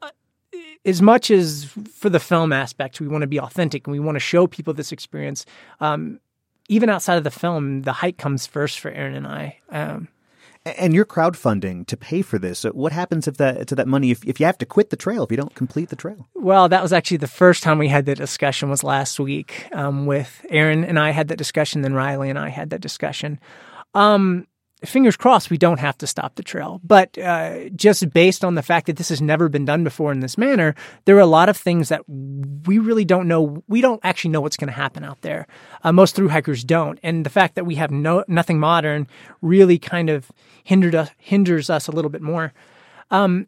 as 0.85 1.03
much 1.03 1.31
as 1.31 1.65
for 1.93 2.09
the 2.09 2.21
film 2.21 2.53
aspect, 2.53 3.01
we 3.01 3.09
want 3.09 3.23
to 3.23 3.27
be 3.27 3.39
authentic 3.39 3.87
and 3.87 3.93
we 3.93 3.99
want 3.99 4.15
to 4.17 4.21
show 4.21 4.47
people 4.47 4.73
this 4.73 4.93
experience. 4.93 5.45
Um, 5.81 6.21
even 6.69 6.89
outside 6.89 7.17
of 7.17 7.25
the 7.25 7.31
film, 7.31 7.83
the 7.83 7.93
hike 7.93 8.17
comes 8.17 8.47
first 8.47 8.79
for 8.79 8.91
Aaron 8.91 9.15
and 9.15 9.27
I. 9.27 9.59
Um, 9.71 10.09
and 10.77 10.95
you're 10.95 11.05
crowdfunding 11.05 11.87
to 11.87 11.97
pay 11.97 12.23
for 12.23 12.39
this. 12.39 12.65
What 12.65 12.93
happens 12.93 13.27
if 13.29 13.37
that 13.39 13.67
to 13.69 13.75
that 13.75 13.89
money 13.89 14.11
if, 14.11 14.25
if 14.25 14.41
you 14.41 14.47
have 14.47 14.59
to 14.59 14.67
quit 14.67 14.91
the 14.91 14.97
trail 14.97 15.25
if 15.25 15.31
you 15.31 15.37
don't 15.37 15.55
complete 15.55 15.89
the 15.89 15.97
trail? 15.97 16.29
Well, 16.35 16.69
that 16.69 16.83
was 16.83 16.93
actually 16.93 17.19
the 17.19 17.27
first 17.27 17.63
time 17.63 17.79
we 17.79 17.89
had 17.89 18.07
that 18.07 18.19
discussion 18.19 18.69
was 18.69 18.85
last 18.85 19.19
week 19.19 19.69
um, 19.73 20.07
with 20.07 20.45
Aaron 20.51 20.85
and 20.85 20.99
I 20.99 21.11
had 21.11 21.29
that 21.29 21.39
discussion. 21.39 21.83
Then 21.83 21.95
Riley 21.95 22.31
and 22.31 22.39
I 22.39 22.49
had 22.49 22.71
that 22.71 22.81
discussion. 22.81 23.41
Um, 23.95 24.47
fingers 24.85 25.17
crossed 25.17 25.51
we 25.51 25.59
don't 25.59 25.81
have 25.81 25.99
to 25.99 26.07
stop 26.07 26.35
the 26.37 26.43
trail. 26.43 26.81
But 26.85 27.19
uh, 27.19 27.69
just 27.71 28.11
based 28.11 28.45
on 28.45 28.55
the 28.55 28.63
fact 28.63 28.87
that 28.87 28.97
this 28.97 29.09
has 29.09 29.21
never 29.21 29.49
been 29.49 29.65
done 29.65 29.85
before 29.85 30.13
in 30.13 30.21
this 30.21 30.39
manner, 30.39 30.75
there 31.05 31.17
are 31.17 31.21
a 31.21 31.27
lot 31.27 31.49
of 31.49 31.57
things 31.57 31.89
that 31.89 32.03
we 32.09 32.79
really 32.79 33.05
don't 33.05 33.29
know. 33.29 33.63
We 33.69 33.81
don't 33.81 34.01
actually 34.05 34.31
know 34.31 34.41
what's 34.41 34.57
going 34.57 34.69
to 34.69 34.73
happen 34.73 35.05
out 35.05 35.21
there. 35.23 35.47
Uh, 35.83 35.93
most 35.93 36.15
through 36.15 36.29
hikers 36.29 36.65
don't, 36.65 36.99
and 37.03 37.27
the 37.27 37.31
fact 37.31 37.55
that 37.57 37.67
we 37.67 37.75
have 37.77 37.91
no 37.91 38.25
nothing 38.29 38.59
modern 38.59 39.07
really 39.43 39.79
kind 39.79 40.11
of 40.11 40.31
hindered 40.65 40.95
us 40.95 41.11
hinders 41.19 41.71
us 41.71 41.89
a 41.89 41.93
little 41.93 42.11
bit 42.11 42.23
more. 42.23 42.53
Um, 43.11 43.47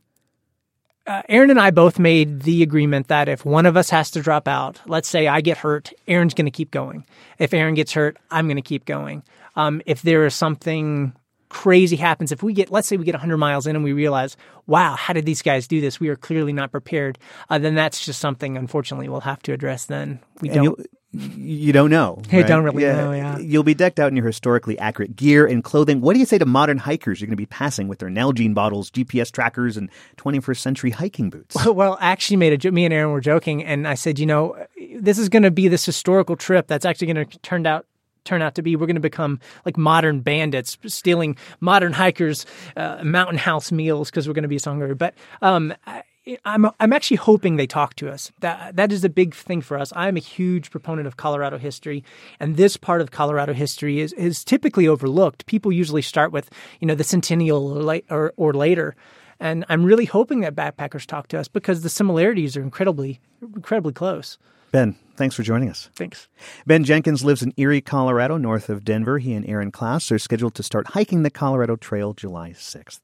uh, 1.06 1.22
Aaron 1.28 1.50
and 1.50 1.60
I 1.60 1.70
both 1.70 1.98
made 1.98 2.42
the 2.42 2.62
agreement 2.62 3.08
that 3.08 3.28
if 3.28 3.44
one 3.44 3.66
of 3.66 3.76
us 3.76 3.90
has 3.90 4.10
to 4.12 4.20
drop 4.20 4.46
out, 4.46 4.80
let's 4.86 5.08
say 5.08 5.26
I 5.26 5.40
get 5.40 5.58
hurt, 5.58 5.92
Aaron's 6.06 6.34
going 6.34 6.44
to 6.44 6.50
keep 6.50 6.70
going. 6.70 7.04
If 7.38 7.54
Aaron 7.54 7.74
gets 7.74 7.92
hurt, 7.92 8.16
I'm 8.30 8.46
going 8.46 8.56
to 8.56 8.62
keep 8.62 8.84
going. 8.84 9.22
Um, 9.56 9.82
if 9.86 10.02
there 10.02 10.24
is 10.26 10.34
something 10.34 11.12
crazy 11.50 11.96
happens. 11.96 12.32
If 12.32 12.42
we 12.42 12.54
get, 12.54 12.70
let's 12.70 12.88
say 12.88 12.96
we 12.96 13.04
get 13.04 13.14
100 13.14 13.36
miles 13.36 13.66
in 13.66 13.76
and 13.76 13.84
we 13.84 13.92
realize, 13.92 14.38
wow, 14.66 14.96
how 14.96 15.12
did 15.12 15.26
these 15.26 15.42
guys 15.42 15.68
do 15.68 15.82
this? 15.82 16.00
We 16.00 16.08
are 16.08 16.16
clearly 16.16 16.54
not 16.54 16.70
prepared. 16.70 17.18
Uh, 17.50 17.58
then 17.58 17.74
that's 17.74 18.02
just 18.02 18.20
something, 18.20 18.56
unfortunately, 18.56 19.08
we'll 19.10 19.20
have 19.20 19.42
to 19.42 19.52
address 19.52 19.84
then. 19.84 20.20
We 20.40 20.48
and 20.48 20.64
don't. 20.64 20.86
You 21.12 21.72
don't 21.72 21.90
know. 21.90 22.22
Right? 22.32 22.46
don't 22.46 22.62
really 22.62 22.84
yeah. 22.84 22.94
know, 22.94 23.12
yeah. 23.12 23.38
You'll 23.38 23.64
be 23.64 23.74
decked 23.74 23.98
out 23.98 24.08
in 24.08 24.16
your 24.16 24.26
historically 24.26 24.78
accurate 24.78 25.16
gear 25.16 25.44
and 25.44 25.64
clothing. 25.64 26.00
What 26.00 26.14
do 26.14 26.20
you 26.20 26.24
say 26.24 26.38
to 26.38 26.46
modern 26.46 26.78
hikers 26.78 27.20
you're 27.20 27.26
going 27.26 27.32
to 27.32 27.36
be 27.36 27.46
passing 27.46 27.88
with 27.88 27.98
their 27.98 28.08
Nalgene 28.08 28.54
bottles, 28.54 28.92
GPS 28.92 29.32
trackers, 29.32 29.76
and 29.76 29.90
21st 30.18 30.58
century 30.58 30.90
hiking 30.90 31.28
boots? 31.28 31.56
Well, 31.64 31.74
well 31.74 31.98
actually 32.00 32.36
made 32.36 32.64
a 32.64 32.70
me 32.70 32.84
and 32.84 32.94
Aaron 32.94 33.10
were 33.10 33.20
joking, 33.20 33.64
and 33.64 33.88
I 33.88 33.94
said, 33.94 34.20
you 34.20 34.26
know, 34.26 34.56
this 35.00 35.18
is 35.18 35.28
going 35.28 35.42
to 35.42 35.50
be 35.50 35.66
this 35.66 35.84
historical 35.84 36.36
trip 36.36 36.68
that's 36.68 36.84
actually 36.84 37.12
going 37.12 37.26
to 37.26 37.38
turn 37.40 37.66
out 37.66 37.86
turn 38.24 38.42
out 38.42 38.54
to 38.56 38.62
be. 38.62 38.76
We're 38.76 38.86
going 38.86 38.94
to 38.94 39.00
become 39.00 39.40
like 39.64 39.76
modern 39.76 40.20
bandits, 40.20 40.78
stealing 40.86 41.36
modern 41.60 41.92
hikers' 41.92 42.46
uh, 42.76 43.02
mountain 43.02 43.38
house 43.38 43.72
meals 43.72 44.10
because 44.10 44.26
we're 44.26 44.34
going 44.34 44.42
to 44.42 44.48
be 44.48 44.58
so 44.58 44.70
hungry. 44.70 44.94
But 44.94 45.14
um, 45.42 45.74
I, 45.86 46.02
I'm 46.44 46.66
I'm 46.78 46.92
actually 46.92 47.16
hoping 47.16 47.56
they 47.56 47.66
talk 47.66 47.94
to 47.96 48.10
us. 48.10 48.30
That 48.40 48.76
that 48.76 48.92
is 48.92 49.04
a 49.04 49.08
big 49.08 49.34
thing 49.34 49.62
for 49.62 49.78
us. 49.78 49.92
I'm 49.96 50.16
a 50.16 50.20
huge 50.20 50.70
proponent 50.70 51.06
of 51.06 51.16
Colorado 51.16 51.58
history, 51.58 52.04
and 52.38 52.56
this 52.56 52.76
part 52.76 53.00
of 53.00 53.10
Colorado 53.10 53.52
history 53.52 54.00
is 54.00 54.12
is 54.14 54.44
typically 54.44 54.86
overlooked. 54.86 55.46
People 55.46 55.72
usually 55.72 56.02
start 56.02 56.30
with 56.30 56.50
you 56.80 56.86
know 56.86 56.94
the 56.94 57.04
centennial 57.04 57.88
or 57.88 58.00
or, 58.10 58.32
or 58.36 58.52
later. 58.52 58.94
And 59.42 59.64
I'm 59.70 59.84
really 59.84 60.04
hoping 60.04 60.40
that 60.40 60.54
backpackers 60.54 61.06
talk 61.06 61.28
to 61.28 61.38
us 61.38 61.48
because 61.48 61.80
the 61.80 61.88
similarities 61.88 62.58
are 62.58 62.62
incredibly, 62.62 63.20
incredibly 63.40 63.94
close. 63.94 64.36
Ben, 64.72 64.94
thanks 65.16 65.34
for 65.34 65.42
joining 65.42 65.68
us. 65.68 65.90
Thanks. 65.96 66.28
Ben 66.64 66.84
Jenkins 66.84 67.24
lives 67.24 67.42
in 67.42 67.52
Erie, 67.56 67.80
Colorado, 67.80 68.36
north 68.36 68.68
of 68.68 68.84
Denver. 68.84 69.18
He 69.18 69.34
and 69.34 69.44
Aaron 69.48 69.72
Klass 69.72 70.12
are 70.12 70.18
scheduled 70.18 70.54
to 70.54 70.62
start 70.62 70.88
hiking 70.88 71.24
the 71.24 71.30
Colorado 71.30 71.74
Trail 71.74 72.12
July 72.12 72.50
6th. 72.50 73.00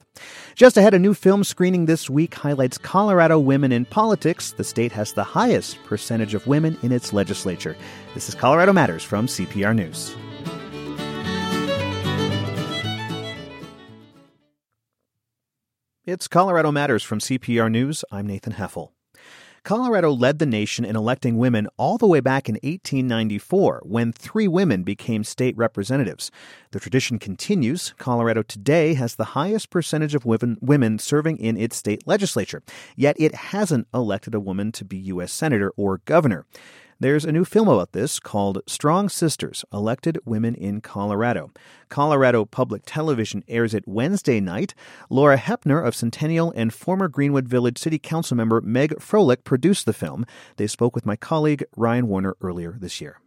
Just 0.54 0.76
ahead, 0.76 0.94
a 0.94 0.98
new 1.00 1.12
film 1.12 1.42
screening 1.42 1.86
this 1.86 2.08
week 2.08 2.34
highlights 2.34 2.78
Colorado 2.78 3.40
women 3.40 3.72
in 3.72 3.84
politics. 3.84 4.52
The 4.52 4.62
state 4.62 4.92
has 4.92 5.12
the 5.12 5.24
highest 5.24 5.82
percentage 5.82 6.34
of 6.34 6.46
women 6.46 6.78
in 6.82 6.92
its 6.92 7.12
legislature. 7.12 7.76
This 8.14 8.28
is 8.28 8.36
Colorado 8.36 8.72
Matters 8.72 9.02
from 9.02 9.26
CPR 9.26 9.74
News. 9.74 10.14
It's 16.04 16.28
Colorado 16.28 16.70
Matters 16.70 17.02
from 17.02 17.18
CPR 17.18 17.68
News. 17.68 18.04
I'm 18.12 18.28
Nathan 18.28 18.52
Heffel. 18.52 18.95
Colorado 19.66 20.12
led 20.12 20.38
the 20.38 20.46
nation 20.46 20.84
in 20.84 20.94
electing 20.94 21.38
women 21.38 21.66
all 21.76 21.98
the 21.98 22.06
way 22.06 22.20
back 22.20 22.48
in 22.48 22.54
1894 22.54 23.82
when 23.84 24.12
three 24.12 24.46
women 24.46 24.84
became 24.84 25.24
state 25.24 25.56
representatives. 25.56 26.30
The 26.70 26.78
tradition 26.78 27.18
continues. 27.18 27.92
Colorado 27.98 28.42
today 28.42 28.94
has 28.94 29.16
the 29.16 29.34
highest 29.34 29.70
percentage 29.70 30.14
of 30.14 30.24
women, 30.24 30.56
women 30.60 31.00
serving 31.00 31.38
in 31.38 31.56
its 31.56 31.74
state 31.74 32.06
legislature, 32.06 32.62
yet 32.94 33.16
it 33.18 33.34
hasn't 33.34 33.88
elected 33.92 34.36
a 34.36 34.40
woman 34.40 34.70
to 34.70 34.84
be 34.84 34.98
U.S. 34.98 35.32
Senator 35.32 35.72
or 35.76 35.98
Governor. 36.04 36.46
There's 36.98 37.26
a 37.26 37.32
new 37.32 37.44
film 37.44 37.68
about 37.68 37.92
this 37.92 38.18
called 38.18 38.62
Strong 38.66 39.10
Sisters 39.10 39.66
Elected 39.70 40.18
Women 40.24 40.54
in 40.54 40.80
Colorado. 40.80 41.50
Colorado 41.90 42.46
Public 42.46 42.84
Television 42.86 43.44
airs 43.48 43.74
it 43.74 43.86
Wednesday 43.86 44.40
night. 44.40 44.72
Laura 45.10 45.36
Hoeppner 45.36 45.86
of 45.86 45.94
Centennial 45.94 46.54
and 46.56 46.72
former 46.72 47.08
Greenwood 47.08 47.48
Village 47.48 47.76
City 47.76 47.98
Council 47.98 48.34
member 48.34 48.62
Meg 48.62 48.94
Froelich 48.98 49.44
produced 49.44 49.84
the 49.84 49.92
film. 49.92 50.24
They 50.56 50.66
spoke 50.66 50.94
with 50.94 51.04
my 51.04 51.16
colleague 51.16 51.64
Ryan 51.76 52.08
Warner 52.08 52.34
earlier 52.40 52.78
this 52.80 52.98
year. 52.98 53.20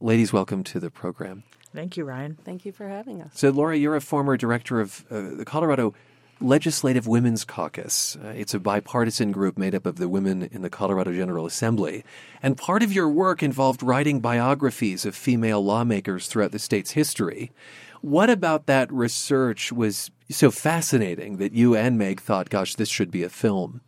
Ladies, 0.00 0.32
welcome 0.32 0.62
to 0.62 0.78
the 0.78 0.88
program. 0.88 1.42
Thank 1.74 1.96
you, 1.96 2.04
Ryan. 2.04 2.38
Thank 2.44 2.64
you 2.64 2.70
for 2.70 2.86
having 2.86 3.22
us. 3.22 3.32
So, 3.34 3.50
Laura, 3.50 3.76
you're 3.76 3.96
a 3.96 4.00
former 4.00 4.36
director 4.36 4.80
of 4.80 5.04
uh, 5.10 5.34
the 5.34 5.44
Colorado 5.44 5.94
Legislative 6.40 7.06
Women's 7.06 7.44
Caucus. 7.44 8.16
Uh, 8.16 8.28
it's 8.28 8.54
a 8.54 8.58
bipartisan 8.58 9.32
group 9.32 9.58
made 9.58 9.74
up 9.74 9.86
of 9.86 9.96
the 9.96 10.08
women 10.08 10.48
in 10.52 10.62
the 10.62 10.70
Colorado 10.70 11.12
General 11.12 11.46
Assembly. 11.46 12.04
And 12.42 12.56
part 12.56 12.82
of 12.82 12.92
your 12.92 13.08
work 13.08 13.42
involved 13.42 13.82
writing 13.82 14.20
biographies 14.20 15.04
of 15.04 15.14
female 15.14 15.62
lawmakers 15.62 16.26
throughout 16.26 16.52
the 16.52 16.58
state's 16.58 16.92
history. 16.92 17.52
What 18.00 18.30
about 18.30 18.66
that 18.66 18.90
research 18.92 19.70
was 19.70 20.10
so 20.30 20.50
fascinating 20.50 21.36
that 21.36 21.52
you 21.52 21.76
and 21.76 21.98
Meg 21.98 22.20
thought, 22.20 22.48
gosh, 22.48 22.74
this 22.74 22.88
should 22.88 23.10
be 23.10 23.22
a 23.22 23.28
film? 23.28 23.82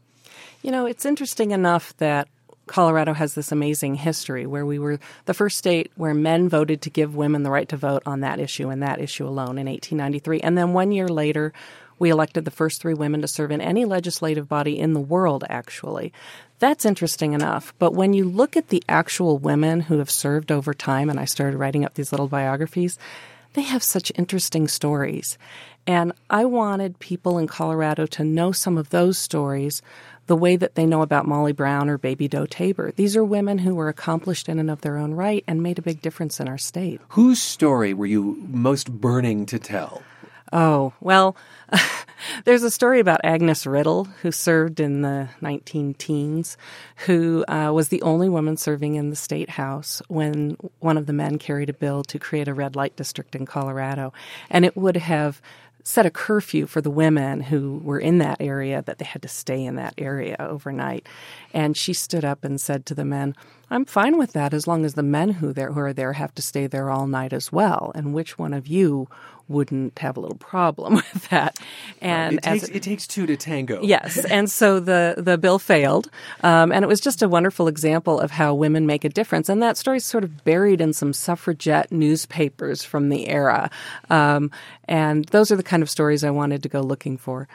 You 0.63 0.71
know, 0.71 0.87
it's 0.87 1.07
interesting 1.07 1.51
enough 1.53 1.97
that 1.97 2.29
Colorado 2.67 3.13
has 3.13 3.35
this 3.35 3.51
amazing 3.51 3.97
history 3.97 4.47
where 4.47 4.65
we 4.65 4.79
were 4.79 4.99
the 5.25 5.35
first 5.35 5.59
state 5.59 5.91
where 5.97 6.15
men 6.15 6.49
voted 6.49 6.81
to 6.83 6.91
give 6.91 7.17
women 7.17 7.43
the 7.43 7.51
right 7.51 7.69
to 7.69 7.77
vote 7.77 8.03
on 8.07 8.21
that 8.21 8.39
issue 8.39 8.69
and 8.69 8.83
that 8.83 9.01
issue 9.01 9.27
alone 9.27 9.59
in 9.59 9.67
1893. 9.67 10.41
And 10.41 10.57
then 10.57 10.73
one 10.73 10.93
year 10.93 11.09
later, 11.09 11.53
we 12.03 12.11
elected 12.11 12.45
the 12.45 12.51
first 12.51 12.83
three 12.83 12.95
women 12.95 13.23
to 13.23 13.29
serve 13.29 13.53
in 13.53 13.61
any 13.61 13.85
legislative 13.85 14.49
body 14.49 14.77
in 14.77 14.93
the 14.93 15.01
world, 15.01 15.45
actually. 15.49 16.13
That's 16.59 16.85
interesting 16.85 17.33
enough. 17.33 17.73
But 17.79 17.95
when 17.95 18.13
you 18.13 18.25
look 18.25 18.57
at 18.57 18.71
the 18.71 18.83
actual 18.89 19.39
women 19.39 19.83
who 19.83 19.99
have 19.99 20.11
served 20.11 20.51
over 20.51 20.75
time, 20.75 21.09
and 21.09 21.21
I 21.21 21.27
started 21.27 21.59
writing 21.59 21.85
up 21.85 21.95
these 21.95 22.13
little 22.13 22.27
biographies, 22.27 22.99
they 23.53 23.63
have 23.63 23.85
such 23.85 24.11
interesting 24.17 24.67
stories. 24.67 25.39
And 25.87 26.13
I 26.29 26.45
wanted 26.45 26.99
people 26.99 27.39
in 27.39 27.47
Colorado 27.47 28.07
to 28.07 28.25
know 28.25 28.51
some 28.51 28.79
of 28.79 28.91
those 28.91 29.17
stories 29.17 29.81
the 30.27 30.35
way 30.35 30.57
that 30.57 30.75
they 30.75 30.87
know 30.87 31.03
about 31.03 31.29
Molly 31.29 31.53
Brown 31.53 31.89
or 31.89 31.99
Baby 31.99 32.27
Doe 32.27 32.47
Tabor. 32.47 32.91
These 32.97 33.17
are 33.17 33.25
women 33.25 33.59
who 33.59 33.77
were 33.77 33.89
accomplished 33.89 34.49
in 34.49 34.59
and 34.59 34.73
of 34.73 34.81
their 34.81 34.97
own 34.97 35.15
right 35.15 35.45
and 35.47 35.63
made 35.63 35.79
a 35.79 35.83
big 35.83 36.03
difference 36.03 36.41
in 36.41 36.49
our 36.49 36.59
state. 36.59 37.01
Whose 37.11 37.41
story 37.41 37.95
were 37.95 38.07
you 38.07 38.45
most 38.49 38.91
burning 38.91 39.47
to 39.47 39.61
tell? 39.61 40.03
Oh, 40.53 40.93
well, 41.01 41.35
there's 42.45 42.63
a 42.63 42.71
story 42.71 43.01
about 43.01 43.23
Agnes 43.25 43.67
Riddle, 43.67 44.05
who 44.05 44.31
served 44.31 44.81
in 44.81 45.01
the 45.01 45.31
19 45.41 45.95
teens, 45.95 46.59
who 47.07 47.43
uh, 47.49 47.71
was 47.73 47.89
the 47.89 48.03
only 48.03 48.29
woman 48.29 48.59
serving 48.59 48.97
in 48.97 49.09
the 49.09 49.17
state 49.17 49.49
house 49.49 50.03
when 50.09 50.59
one 50.81 50.99
of 50.99 51.07
the 51.07 51.15
men 51.15 51.39
carried 51.39 51.71
a 51.71 51.75
bill 51.75 52.05
to 52.05 52.19
create 52.19 52.49
a 52.49 52.55
red 52.55 52.77
light 52.77 52.97
district 52.97 53.35
in 53.35 53.47
Colorado. 53.47 54.13
And 54.51 54.67
it 54.67 54.77
would 54.77 54.99
have 54.99 55.41
set 55.85 56.07
a 56.07 56.11
curfew 56.11 56.67
for 56.67 56.81
the 56.81 56.91
women 56.91 57.41
who 57.41 57.81
were 57.83 57.99
in 57.99 58.19
that 58.19 58.37
area 58.41 58.83
that 58.83 58.99
they 58.99 59.05
had 59.05 59.23
to 59.23 59.29
stay 59.29 59.65
in 59.65 59.77
that 59.77 59.95
area 59.99 60.37
overnight. 60.39 61.07
And 61.53 61.77
she 61.77 61.93
stood 61.93 62.25
up 62.25 62.45
and 62.45 62.61
said 62.61 62.87
to 62.87 62.95
the 62.95 63.05
men, 63.05 63.35
I'm 63.71 63.85
fine 63.85 64.19
with 64.19 64.33
that 64.35 64.55
as 64.55 64.67
long 64.67 64.85
as 64.85 64.95
the 64.95 65.03
men 65.03 65.31
who, 65.31 65.53
there, 65.53 65.73
who 65.73 65.81
are 65.81 65.93
there 65.93 66.13
have 66.13 66.35
to 66.37 66.43
stay 66.43 66.67
there 66.67 66.91
all 66.91 67.07
night 67.07 67.33
as 67.33 67.51
well. 67.51 67.91
And 67.95 68.15
which 68.15 68.39
one 68.39 68.53
of 68.53 68.67
you 68.67 69.09
wouldn't 69.53 69.99
have 69.99 70.17
a 70.17 70.21
little 70.21 70.39
problem 70.39 70.95
with 71.15 71.29
that? 71.29 71.59
And 72.01 72.35
it 72.39 72.43
takes, 72.43 72.65
it, 72.65 72.77
it 72.77 72.83
takes 72.83 73.07
two 73.07 73.27
to 73.27 73.37
tango. 73.37 73.81
Yes, 73.93 74.25
and 74.25 74.51
so 74.51 74.81
the 74.81 75.17
the 75.19 75.37
bill 75.37 75.59
failed, 75.59 76.09
um, 76.43 76.73
and 76.73 76.83
it 76.83 76.89
was 76.89 77.01
just 77.01 77.23
a 77.23 77.29
wonderful 77.29 77.69
example 77.69 78.19
of 78.19 78.31
how 78.31 78.55
women 78.55 78.87
make 78.87 79.05
a 79.05 79.11
difference. 79.11 79.51
And 79.51 79.63
that 79.63 79.77
story's 79.77 80.07
sort 80.07 80.25
of 80.25 80.45
buried 80.45 80.81
in 80.81 80.95
some 80.95 81.13
suffragette 81.13 81.93
newspapers 81.93 82.83
from 82.83 83.11
the 83.11 83.29
era, 83.29 83.71
um, 84.09 84.51
and 84.89 85.27
those 85.27 85.51
are 85.51 85.57
the 85.57 85.63
kind 85.63 85.83
of 85.83 85.91
stories 85.91 86.25
I 86.25 86.31
wanted 86.31 86.63
to 86.63 86.69
go 86.71 86.81
looking 86.81 87.19
for. 87.19 87.49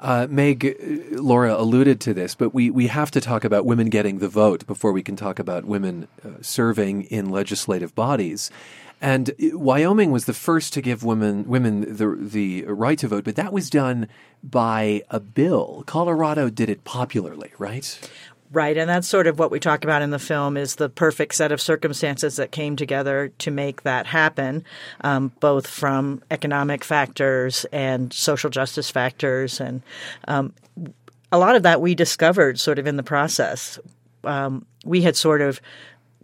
Uh, 0.00 0.26
Meg, 0.28 0.76
Laura 1.12 1.54
alluded 1.56 1.98
to 2.02 2.12
this, 2.12 2.34
but 2.34 2.52
we, 2.52 2.68
we 2.68 2.88
have 2.88 3.10
to 3.12 3.22
talk 3.22 3.42
about 3.42 3.64
women 3.64 3.88
getting 3.88 4.18
the 4.18 4.28
vote 4.28 4.66
before 4.66 4.92
we 4.92 5.02
can 5.02 5.16
talk 5.16 5.38
about 5.38 5.64
women 5.64 6.08
uh, 6.22 6.28
serving 6.42 7.04
in 7.04 7.30
legislative 7.30 7.94
bodies. 7.94 8.50
And 9.04 9.32
Wyoming 9.38 10.12
was 10.12 10.24
the 10.24 10.32
first 10.32 10.72
to 10.72 10.80
give 10.80 11.04
women 11.04 11.46
women 11.46 11.82
the 11.94 12.16
the 12.18 12.64
right 12.64 12.98
to 13.00 13.06
vote, 13.06 13.24
but 13.24 13.36
that 13.36 13.52
was 13.52 13.68
done 13.68 14.08
by 14.42 15.02
a 15.10 15.20
bill. 15.20 15.84
Colorado 15.86 16.48
did 16.48 16.70
it 16.70 16.84
popularly, 16.84 17.52
right? 17.58 18.10
Right, 18.50 18.78
and 18.78 18.88
that's 18.88 19.06
sort 19.06 19.26
of 19.26 19.38
what 19.38 19.50
we 19.50 19.60
talk 19.60 19.84
about 19.84 20.00
in 20.00 20.08
the 20.08 20.18
film 20.18 20.56
is 20.56 20.76
the 20.76 20.88
perfect 20.88 21.34
set 21.34 21.52
of 21.52 21.60
circumstances 21.60 22.36
that 22.36 22.50
came 22.50 22.76
together 22.76 23.30
to 23.40 23.50
make 23.50 23.82
that 23.82 24.06
happen, 24.06 24.64
um, 25.02 25.32
both 25.38 25.66
from 25.66 26.22
economic 26.30 26.82
factors 26.82 27.66
and 27.72 28.10
social 28.10 28.48
justice 28.48 28.90
factors, 28.90 29.60
and 29.60 29.82
um, 30.28 30.54
a 31.30 31.36
lot 31.36 31.56
of 31.56 31.64
that 31.64 31.82
we 31.82 31.94
discovered 31.94 32.58
sort 32.58 32.78
of 32.78 32.86
in 32.86 32.96
the 32.96 33.02
process. 33.02 33.78
Um, 34.22 34.64
we 34.86 35.02
had 35.02 35.14
sort 35.14 35.42
of 35.42 35.60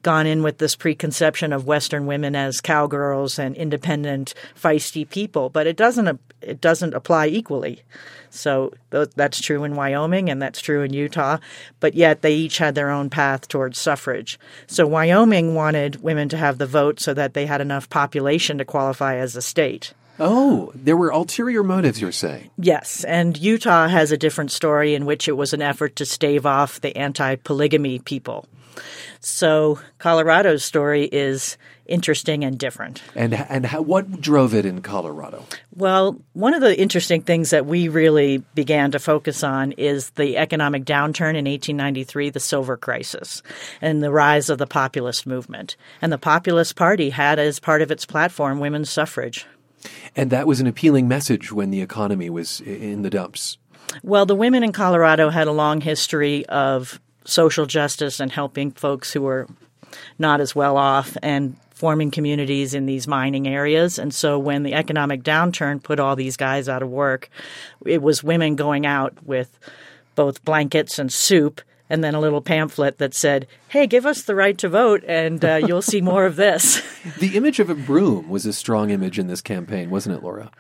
gone 0.03 0.27
in 0.27 0.43
with 0.43 0.59
this 0.59 0.77
preconception 0.77 1.53
of 1.53 1.67
Western 1.67 2.07
women 2.07 2.35
as 2.35 2.61
cowgirls 2.61 3.39
and 3.39 3.57
independent, 3.57 4.35
feisty 4.61 5.09
people, 5.09 5.49
but 5.49 5.67
it 5.67 5.77
doesn't 5.77 6.21
it 6.43 6.61
doesn't 6.61 6.95
apply 6.95 7.27
equally. 7.27 7.83
So 8.31 8.73
that's 8.91 9.41
true 9.41 9.65
in 9.65 9.75
Wyoming 9.75 10.31
and 10.31 10.41
that's 10.41 10.61
true 10.61 10.83
in 10.83 10.93
Utah, 10.93 11.39
but 11.81 11.95
yet 11.95 12.23
they 12.23 12.35
each 12.35 12.59
had 12.59 12.75
their 12.75 12.91
own 12.91 13.11
path 13.11 13.49
towards 13.49 13.79
suffrage. 13.79 14.39
So 14.67 14.87
Wyoming 14.87 15.55
wanted 15.55 16.03
women 16.03 16.29
to 16.31 16.37
have 16.37 16.59
the 16.59 16.67
vote 16.67 17.01
so 17.01 17.13
that 17.15 17.35
they 17.35 17.47
had 17.47 17.61
enough 17.61 17.91
population 17.91 18.59
to 18.59 18.65
qualify 18.65 19.17
as 19.17 19.37
a 19.37 19.43
state. 19.43 19.93
Oh, 20.23 20.71
there 20.75 20.99
were 20.99 21.09
ulterior 21.09 21.63
motives, 21.65 22.01
you're 22.01 22.13
saying? 22.13 22.51
Yes, 22.59 23.05
and 23.05 23.39
Utah 23.39 23.89
has 23.89 24.13
a 24.13 24.19
different 24.19 24.53
story 24.53 24.95
in 24.95 25.07
which 25.07 25.27
it 25.27 25.37
was 25.37 25.55
an 25.55 25.63
effort 25.63 25.97
to 25.97 26.05
stave 26.05 26.45
off 26.45 26.81
the 26.81 26.95
anti 26.95 27.37
polygamy 27.37 28.01
people. 28.01 28.47
So 29.21 29.79
Colorado's 29.99 30.65
story 30.65 31.05
is 31.05 31.57
interesting 31.91 32.45
and 32.45 32.59
different. 32.59 33.03
And 33.15 33.35
and 33.35 33.67
how, 33.67 33.83
what 33.83 34.21
drove 34.21 34.55
it 34.55 34.65
in 34.65 34.81
Colorado? 34.81 35.45
Well, 35.75 36.21
one 36.33 36.55
of 36.55 36.61
the 36.61 36.79
interesting 36.79 37.23
things 37.23 37.51
that 37.51 37.67
we 37.67 37.89
really 37.89 38.39
began 38.55 38.93
to 38.93 38.99
focus 38.99 39.43
on 39.43 39.73
is 39.73 40.11
the 40.11 40.39
economic 40.39 40.85
downturn 40.85 41.37
in 41.37 41.45
1893, 41.45 42.31
the 42.31 42.41
silver 42.41 42.77
crisis, 42.77 43.43
and 43.83 44.03
the 44.03 44.11
rise 44.11 44.49
of 44.49 44.59
the 44.59 44.67
populist 44.67 45.27
movement. 45.27 45.77
And 46.01 46.13
the 46.13 46.19
Populist 46.19 46.77
Party 46.77 47.11
had 47.11 47.39
as 47.39 47.59
part 47.59 47.83
of 47.83 47.91
its 47.91 48.07
platform 48.07 48.61
women's 48.61 48.91
suffrage. 48.91 49.47
And 50.15 50.31
that 50.31 50.47
was 50.47 50.61
an 50.61 50.67
appealing 50.67 51.09
message 51.09 51.53
when 51.53 51.71
the 51.71 51.81
economy 51.81 52.31
was 52.31 52.61
in 52.61 53.03
the 53.03 53.11
dumps. 53.11 53.59
Well, 54.03 54.27
the 54.27 54.37
women 54.37 54.63
in 54.63 54.73
Colorado 54.73 55.31
had 55.31 55.49
a 55.49 55.53
long 55.53 55.81
history 55.81 56.47
of 56.47 57.01
social 57.25 57.67
justice 57.67 58.21
and 58.21 58.33
helping 58.33 58.71
folks 58.73 59.13
who 59.13 59.23
were 59.23 59.47
not 60.19 60.41
as 60.41 60.55
well 60.55 60.77
off 60.77 61.17
and 61.23 61.57
forming 61.71 62.11
communities 62.11 62.75
in 62.75 62.87
these 62.87 63.09
mining 63.09 63.49
areas. 63.49 63.99
And 63.99 64.15
so 64.15 64.39
when 64.39 64.63
the 64.63 64.75
economic 64.75 65.23
downturn 65.23 65.83
put 65.83 65.99
all 65.99 66.15
these 66.15 66.37
guys 66.37 66.69
out 66.69 66.83
of 66.83 66.91
work, 66.91 67.31
it 67.87 68.03
was 68.03 68.23
women 68.23 68.55
going 68.55 68.85
out 68.85 69.15
with 69.25 69.59
both 70.15 70.45
blankets 70.45 70.99
and 70.99 71.11
soup 71.11 71.63
and 71.89 72.05
then 72.05 72.15
a 72.15 72.21
little 72.21 72.41
pamphlet 72.41 72.99
that 72.99 73.13
said, 73.13 73.49
"Hey, 73.69 73.87
give 73.89 74.07
us 74.07 74.23
the 74.23 74.37
right 74.37 74.57
to 74.59 74.69
vote, 74.69 75.03
and 75.09 75.45
uh, 75.45 75.57
you'll 75.67 75.83
see 75.83 76.01
more 76.01 76.25
of 76.25 76.37
this." 76.37 76.81
the 77.19 77.37
image 77.37 77.59
of 77.59 77.69
a 77.69 77.75
broom 77.75 78.29
was 78.29 78.47
a 78.47 78.53
strong 78.53 78.91
image 78.91 79.19
in 79.19 79.27
this 79.27 79.41
campaign, 79.41 79.91
wasn't 79.91 80.17
it, 80.17 80.23
Laura? 80.23 80.53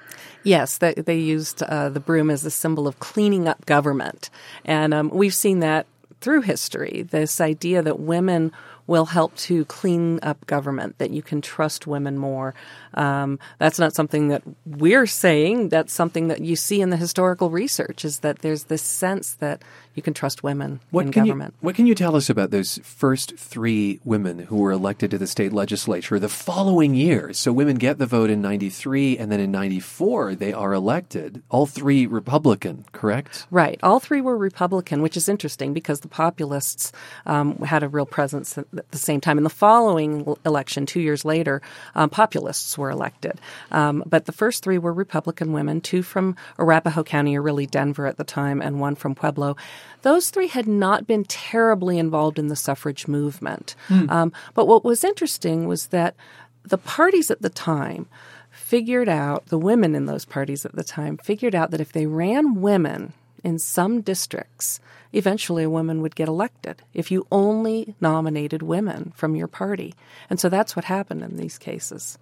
Yes, 0.42 0.78
they, 0.78 0.94
they 0.94 1.18
used 1.18 1.62
uh, 1.62 1.88
the 1.88 2.00
broom 2.00 2.30
as 2.30 2.44
a 2.44 2.50
symbol 2.50 2.88
of 2.88 2.98
cleaning 2.98 3.46
up 3.46 3.64
government, 3.64 4.28
and 4.64 4.92
um, 4.92 5.08
we've 5.10 5.34
seen 5.34 5.60
that 5.60 5.86
through 6.20 6.42
history. 6.42 7.06
This 7.10 7.40
idea 7.40 7.82
that 7.82 8.00
women 8.00 8.52
will 8.90 9.06
help 9.06 9.32
to 9.36 9.64
clean 9.66 10.18
up 10.20 10.44
government, 10.46 10.98
that 10.98 11.10
you 11.10 11.22
can 11.22 11.40
trust 11.40 11.86
women 11.86 12.18
more. 12.18 12.56
Um, 12.94 13.38
that's 13.58 13.78
not 13.78 13.94
something 13.94 14.26
that 14.28 14.42
we're 14.66 15.06
saying. 15.06 15.68
That's 15.68 15.92
something 15.92 16.26
that 16.26 16.40
you 16.40 16.56
see 16.56 16.80
in 16.80 16.90
the 16.90 16.96
historical 16.96 17.50
research 17.50 18.04
is 18.04 18.18
that 18.18 18.40
there's 18.40 18.64
this 18.64 18.82
sense 18.82 19.34
that 19.34 19.62
you 19.94 20.02
can 20.02 20.14
trust 20.14 20.42
women 20.42 20.80
what 20.90 21.06
in 21.06 21.12
can 21.12 21.24
government. 21.24 21.54
You, 21.60 21.66
what 21.66 21.74
can 21.76 21.86
you 21.86 21.94
tell 21.94 22.16
us 22.16 22.28
about 22.28 22.50
those 22.50 22.80
first 22.82 23.36
three 23.36 24.00
women 24.04 24.40
who 24.40 24.56
were 24.56 24.72
elected 24.72 25.12
to 25.12 25.18
the 25.18 25.26
state 25.26 25.52
legislature 25.52 26.18
the 26.18 26.28
following 26.28 26.94
year? 26.94 27.32
So 27.32 27.52
women 27.52 27.76
get 27.76 27.98
the 27.98 28.06
vote 28.06 28.28
in 28.28 28.42
93 28.42 29.18
and 29.18 29.30
then 29.30 29.38
in 29.38 29.52
94 29.52 30.34
they 30.34 30.52
are 30.52 30.72
elected. 30.72 31.42
All 31.48 31.66
three 31.66 32.06
Republican, 32.06 32.86
correct? 32.90 33.46
Right. 33.52 33.78
All 33.84 34.00
three 34.00 34.20
were 34.20 34.36
Republican, 34.36 35.00
which 35.00 35.16
is 35.16 35.28
interesting 35.28 35.72
because 35.72 36.00
the 36.00 36.08
populists 36.08 36.90
um, 37.26 37.58
had 37.58 37.84
a 37.84 37.88
real 37.88 38.06
presence 38.06 38.58
at 38.80 38.90
the 38.90 38.98
same 38.98 39.20
time. 39.20 39.38
In 39.38 39.44
the 39.44 39.50
following 39.50 40.34
election, 40.44 40.86
two 40.86 41.00
years 41.00 41.24
later, 41.24 41.62
um, 41.94 42.10
populists 42.10 42.76
were 42.76 42.90
elected. 42.90 43.40
Um, 43.70 44.02
but 44.06 44.26
the 44.26 44.32
first 44.32 44.62
three 44.62 44.78
were 44.78 44.92
Republican 44.92 45.52
women, 45.52 45.80
two 45.80 46.02
from 46.02 46.36
Arapahoe 46.58 47.04
County, 47.04 47.36
or 47.36 47.42
really 47.42 47.66
Denver 47.66 48.06
at 48.06 48.16
the 48.16 48.24
time, 48.24 48.60
and 48.60 48.80
one 48.80 48.94
from 48.96 49.14
Pueblo. 49.14 49.56
Those 50.02 50.30
three 50.30 50.48
had 50.48 50.66
not 50.66 51.06
been 51.06 51.24
terribly 51.24 51.98
involved 51.98 52.38
in 52.38 52.48
the 52.48 52.56
suffrage 52.56 53.06
movement. 53.06 53.74
Mm. 53.88 54.10
Um, 54.10 54.32
but 54.54 54.66
what 54.66 54.84
was 54.84 55.04
interesting 55.04 55.66
was 55.66 55.88
that 55.88 56.16
the 56.64 56.78
parties 56.78 57.30
at 57.30 57.42
the 57.42 57.50
time 57.50 58.06
figured 58.50 59.08
out, 59.08 59.46
the 59.46 59.58
women 59.58 59.94
in 59.94 60.06
those 60.06 60.24
parties 60.24 60.64
at 60.64 60.74
the 60.74 60.84
time 60.84 61.16
figured 61.18 61.54
out 61.54 61.70
that 61.70 61.80
if 61.80 61.92
they 61.92 62.06
ran 62.06 62.60
women 62.60 63.12
in 63.44 63.58
some 63.58 64.00
districts, 64.00 64.80
eventually 65.12 65.64
a 65.64 65.70
woman 65.70 66.02
would 66.02 66.14
get 66.14 66.28
elected 66.28 66.82
if 66.94 67.10
you 67.10 67.26
only 67.30 67.94
nominated 68.00 68.62
women 68.62 69.12
from 69.16 69.36
your 69.36 69.48
party. 69.48 69.94
And 70.28 70.38
so 70.38 70.48
that's 70.48 70.76
what 70.76 70.84
happened 70.84 71.22
in 71.22 71.36
these 71.36 71.58
cases. 71.58 72.18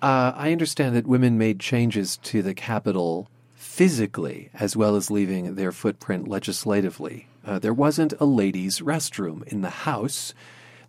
Uh, 0.00 0.32
I 0.34 0.50
understand 0.50 0.96
that 0.96 1.06
women 1.06 1.38
made 1.38 1.60
changes 1.60 2.16
to 2.18 2.42
the 2.42 2.54
capital 2.54 3.28
physically 3.54 4.50
as 4.52 4.76
well 4.76 4.96
as 4.96 5.10
leaving 5.10 5.54
their 5.54 5.72
footprint 5.72 6.26
legislatively. 6.26 7.28
Uh, 7.46 7.58
there 7.58 7.72
wasn't 7.72 8.12
a 8.20 8.24
ladies' 8.24 8.80
restroom 8.80 9.46
in 9.48 9.62
the 9.62 9.70
House. 9.70 10.34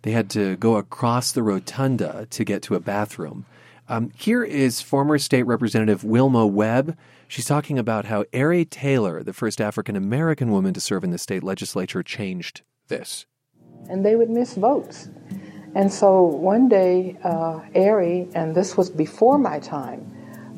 They 0.02 0.10
had 0.10 0.28
to 0.30 0.56
go 0.56 0.76
across 0.76 1.32
the 1.32 1.42
rotunda 1.42 2.26
to 2.30 2.44
get 2.44 2.62
to 2.62 2.74
a 2.74 2.80
bathroom. 2.80 3.46
Um, 3.88 4.12
here 4.16 4.44
is 4.44 4.80
former 4.80 5.18
state 5.18 5.44
representative 5.44 6.04
Wilma 6.04 6.46
Webb. 6.46 6.96
She's 7.34 7.46
talking 7.46 7.80
about 7.80 8.04
how 8.04 8.26
Arie 8.32 8.64
Taylor, 8.64 9.24
the 9.24 9.32
first 9.32 9.60
African 9.60 9.96
American 9.96 10.52
woman 10.52 10.72
to 10.72 10.80
serve 10.80 11.02
in 11.02 11.10
the 11.10 11.18
state 11.18 11.42
legislature, 11.42 12.00
changed 12.00 12.62
this. 12.86 13.26
And 13.90 14.06
they 14.06 14.14
would 14.14 14.30
miss 14.30 14.54
votes. 14.54 15.08
And 15.74 15.92
so 15.92 16.22
one 16.22 16.68
day, 16.68 17.16
uh, 17.24 17.58
Arie, 17.74 18.28
and 18.36 18.54
this 18.54 18.76
was 18.76 18.88
before 18.88 19.36
my 19.36 19.58
time, 19.58 20.08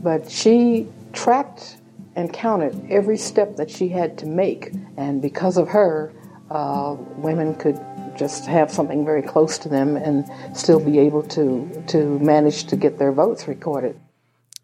but 0.03 0.31
she 0.31 0.87
tracked 1.15 1.79
and 2.15 2.31
counted 2.31 2.79
every 2.91 3.17
step 3.17 3.57
that 3.57 3.71
she 3.71 3.89
had 3.89 4.19
to 4.19 4.27
make. 4.27 4.75
And 4.99 5.23
because 5.23 5.57
of 5.57 5.69
her, 5.69 6.13
uh, 6.51 6.95
women 7.17 7.55
could 7.55 7.81
just 8.19 8.45
have 8.45 8.71
something 8.71 9.03
very 9.03 9.23
close 9.23 9.57
to 9.61 9.71
them 9.71 9.97
and 9.97 10.31
still 10.55 10.85
be 10.85 10.99
able 10.99 11.23
to, 11.23 11.85
to 11.87 12.19
manage 12.19 12.65
to 12.65 12.77
get 12.77 12.99
their 12.99 13.13
votes 13.13 13.49
recorded. 13.49 13.99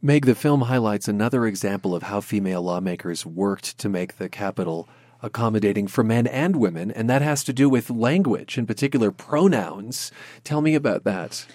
Meg, 0.04 0.26
the 0.26 0.34
film 0.34 0.62
highlights 0.62 1.06
another 1.06 1.46
example 1.46 1.94
of 1.94 2.02
how 2.02 2.20
female 2.20 2.60
lawmakers 2.60 3.24
worked 3.24 3.78
to 3.78 3.88
make 3.88 4.18
the 4.18 4.28
Capitol 4.28 4.88
accommodating 5.22 5.86
for 5.86 6.02
men 6.02 6.26
and 6.26 6.56
women, 6.56 6.90
and 6.90 7.08
that 7.08 7.22
has 7.22 7.44
to 7.44 7.52
do 7.52 7.68
with 7.68 7.88
language, 7.88 8.58
in 8.58 8.66
particular 8.66 9.12
pronouns. 9.12 10.10
Tell 10.42 10.60
me 10.60 10.74
about 10.74 11.04
that. 11.04 11.46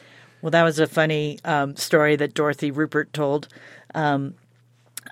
Well, 0.42 0.52
that 0.52 0.64
was 0.64 0.80
a 0.80 0.88
funny 0.88 1.40
um, 1.44 1.76
story 1.76 2.16
that 2.16 2.34
Dorothy 2.34 2.72
Rupert 2.72 3.12
told. 3.12 3.50
Um, 3.94 4.36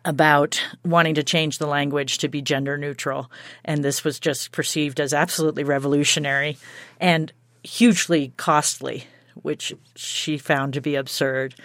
about 0.03 0.61
wanting 0.83 1.15
to 1.15 1.23
change 1.23 1.57
the 1.57 1.67
language 1.67 2.17
to 2.19 2.27
be 2.27 2.41
gender 2.41 2.77
neutral. 2.77 3.31
And 3.63 3.83
this 3.83 4.03
was 4.03 4.19
just 4.19 4.51
perceived 4.51 4.99
as 4.99 5.13
absolutely 5.13 5.63
revolutionary 5.63 6.57
and 6.99 7.31
hugely 7.63 8.33
costly, 8.35 9.05
which 9.41 9.73
she 9.95 10.37
found 10.37 10.73
to 10.73 10.81
be 10.81 10.95
absurd. 10.95 11.55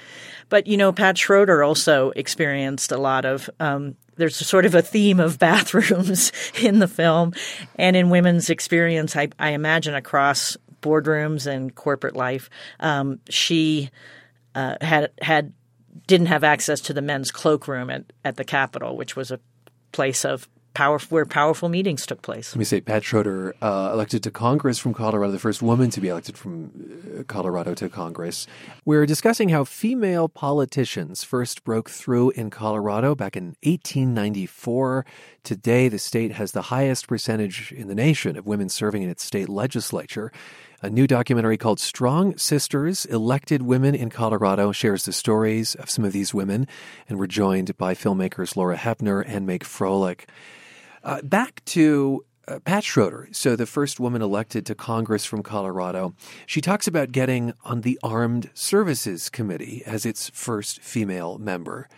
But, 0.48 0.66
you 0.66 0.76
know, 0.76 0.92
Pat 0.92 1.16
Schroeder 1.16 1.62
also 1.62 2.10
experienced 2.10 2.92
a 2.92 2.98
lot 2.98 3.24
of 3.24 3.48
um, 3.60 3.96
there's 4.16 4.36
sort 4.36 4.66
of 4.66 4.74
a 4.74 4.82
theme 4.82 5.18
of 5.18 5.38
bathrooms 5.40 6.32
in 6.60 6.78
the 6.78 6.88
film 6.88 7.32
and 7.76 7.96
in 7.96 8.10
women's 8.10 8.50
experience, 8.50 9.16
I, 9.16 9.28
I 9.38 9.50
imagine, 9.50 9.94
across 9.94 10.56
boardrooms 10.82 11.46
and 11.46 11.74
corporate 11.74 12.16
life. 12.16 12.50
Um, 12.78 13.20
she 13.28 13.90
uh, 14.54 14.76
had 14.80 15.10
had 15.20 15.52
didn't 16.06 16.26
have 16.26 16.44
access 16.44 16.80
to 16.82 16.92
the 16.92 17.02
men's 17.02 17.30
cloakroom 17.30 17.90
at, 17.90 18.04
at 18.24 18.36
the 18.36 18.44
Capitol, 18.44 18.96
which 18.96 19.16
was 19.16 19.30
a 19.30 19.40
place 19.92 20.24
of 20.24 20.48
where 20.76 21.26
powerful 21.26 21.68
meetings 21.68 22.06
took 22.06 22.22
place. 22.22 22.54
Let 22.54 22.58
me 22.58 22.64
say, 22.64 22.80
Pat 22.80 23.04
Schroeder, 23.04 23.54
uh, 23.60 23.90
elected 23.92 24.22
to 24.22 24.30
Congress 24.30 24.78
from 24.78 24.94
Colorado, 24.94 25.32
the 25.32 25.38
first 25.38 25.62
woman 25.62 25.90
to 25.90 26.00
be 26.00 26.08
elected 26.08 26.36
from 26.36 26.70
uh, 27.18 27.22
Colorado 27.24 27.74
to 27.74 27.88
Congress. 27.88 28.46
We're 28.84 29.06
discussing 29.06 29.50
how 29.50 29.64
female 29.64 30.28
politicians 30.28 31.22
first 31.24 31.64
broke 31.64 31.90
through 31.90 32.30
in 32.30 32.50
Colorado 32.50 33.14
back 33.14 33.36
in 33.36 33.56
1894. 33.62 35.04
Today, 35.42 35.88
the 35.88 35.98
state 35.98 36.32
has 36.32 36.52
the 36.52 36.62
highest 36.62 37.08
percentage 37.08 37.72
in 37.72 37.88
the 37.88 37.94
nation 37.94 38.36
of 38.36 38.46
women 38.46 38.68
serving 38.68 39.02
in 39.02 39.10
its 39.10 39.24
state 39.24 39.48
legislature. 39.48 40.32
A 40.82 40.88
new 40.88 41.06
documentary 41.06 41.58
called 41.58 41.78
Strong 41.78 42.38
Sisters 42.38 43.04
Elected 43.04 43.60
Women 43.60 43.94
in 43.94 44.08
Colorado 44.08 44.72
shares 44.72 45.04
the 45.04 45.12
stories 45.12 45.74
of 45.74 45.90
some 45.90 46.06
of 46.06 46.12
these 46.14 46.32
women, 46.32 46.66
and 47.06 47.18
we're 47.18 47.26
joined 47.26 47.76
by 47.76 47.92
filmmakers 47.94 48.56
Laura 48.56 48.78
Hoeppner 48.78 49.22
and 49.26 49.46
Meg 49.46 49.62
Froelich. 49.62 50.24
Uh, 51.04 51.20
back 51.20 51.62
to 51.66 52.24
uh, 52.48 52.60
Pat 52.60 52.82
Schroeder, 52.82 53.28
so 53.30 53.56
the 53.56 53.66
first 53.66 54.00
woman 54.00 54.22
elected 54.22 54.64
to 54.64 54.74
Congress 54.74 55.26
from 55.26 55.42
Colorado, 55.42 56.14
she 56.46 56.62
talks 56.62 56.86
about 56.86 57.12
getting 57.12 57.52
on 57.62 57.82
the 57.82 57.98
Armed 58.02 58.48
Services 58.54 59.28
Committee 59.28 59.82
as 59.84 60.06
its 60.06 60.30
first 60.30 60.80
female 60.80 61.36
member. 61.36 61.90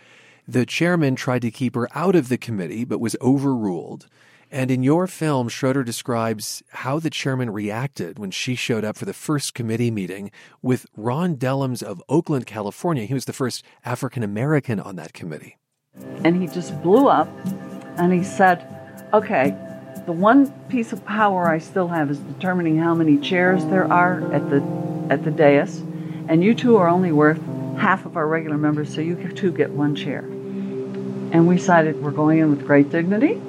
The 0.45 0.65
chairman 0.65 1.15
tried 1.15 1.43
to 1.43 1.51
keep 1.51 1.75
her 1.75 1.87
out 1.97 2.17
of 2.17 2.27
the 2.27 2.37
committee, 2.37 2.83
but 2.83 2.99
was 2.99 3.15
overruled. 3.21 4.07
And 4.53 4.69
in 4.69 4.83
your 4.83 5.07
film, 5.07 5.49
Schroeder 5.49 5.83
describes 5.83 6.61
how 6.69 6.99
the 6.99 7.09
chairman 7.09 7.49
reacted 7.49 8.19
when 8.19 8.29
she 8.29 8.53
showed 8.53 8.85
up 8.85 8.95
for 8.95 9.05
the 9.05 9.11
first 9.11 9.55
committee 9.55 9.89
meeting 9.89 10.29
with 10.61 10.85
Ron 10.95 11.37
Dellums 11.37 11.81
of 11.81 12.03
Oakland, 12.07 12.45
California. 12.45 13.05
He 13.05 13.15
was 13.15 13.25
the 13.25 13.33
first 13.33 13.65
African 13.83 14.21
American 14.21 14.79
on 14.79 14.95
that 14.97 15.13
committee. 15.13 15.57
And 16.23 16.39
he 16.39 16.47
just 16.47 16.79
blew 16.83 17.07
up 17.07 17.27
and 17.97 18.13
he 18.13 18.23
said, 18.23 18.63
Okay, 19.11 19.57
the 20.05 20.11
one 20.11 20.51
piece 20.69 20.93
of 20.93 21.03
power 21.03 21.49
I 21.49 21.57
still 21.57 21.87
have 21.87 22.11
is 22.11 22.19
determining 22.19 22.77
how 22.77 22.93
many 22.93 23.17
chairs 23.17 23.65
there 23.65 23.91
are 23.91 24.31
at 24.31 24.51
the 24.51 24.61
at 25.09 25.23
the 25.23 25.31
dais, 25.31 25.79
and 26.27 26.43
you 26.43 26.53
two 26.53 26.77
are 26.77 26.87
only 26.87 27.11
worth 27.11 27.41
half 27.79 28.05
of 28.05 28.15
our 28.17 28.27
regular 28.27 28.59
members, 28.59 28.93
so 28.93 29.01
you 29.01 29.15
two 29.33 29.51
get 29.51 29.71
one 29.71 29.95
chair. 29.95 30.19
And 30.19 31.47
we 31.47 31.55
decided 31.55 32.03
we're 32.03 32.11
going 32.11 32.37
in 32.37 32.51
with 32.51 32.67
great 32.67 32.91
dignity. 32.91 33.41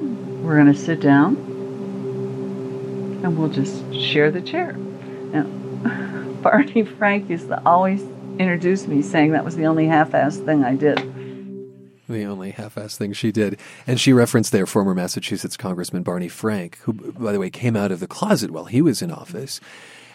We're 0.44 0.56
going 0.56 0.72
to 0.72 0.78
sit 0.78 1.00
down 1.00 1.36
and 3.24 3.38
we'll 3.38 3.48
just 3.48 3.94
share 3.94 4.30
the 4.30 4.42
chair. 4.42 4.70
And 5.32 6.42
Barney 6.42 6.84
Frank 6.84 7.30
used 7.30 7.48
to 7.48 7.62
always 7.66 8.02
introduce 8.38 8.86
me 8.86 9.00
saying 9.00 9.32
that 9.32 9.42
was 9.42 9.56
the 9.56 9.64
only 9.64 9.86
half 9.86 10.10
assed 10.10 10.44
thing 10.44 10.62
I 10.62 10.76
did. 10.76 10.98
The 12.10 12.24
only 12.24 12.50
half 12.50 12.74
assed 12.74 12.96
thing 12.96 13.14
she 13.14 13.32
did. 13.32 13.58
And 13.86 13.98
she 13.98 14.12
referenced 14.12 14.52
their 14.52 14.66
former 14.66 14.94
Massachusetts 14.94 15.56
Congressman 15.56 16.02
Barney 16.02 16.28
Frank, 16.28 16.76
who, 16.82 16.92
by 16.92 17.32
the 17.32 17.40
way, 17.40 17.48
came 17.48 17.74
out 17.74 17.90
of 17.90 18.00
the 18.00 18.06
closet 18.06 18.50
while 18.50 18.66
he 18.66 18.82
was 18.82 19.00
in 19.00 19.10
office. 19.10 19.62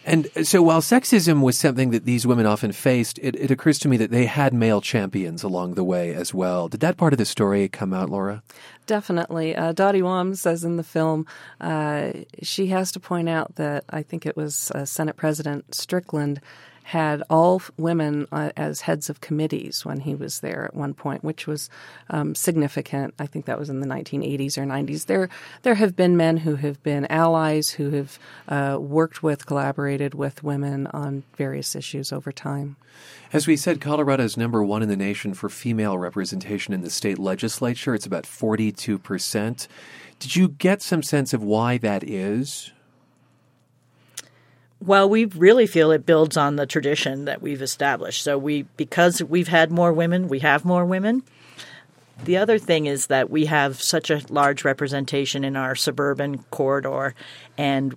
And 0.10 0.47
so 0.47 0.64
while 0.64 0.82
sexism 0.82 1.41
was 1.41 1.57
something 1.57 1.91
that 1.91 2.05
these 2.05 2.26
women 2.26 2.47
often 2.47 2.72
faced, 2.72 3.20
it, 3.22 3.36
it, 3.36 3.51
occurs 3.51 3.78
to 3.80 3.88
me 3.88 3.95
that 3.97 4.10
they 4.10 4.26
had 4.26 4.53
male 4.53 4.82
champions 4.82 5.43
along 5.43 5.76
the 5.76 5.84
way 5.84 6.16
as 6.16 6.34
well. 6.34 6.68
Did 6.68 6.80
that 6.80 6.97
part 6.97 7.14
of 7.14 7.20
the 7.20 7.26
story 7.26 7.70
come 7.70 7.93
out, 7.93 8.10
Laura? 8.10 8.41
Definitely. 8.88 9.55
Uh, 9.55 9.72
Dottie 9.72 10.01
Wham 10.01 10.34
says 10.34 10.64
in 10.64 10.78
the 10.78 10.84
film, 10.84 11.28
uh, 11.62 12.12
she 12.41 12.68
has 12.68 12.91
to 12.93 12.99
point 12.99 13.30
out 13.30 13.55
that 13.55 13.84
I 13.89 14.01
think 14.01 14.26
it 14.26 14.36
was 14.36 14.72
uh, 14.72 14.84
Senate 14.84 15.16
President 15.16 15.76
Strickland 15.76 16.41
had 16.90 17.22
all 17.30 17.62
women 17.78 18.28
uh, 18.32 18.50
as 18.58 18.82
heads 18.82 19.12
of 19.12 19.22
committees 19.22 19.86
when 19.86 20.00
he 20.00 20.16
was 20.16 20.40
there 20.40 20.66
at 20.66 20.74
one 20.74 20.92
point, 20.92 21.24
which 21.24 21.46
was 21.46 21.70
um, 22.10 22.34
significant. 22.34 23.14
I 23.20 23.28
think 23.28 23.46
that 23.46 23.60
was 23.60 23.70
in 23.70 23.80
the 23.80 23.86
1980s 23.86 24.58
or 24.58 24.64
90s. 24.64 25.06
There, 25.06 25.30
there 25.62 25.76
have 25.76 25.96
been 25.96 26.18
men 26.18 26.38
who 26.38 26.56
have 26.56 26.82
been 26.82 27.06
allies, 27.12 27.70
who 27.70 27.92
have 27.92 28.18
uh, 28.48 28.80
worked 28.82 29.22
with, 29.22 29.46
collaborated 29.46 30.16
with 30.16 30.44
women 30.44 30.88
on 30.88 31.22
various 31.38 31.76
issues 31.76 32.12
over 32.12 32.32
time. 32.32 32.76
As 33.32 33.46
we 33.46 33.56
said, 33.56 33.82
Colorado 33.82 34.24
is 34.24 34.36
number 34.36 34.64
one 34.64 34.82
in 34.82 34.90
the 34.90 34.98
nation 34.98 35.36
for 35.36 35.48
female 35.48 35.96
representation 36.00 36.74
in 36.74 36.82
the 36.82 36.90
state 36.90 37.20
legislature. 37.20 37.94
It's 37.94 38.08
about 38.08 38.24
42%. 38.24 39.68
Did 40.18 40.36
you 40.36 40.48
get 40.48 40.82
some 40.82 41.04
sense 41.04 41.34
of 41.36 41.44
why 41.44 41.78
that 41.78 42.04
is? 42.04 42.72
Well, 44.82 45.10
we 45.10 45.26
really 45.26 45.68
feel 45.68 45.92
it 45.92 46.06
builds 46.06 46.38
on 46.38 46.56
the 46.56 46.66
tradition 46.66 47.26
that 47.26 47.42
we've 47.42 47.62
established. 47.62 48.24
So 48.24 48.38
we 48.38 48.64
because 48.78 49.22
we've 49.22 49.50
had 49.50 49.72
more 49.72 49.92
women, 49.92 50.30
we 50.30 50.40
have 50.40 50.64
more 50.64 50.86
women. 50.86 51.24
The 52.24 52.38
other 52.38 52.58
thing 52.58 52.86
is 52.86 53.08
that 53.08 53.30
we 53.30 53.46
have 53.46 53.82
such 53.82 54.10
a 54.10 54.22
large 54.30 54.66
representation 54.66 55.44
in 55.44 55.56
our 55.56 55.76
suburban 55.76 56.40
corridor 56.52 57.16
and 57.58 57.96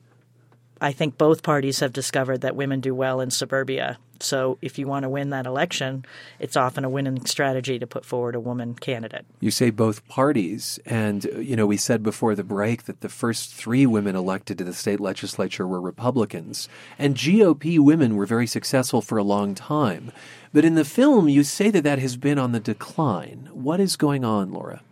I 0.83 0.91
think 0.91 1.17
both 1.17 1.45
parties 1.45 1.79
have 1.79 1.93
discovered 1.93 2.41
that 2.41 2.57
women 2.57 2.81
do 2.81 2.93
well 2.93 3.21
in 3.21 3.31
suburbia. 3.31 3.99
So 4.19 4.59
if 4.61 4.81
you 4.81 4.89
want 4.89 5.05
to 5.05 5.09
win 5.09 5.31
that 5.31 5.47
election, 5.47 6.05
it's 6.41 6.57
often 6.57 6.85
a 6.85 6.91
winning 6.91 7.25
strategy 7.25 7.79
to 7.79 7.87
put 7.87 8.05
forward 8.05 8.35
a 8.35 8.41
woman 8.41 8.75
candidate. 8.75 9.25
You 9.39 9.53
say 9.53 9.71
both 9.71 10.07
parties. 10.09 10.81
And, 10.85 11.25
you 11.39 11.55
know, 11.55 11.67
we 11.67 11.77
said 11.77 12.03
before 12.03 12.35
the 12.35 12.43
break 12.43 12.85
that 12.85 13.01
the 13.01 13.09
first 13.09 13.55
three 13.55 13.87
women 13.87 14.17
elected 14.17 14.59
to 14.59 14.65
the 14.65 14.73
state 14.73 14.99
legislature 14.99 15.69
were 15.69 15.81
Republicans. 15.81 16.69
And 16.99 17.15
GOP 17.15 17.79
women 17.79 18.17
were 18.17 18.27
very 18.27 18.49
successful 18.49 19.03
for 19.03 19.19
a 19.19 19.25
long 19.25 19.55
time. 19.55 20.11
But 20.53 20.65
in 20.65 20.75
the 20.75 20.85
film, 20.85 21.29
you 21.29 21.45
say 21.45 21.71
that 21.71 21.85
that 21.85 22.01
has 22.01 22.17
been 22.17 22.41
on 22.41 22.51
the 22.51 22.61
decline. 22.61 23.49
What 23.53 23.79
is 23.79 23.95
going 23.95 24.25
on, 24.25 24.53
Laura? 24.53 24.83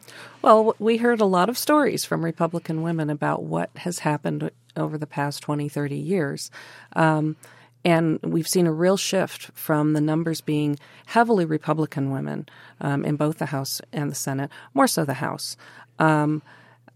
Well, 0.41 0.75
we 0.79 0.97
heard 0.97 1.21
a 1.21 1.27
lot 1.27 1.49
of 1.49 1.59
stories 1.59 2.05
from 2.05 2.25
Republican 2.25 2.83
women 2.83 3.11
about 3.11 3.43
what 3.43 3.71
has 3.77 3.99
happened 4.01 4.51
over 4.77 4.99
the 4.99 5.07
past 5.07 5.43
20, 5.43 5.69
30 5.69 5.97
years. 5.97 6.51
Um, 6.95 7.37
and 7.85 8.21
we've 8.23 8.49
seen 8.49 8.67
a 8.67 8.73
real 8.73 8.97
shift 8.97 9.51
from 9.55 9.95
the 9.95 10.01
numbers 10.01 10.41
being 10.41 10.79
heavily 11.07 11.45
Republican 11.45 12.11
women 12.11 12.49
um, 12.81 13.05
in 13.05 13.17
both 13.17 13.39
the 13.39 13.47
House 13.47 13.81
and 13.93 14.11
the 14.11 14.15
Senate, 14.15 14.51
more 14.75 14.87
so 14.87 15.05
the 15.05 15.15
House. 15.15 15.57
Um, 15.99 16.43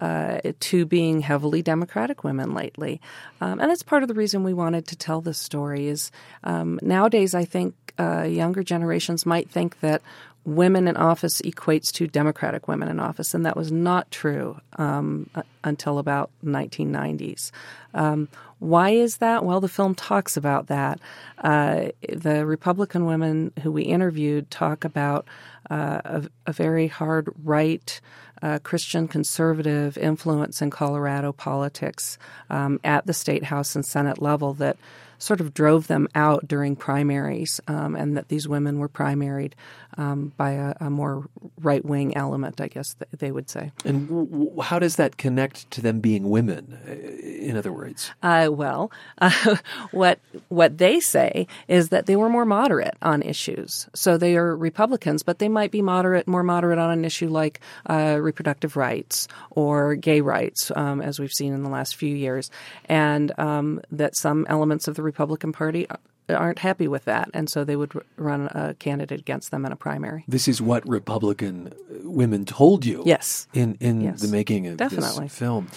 uh, 0.00 0.40
to 0.58 0.84
being 0.84 1.20
heavily 1.20 1.62
Democratic 1.62 2.24
women 2.24 2.52
lately, 2.52 3.00
um, 3.40 3.60
and 3.60 3.70
that's 3.70 3.84
part 3.84 4.02
of 4.02 4.08
the 4.08 4.14
reason 4.14 4.42
we 4.42 4.52
wanted 4.52 4.86
to 4.88 4.96
tell 4.96 5.20
this 5.20 5.38
story. 5.38 5.86
Is 5.86 6.10
um, 6.42 6.80
nowadays 6.82 7.32
I 7.32 7.44
think 7.44 7.74
uh, 7.98 8.22
younger 8.22 8.64
generations 8.64 9.24
might 9.24 9.48
think 9.48 9.80
that 9.80 10.02
women 10.44 10.86
in 10.86 10.96
office 10.96 11.40
equates 11.42 11.90
to 11.92 12.06
Democratic 12.06 12.68
women 12.68 12.88
in 12.88 13.00
office, 13.00 13.34
and 13.34 13.46
that 13.46 13.56
was 13.56 13.72
not 13.72 14.10
true 14.10 14.60
um, 14.76 15.28
until 15.62 15.98
about 15.98 16.30
1990s. 16.44 17.50
Um, 17.94 18.28
why 18.58 18.90
is 18.90 19.18
that? 19.18 19.44
Well, 19.44 19.60
the 19.60 19.68
film 19.68 19.94
talks 19.94 20.36
about 20.36 20.68
that. 20.68 21.00
Uh, 21.38 21.88
the 22.08 22.46
Republican 22.46 23.06
women 23.06 23.52
who 23.62 23.70
we 23.70 23.82
interviewed 23.82 24.50
talk 24.50 24.84
about 24.84 25.26
uh, 25.70 26.00
a, 26.04 26.28
a, 26.46 26.52
very 26.52 26.88
hard 26.88 27.30
right. 27.42 28.00
Uh, 28.42 28.58
Christian 28.58 29.08
conservative 29.08 29.96
influence 29.96 30.60
in 30.60 30.68
Colorado 30.68 31.32
politics 31.32 32.18
um, 32.50 32.78
at 32.84 33.06
the 33.06 33.14
state 33.14 33.44
house 33.44 33.74
and 33.74 33.86
Senate 33.86 34.20
level 34.20 34.52
that 34.54 34.76
sort 35.18 35.40
of 35.40 35.54
drove 35.54 35.86
them 35.86 36.08
out 36.14 36.46
during 36.46 36.76
primaries, 36.76 37.60
um, 37.68 37.94
and 37.96 38.16
that 38.16 38.28
these 38.28 38.46
women 38.48 38.78
were 38.78 38.88
primaried 38.88 39.52
um, 39.96 40.32
by 40.36 40.52
a, 40.52 40.74
a 40.80 40.90
more 40.90 41.24
right 41.60 41.84
wing 41.84 42.16
element, 42.16 42.60
I 42.60 42.68
guess 42.68 42.94
th- 42.94 43.08
they 43.16 43.30
would 43.30 43.48
say. 43.48 43.70
And 43.84 44.08
w- 44.08 44.26
w- 44.26 44.60
how 44.60 44.78
does 44.78 44.96
that 44.96 45.16
connect 45.16 45.70
to 45.72 45.80
them 45.80 46.00
being 46.00 46.30
women? 46.30 46.78
In 47.22 47.56
other 47.56 47.72
words, 47.72 48.10
Uh, 48.22 48.48
well, 48.50 48.90
uh, 49.18 49.56
what 49.92 50.18
what 50.48 50.78
they 50.78 50.98
say 50.98 51.46
is 51.68 51.90
that 51.90 52.06
they 52.06 52.16
were 52.16 52.28
more 52.28 52.44
moderate 52.44 52.96
on 53.02 53.22
issues. 53.22 53.88
So 53.94 54.18
they 54.18 54.36
are 54.36 54.56
Republicans, 54.56 55.22
but 55.22 55.38
they 55.38 55.48
might 55.48 55.70
be 55.70 55.80
moderate, 55.82 56.26
more 56.26 56.42
moderate 56.42 56.78
on 56.78 56.90
an 56.90 57.04
issue 57.04 57.28
like 57.28 57.60
uh, 57.88 58.18
reproductive 58.20 58.76
rights 58.76 59.28
or 59.50 59.94
gay 59.94 60.20
rights, 60.20 60.72
um, 60.74 61.00
as 61.00 61.20
we've 61.20 61.32
seen 61.32 61.52
in 61.52 61.62
the 61.62 61.70
last 61.70 61.94
few 61.94 62.14
years, 62.16 62.50
and 62.86 63.30
um, 63.38 63.80
that 63.92 64.16
some 64.16 64.44
elements 64.48 64.88
of 64.88 64.96
the 64.96 65.02
Republican 65.04 65.52
Party 65.52 65.86
aren't 66.28 66.58
happy 66.58 66.88
with 66.88 67.04
that, 67.04 67.28
and 67.34 67.48
so 67.50 67.62
they 67.64 67.76
would 67.76 67.92
run 68.16 68.46
a 68.48 68.74
candidate 68.78 69.20
against 69.20 69.50
them 69.50 69.64
in 69.66 69.72
a 69.72 69.76
primary. 69.76 70.24
this 70.26 70.48
is 70.48 70.60
what 70.62 70.86
Republican 70.88 71.68
uh, 71.68 72.08
women 72.10 72.44
told 72.44 72.84
you. 72.86 73.02
Yes. 73.06 73.46
in 73.52 73.76
in 73.80 74.00
Yes. 74.00 74.20
the 74.22 74.28
making 74.28 74.66
of 74.66 74.76
Definitely. 74.78 75.26
this 75.26 75.38
film. 75.38 75.68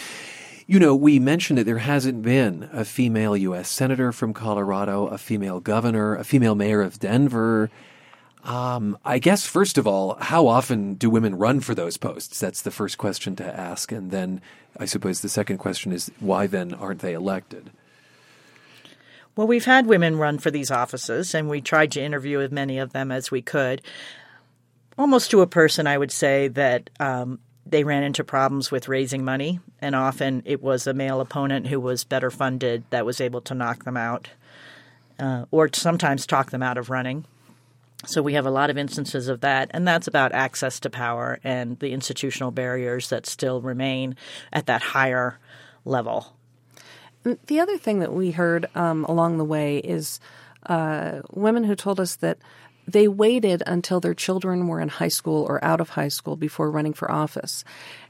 You 0.69 0.80
know, 0.80 0.95
we 0.95 1.17
mentioned 1.19 1.57
that 1.59 1.63
there 1.65 1.78
hasn't 1.78 2.21
been 2.23 2.69
a 2.73 2.84
female 2.84 3.38
U.S. 3.38 3.69
senator 3.69 4.11
from 4.11 4.34
Colorado, 4.34 5.07
a 5.07 5.17
female 5.17 5.59
governor, 5.61 6.15
a 6.15 6.23
female 6.25 6.55
mayor 6.55 6.82
of 6.82 6.99
Denver. 6.99 7.69
Um, 8.43 8.97
I 9.05 9.19
guess, 9.19 9.45
first 9.45 9.78
of 9.78 9.88
all, 9.88 10.15
how 10.19 10.47
often 10.47 10.93
do 10.95 11.09
women 11.09 11.36
run 11.38 11.59
for 11.61 11.73
those 11.75 11.97
posts? 11.97 12.39
That's 12.39 12.61
the 12.61 12.71
first 12.71 12.97
question 12.97 13.36
to 13.38 13.45
ask. 13.59 13.91
And 13.91 14.11
then 14.11 14.41
I 14.80 14.86
suppose 14.86 15.19
the 15.21 15.30
second 15.30 15.57
question 15.57 15.91
is 15.91 16.11
why 16.19 16.47
then 16.47 16.73
aren't 16.73 16.99
they 17.01 17.13
elected? 17.13 17.71
Well, 19.38 19.45
we've 19.45 19.65
had 19.65 19.85
women 19.85 20.17
run 20.17 20.39
for 20.39 20.49
these 20.49 20.71
offices, 20.71 21.35
and 21.35 21.47
we 21.47 21.61
tried 21.61 21.91
to 21.91 22.01
interview 22.01 22.41
as 22.41 22.49
many 22.49 22.79
of 22.79 22.91
them 22.91 23.11
as 23.11 23.29
we 23.29 23.43
could. 23.43 23.83
Almost 24.97 25.29
to 25.29 25.41
a 25.41 25.47
person, 25.47 25.85
I 25.85 25.95
would 25.95 26.11
say 26.11 26.47
that 26.47 26.89
um, 26.99 27.38
they 27.63 27.83
ran 27.83 28.01
into 28.01 28.23
problems 28.23 28.71
with 28.71 28.88
raising 28.88 29.23
money, 29.23 29.59
and 29.79 29.95
often 29.95 30.41
it 30.45 30.63
was 30.63 30.88
a 30.88 30.93
male 30.95 31.21
opponent 31.21 31.67
who 31.67 31.79
was 31.79 32.03
better 32.03 32.31
funded 32.31 32.83
that 32.89 33.05
was 33.05 33.21
able 33.21 33.41
to 33.41 33.53
knock 33.53 33.83
them 33.83 33.95
out, 33.95 34.27
uh, 35.19 35.45
or 35.51 35.69
sometimes 35.71 36.25
talk 36.25 36.49
them 36.49 36.63
out 36.63 36.79
of 36.79 36.89
running. 36.89 37.23
So 38.07 38.23
we 38.23 38.33
have 38.33 38.47
a 38.47 38.51
lot 38.51 38.71
of 38.71 38.77
instances 38.77 39.27
of 39.27 39.41
that, 39.41 39.69
and 39.69 39.88
that's 39.88 40.07
about 40.07 40.31
access 40.31 40.79
to 40.79 40.89
power 40.89 41.39
and 41.43 41.77
the 41.77 41.91
institutional 41.91 42.49
barriers 42.49 43.09
that 43.09 43.27
still 43.27 43.61
remain 43.61 44.15
at 44.51 44.65
that 44.65 44.81
higher 44.81 45.38
level. 45.85 46.36
The 47.24 47.59
other 47.59 47.78
thing 47.78 47.99
that 47.99 48.13
we 48.13 48.32
heard 48.32 48.68
um, 48.76 49.03
along 49.05 49.38
the 49.38 49.45
way 49.45 49.78
is 49.80 50.20
uh, 50.65 51.22
women 51.32 51.63
who 51.63 51.76
told 51.76 51.99
us 51.99 52.15
that 52.18 52.38
they 52.88 53.07
waited 53.07 53.61
until 53.68 53.99
their 53.99 54.13
children 54.13 54.68
were 54.68 54.80
in 54.80 54.88
high 54.88 55.09
school 55.09 55.45
or 55.47 55.63
out 55.63 55.82
of 55.82 55.89
high 55.89 56.07
school 56.07 56.36
before 56.38 56.72
running 56.72 56.93
for 56.93 57.11
office. 57.11 57.65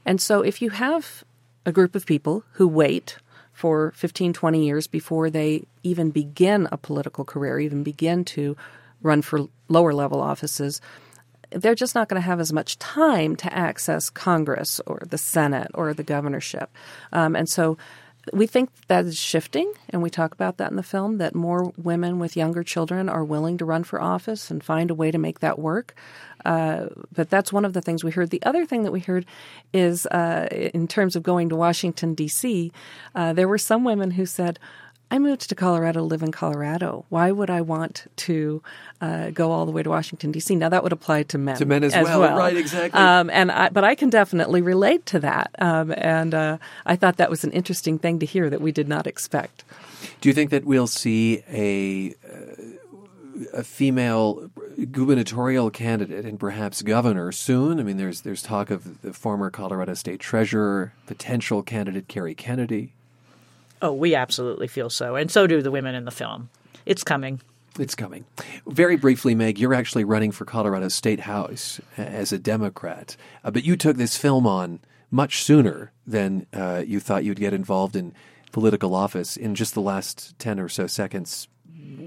And 0.06 0.20
so 0.20 0.42
if 0.42 0.62
you 0.62 0.70
have 0.70 1.24
a 1.66 1.72
group 1.72 1.96
of 1.96 2.06
people 2.06 2.44
who 2.52 2.68
wait 2.68 3.18
for 3.52 3.92
15, 3.96 4.32
20 4.32 4.64
years 4.64 4.86
before 4.86 5.30
they 5.30 5.64
even 5.82 6.10
begin 6.10 6.68
a 6.70 6.76
political 6.76 7.24
career, 7.24 7.58
even 7.58 7.82
begin 7.82 8.24
to 8.24 8.56
run 9.02 9.20
for 9.20 9.48
lower 9.68 9.92
level 9.92 10.20
offices, 10.20 10.80
they're 11.50 11.74
just 11.74 11.94
not 11.94 12.08
going 12.08 12.20
to 12.20 12.26
have 12.26 12.40
as 12.40 12.52
much 12.52 12.78
time 12.78 13.34
to 13.34 13.52
access 13.52 14.10
Congress 14.10 14.80
or 14.86 15.02
the 15.08 15.18
Senate 15.18 15.70
or 15.74 15.92
the 15.92 16.04
governorship. 16.04 16.70
Um, 17.12 17.34
and 17.34 17.48
so 17.48 17.78
we 18.32 18.46
think 18.46 18.70
that 18.88 19.04
is 19.04 19.18
shifting, 19.18 19.72
and 19.90 20.02
we 20.02 20.10
talk 20.10 20.32
about 20.32 20.56
that 20.58 20.70
in 20.70 20.76
the 20.76 20.82
film 20.82 21.18
that 21.18 21.34
more 21.34 21.72
women 21.76 22.18
with 22.18 22.36
younger 22.36 22.62
children 22.62 23.08
are 23.08 23.24
willing 23.24 23.58
to 23.58 23.64
run 23.64 23.84
for 23.84 24.00
office 24.00 24.50
and 24.50 24.62
find 24.62 24.90
a 24.90 24.94
way 24.94 25.10
to 25.10 25.18
make 25.18 25.40
that 25.40 25.58
work. 25.58 25.94
Uh, 26.44 26.86
but 27.12 27.30
that's 27.30 27.52
one 27.52 27.64
of 27.64 27.72
the 27.72 27.80
things 27.80 28.04
we 28.04 28.10
heard. 28.10 28.30
The 28.30 28.42
other 28.44 28.64
thing 28.64 28.84
that 28.84 28.92
we 28.92 29.00
heard 29.00 29.26
is 29.72 30.06
uh, 30.06 30.48
in 30.50 30.86
terms 30.86 31.16
of 31.16 31.22
going 31.22 31.48
to 31.48 31.56
Washington, 31.56 32.14
D.C., 32.14 32.72
uh, 33.14 33.32
there 33.32 33.48
were 33.48 33.58
some 33.58 33.84
women 33.84 34.12
who 34.12 34.24
said, 34.24 34.58
I 35.10 35.18
moved 35.18 35.48
to 35.48 35.54
Colorado 35.54 36.02
live 36.02 36.22
in 36.22 36.32
Colorado. 36.32 37.06
Why 37.08 37.30
would 37.30 37.48
I 37.48 37.62
want 37.62 38.06
to 38.16 38.62
uh, 39.00 39.30
go 39.30 39.52
all 39.52 39.64
the 39.64 39.72
way 39.72 39.82
to 39.82 39.88
Washington 39.88 40.32
D.C.? 40.32 40.54
Now 40.54 40.68
that 40.68 40.82
would 40.82 40.92
apply 40.92 41.22
to 41.24 41.38
men, 41.38 41.56
To 41.56 41.64
men 41.64 41.82
as 41.82 41.94
well, 41.94 42.20
right, 42.20 42.56
exactly. 42.56 43.00
Um, 43.00 43.30
and 43.30 43.50
I, 43.50 43.70
but 43.70 43.84
I 43.84 43.94
can 43.94 44.10
definitely 44.10 44.60
relate 44.60 45.06
to 45.06 45.20
that. 45.20 45.50
Um, 45.58 45.94
and 45.96 46.34
uh, 46.34 46.58
I 46.84 46.96
thought 46.96 47.16
that 47.16 47.30
was 47.30 47.42
an 47.42 47.52
interesting 47.52 47.98
thing 47.98 48.18
to 48.18 48.26
hear 48.26 48.50
that 48.50 48.60
we 48.60 48.70
did 48.70 48.88
not 48.88 49.06
expect. 49.06 49.64
Do 50.20 50.28
you 50.28 50.34
think 50.34 50.50
that 50.50 50.64
we'll 50.64 50.86
see 50.86 51.42
a 51.48 52.14
uh, 52.30 52.62
a 53.52 53.64
female 53.64 54.50
gubernatorial 54.90 55.70
candidate 55.70 56.24
and 56.24 56.38
perhaps 56.38 56.82
governor 56.82 57.32
soon? 57.32 57.80
I 57.80 57.82
mean, 57.82 57.96
there's 57.96 58.22
there's 58.22 58.42
talk 58.42 58.70
of 58.70 59.00
the 59.02 59.12
former 59.12 59.50
Colorado 59.50 59.94
State 59.94 60.20
Treasurer, 60.20 60.92
potential 61.06 61.62
candidate 61.62 62.08
Cary 62.08 62.34
Kennedy. 62.34 62.94
Oh, 63.80 63.92
we 63.92 64.14
absolutely 64.14 64.66
feel 64.66 64.90
so, 64.90 65.14
and 65.16 65.30
so 65.30 65.46
do 65.46 65.62
the 65.62 65.70
women 65.70 65.94
in 65.94 66.04
the 66.04 66.10
film. 66.10 66.50
It's 66.86 67.04
coming. 67.04 67.40
It's 67.78 67.94
coming. 67.94 68.24
Very 68.66 68.96
briefly, 68.96 69.34
Meg, 69.34 69.58
you're 69.58 69.74
actually 69.74 70.04
running 70.04 70.32
for 70.32 70.44
Colorado 70.44 70.88
State 70.88 71.20
House 71.20 71.80
as 71.96 72.32
a 72.32 72.38
Democrat, 72.38 73.16
uh, 73.44 73.50
but 73.50 73.64
you 73.64 73.76
took 73.76 73.96
this 73.96 74.16
film 74.16 74.46
on 74.46 74.80
much 75.10 75.42
sooner 75.42 75.92
than 76.06 76.46
uh, 76.52 76.82
you 76.86 77.00
thought 77.00 77.24
you'd 77.24 77.38
get 77.38 77.54
involved 77.54 77.94
in 77.94 78.14
political 78.52 78.94
office 78.94 79.36
in 79.36 79.54
just 79.54 79.74
the 79.74 79.80
last 79.80 80.38
10 80.38 80.58
or 80.58 80.68
so 80.68 80.86
seconds. 80.86 81.48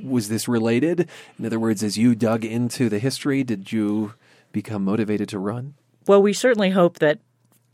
Was 0.04 0.30
this 0.30 0.48
related? 0.48 1.08
In 1.40 1.46
other 1.46 1.60
words, 1.60 1.84
as 1.84 1.98
you 1.98 2.16
dug 2.16 2.44
into 2.44 2.90
the 2.90 3.00
history, 3.00 3.44
did 3.44 3.72
you 3.72 4.14
become 4.52 4.84
motivated 4.84 5.30
to 5.30 5.40
run? 5.40 5.76
Well, 6.08 6.22
we 6.22 6.34
certainly 6.34 6.72
hope 6.72 7.00
that 7.00 7.20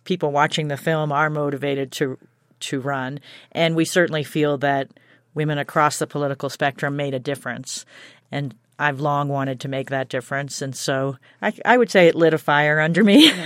people 0.03 0.31
watching 0.31 0.67
the 0.67 0.77
film 0.77 1.11
are 1.11 1.29
motivated 1.29 1.91
to 1.93 2.17
to 2.61 2.79
run, 2.79 3.19
and 3.51 3.75
we 3.75 3.85
certainly 3.85 4.23
feel 4.23 4.57
that 4.59 4.89
women 5.33 5.57
across 5.57 5.99
the 5.99 6.07
political 6.07 6.49
spectrum 6.49 6.95
made 6.95 7.13
a 7.13 7.19
difference. 7.19 7.85
And 8.31 8.55
I've 8.79 8.99
long 8.99 9.29
wanted 9.29 9.59
to 9.61 9.67
make 9.67 9.89
that 9.89 10.09
difference, 10.09 10.61
and 10.61 10.75
so 10.75 11.17
I, 11.41 11.53
I 11.65 11.77
would 11.77 11.89
say 11.89 12.07
it 12.07 12.15
lit 12.15 12.33
a 12.33 12.37
fire 12.37 12.79
under 12.79 13.03
me. 13.03 13.31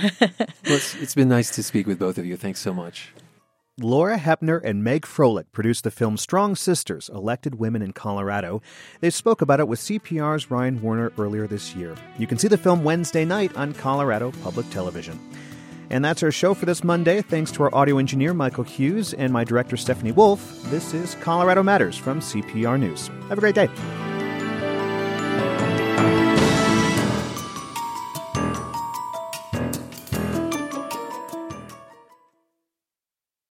Well, 0.64 0.76
it's, 0.76 0.94
it's 0.94 1.14
been 1.14 1.28
nice 1.28 1.50
to 1.56 1.62
speak 1.64 1.88
with 1.88 1.98
both 1.98 2.18
of 2.18 2.24
you. 2.24 2.36
Thanks 2.36 2.60
so 2.60 2.72
much. 2.72 3.12
Laura 3.80 4.16
Hoeppner 4.16 4.62
and 4.62 4.84
Meg 4.84 5.02
Froelich 5.02 5.50
produced 5.50 5.82
the 5.82 5.90
film 5.90 6.16
Strong 6.16 6.56
Sisters 6.56 7.10
Elected 7.12 7.56
Women 7.56 7.82
in 7.82 7.92
Colorado. 7.92 8.62
They 9.00 9.10
spoke 9.10 9.42
about 9.42 9.58
it 9.58 9.66
with 9.66 9.80
CPR's 9.80 10.50
Ryan 10.50 10.80
Warner 10.82 11.10
earlier 11.18 11.46
this 11.46 11.74
year. 11.74 11.96
You 12.18 12.26
can 12.26 12.38
see 12.38 12.48
the 12.48 12.58
film 12.58 12.84
Wednesday 12.84 13.24
night 13.24 13.56
on 13.56 13.72
Colorado 13.72 14.30
Public 14.42 14.68
Television. 14.70 15.18
And 15.92 16.04
that's 16.04 16.22
our 16.22 16.32
show 16.32 16.54
for 16.54 16.64
this 16.64 16.82
Monday. 16.82 17.20
Thanks 17.20 17.52
to 17.52 17.62
our 17.64 17.74
audio 17.74 17.98
engineer, 17.98 18.32
Michael 18.32 18.64
Hughes, 18.64 19.12
and 19.12 19.32
my 19.32 19.44
director, 19.44 19.76
Stephanie 19.76 20.12
Wolf. 20.12 20.62
This 20.70 20.94
is 20.94 21.14
Colorado 21.16 21.62
Matters 21.62 21.96
from 21.98 22.20
CPR 22.20 22.80
News. 22.80 23.08
Have 23.28 23.36
a 23.36 23.42
great 23.42 23.54
day. 23.54 23.68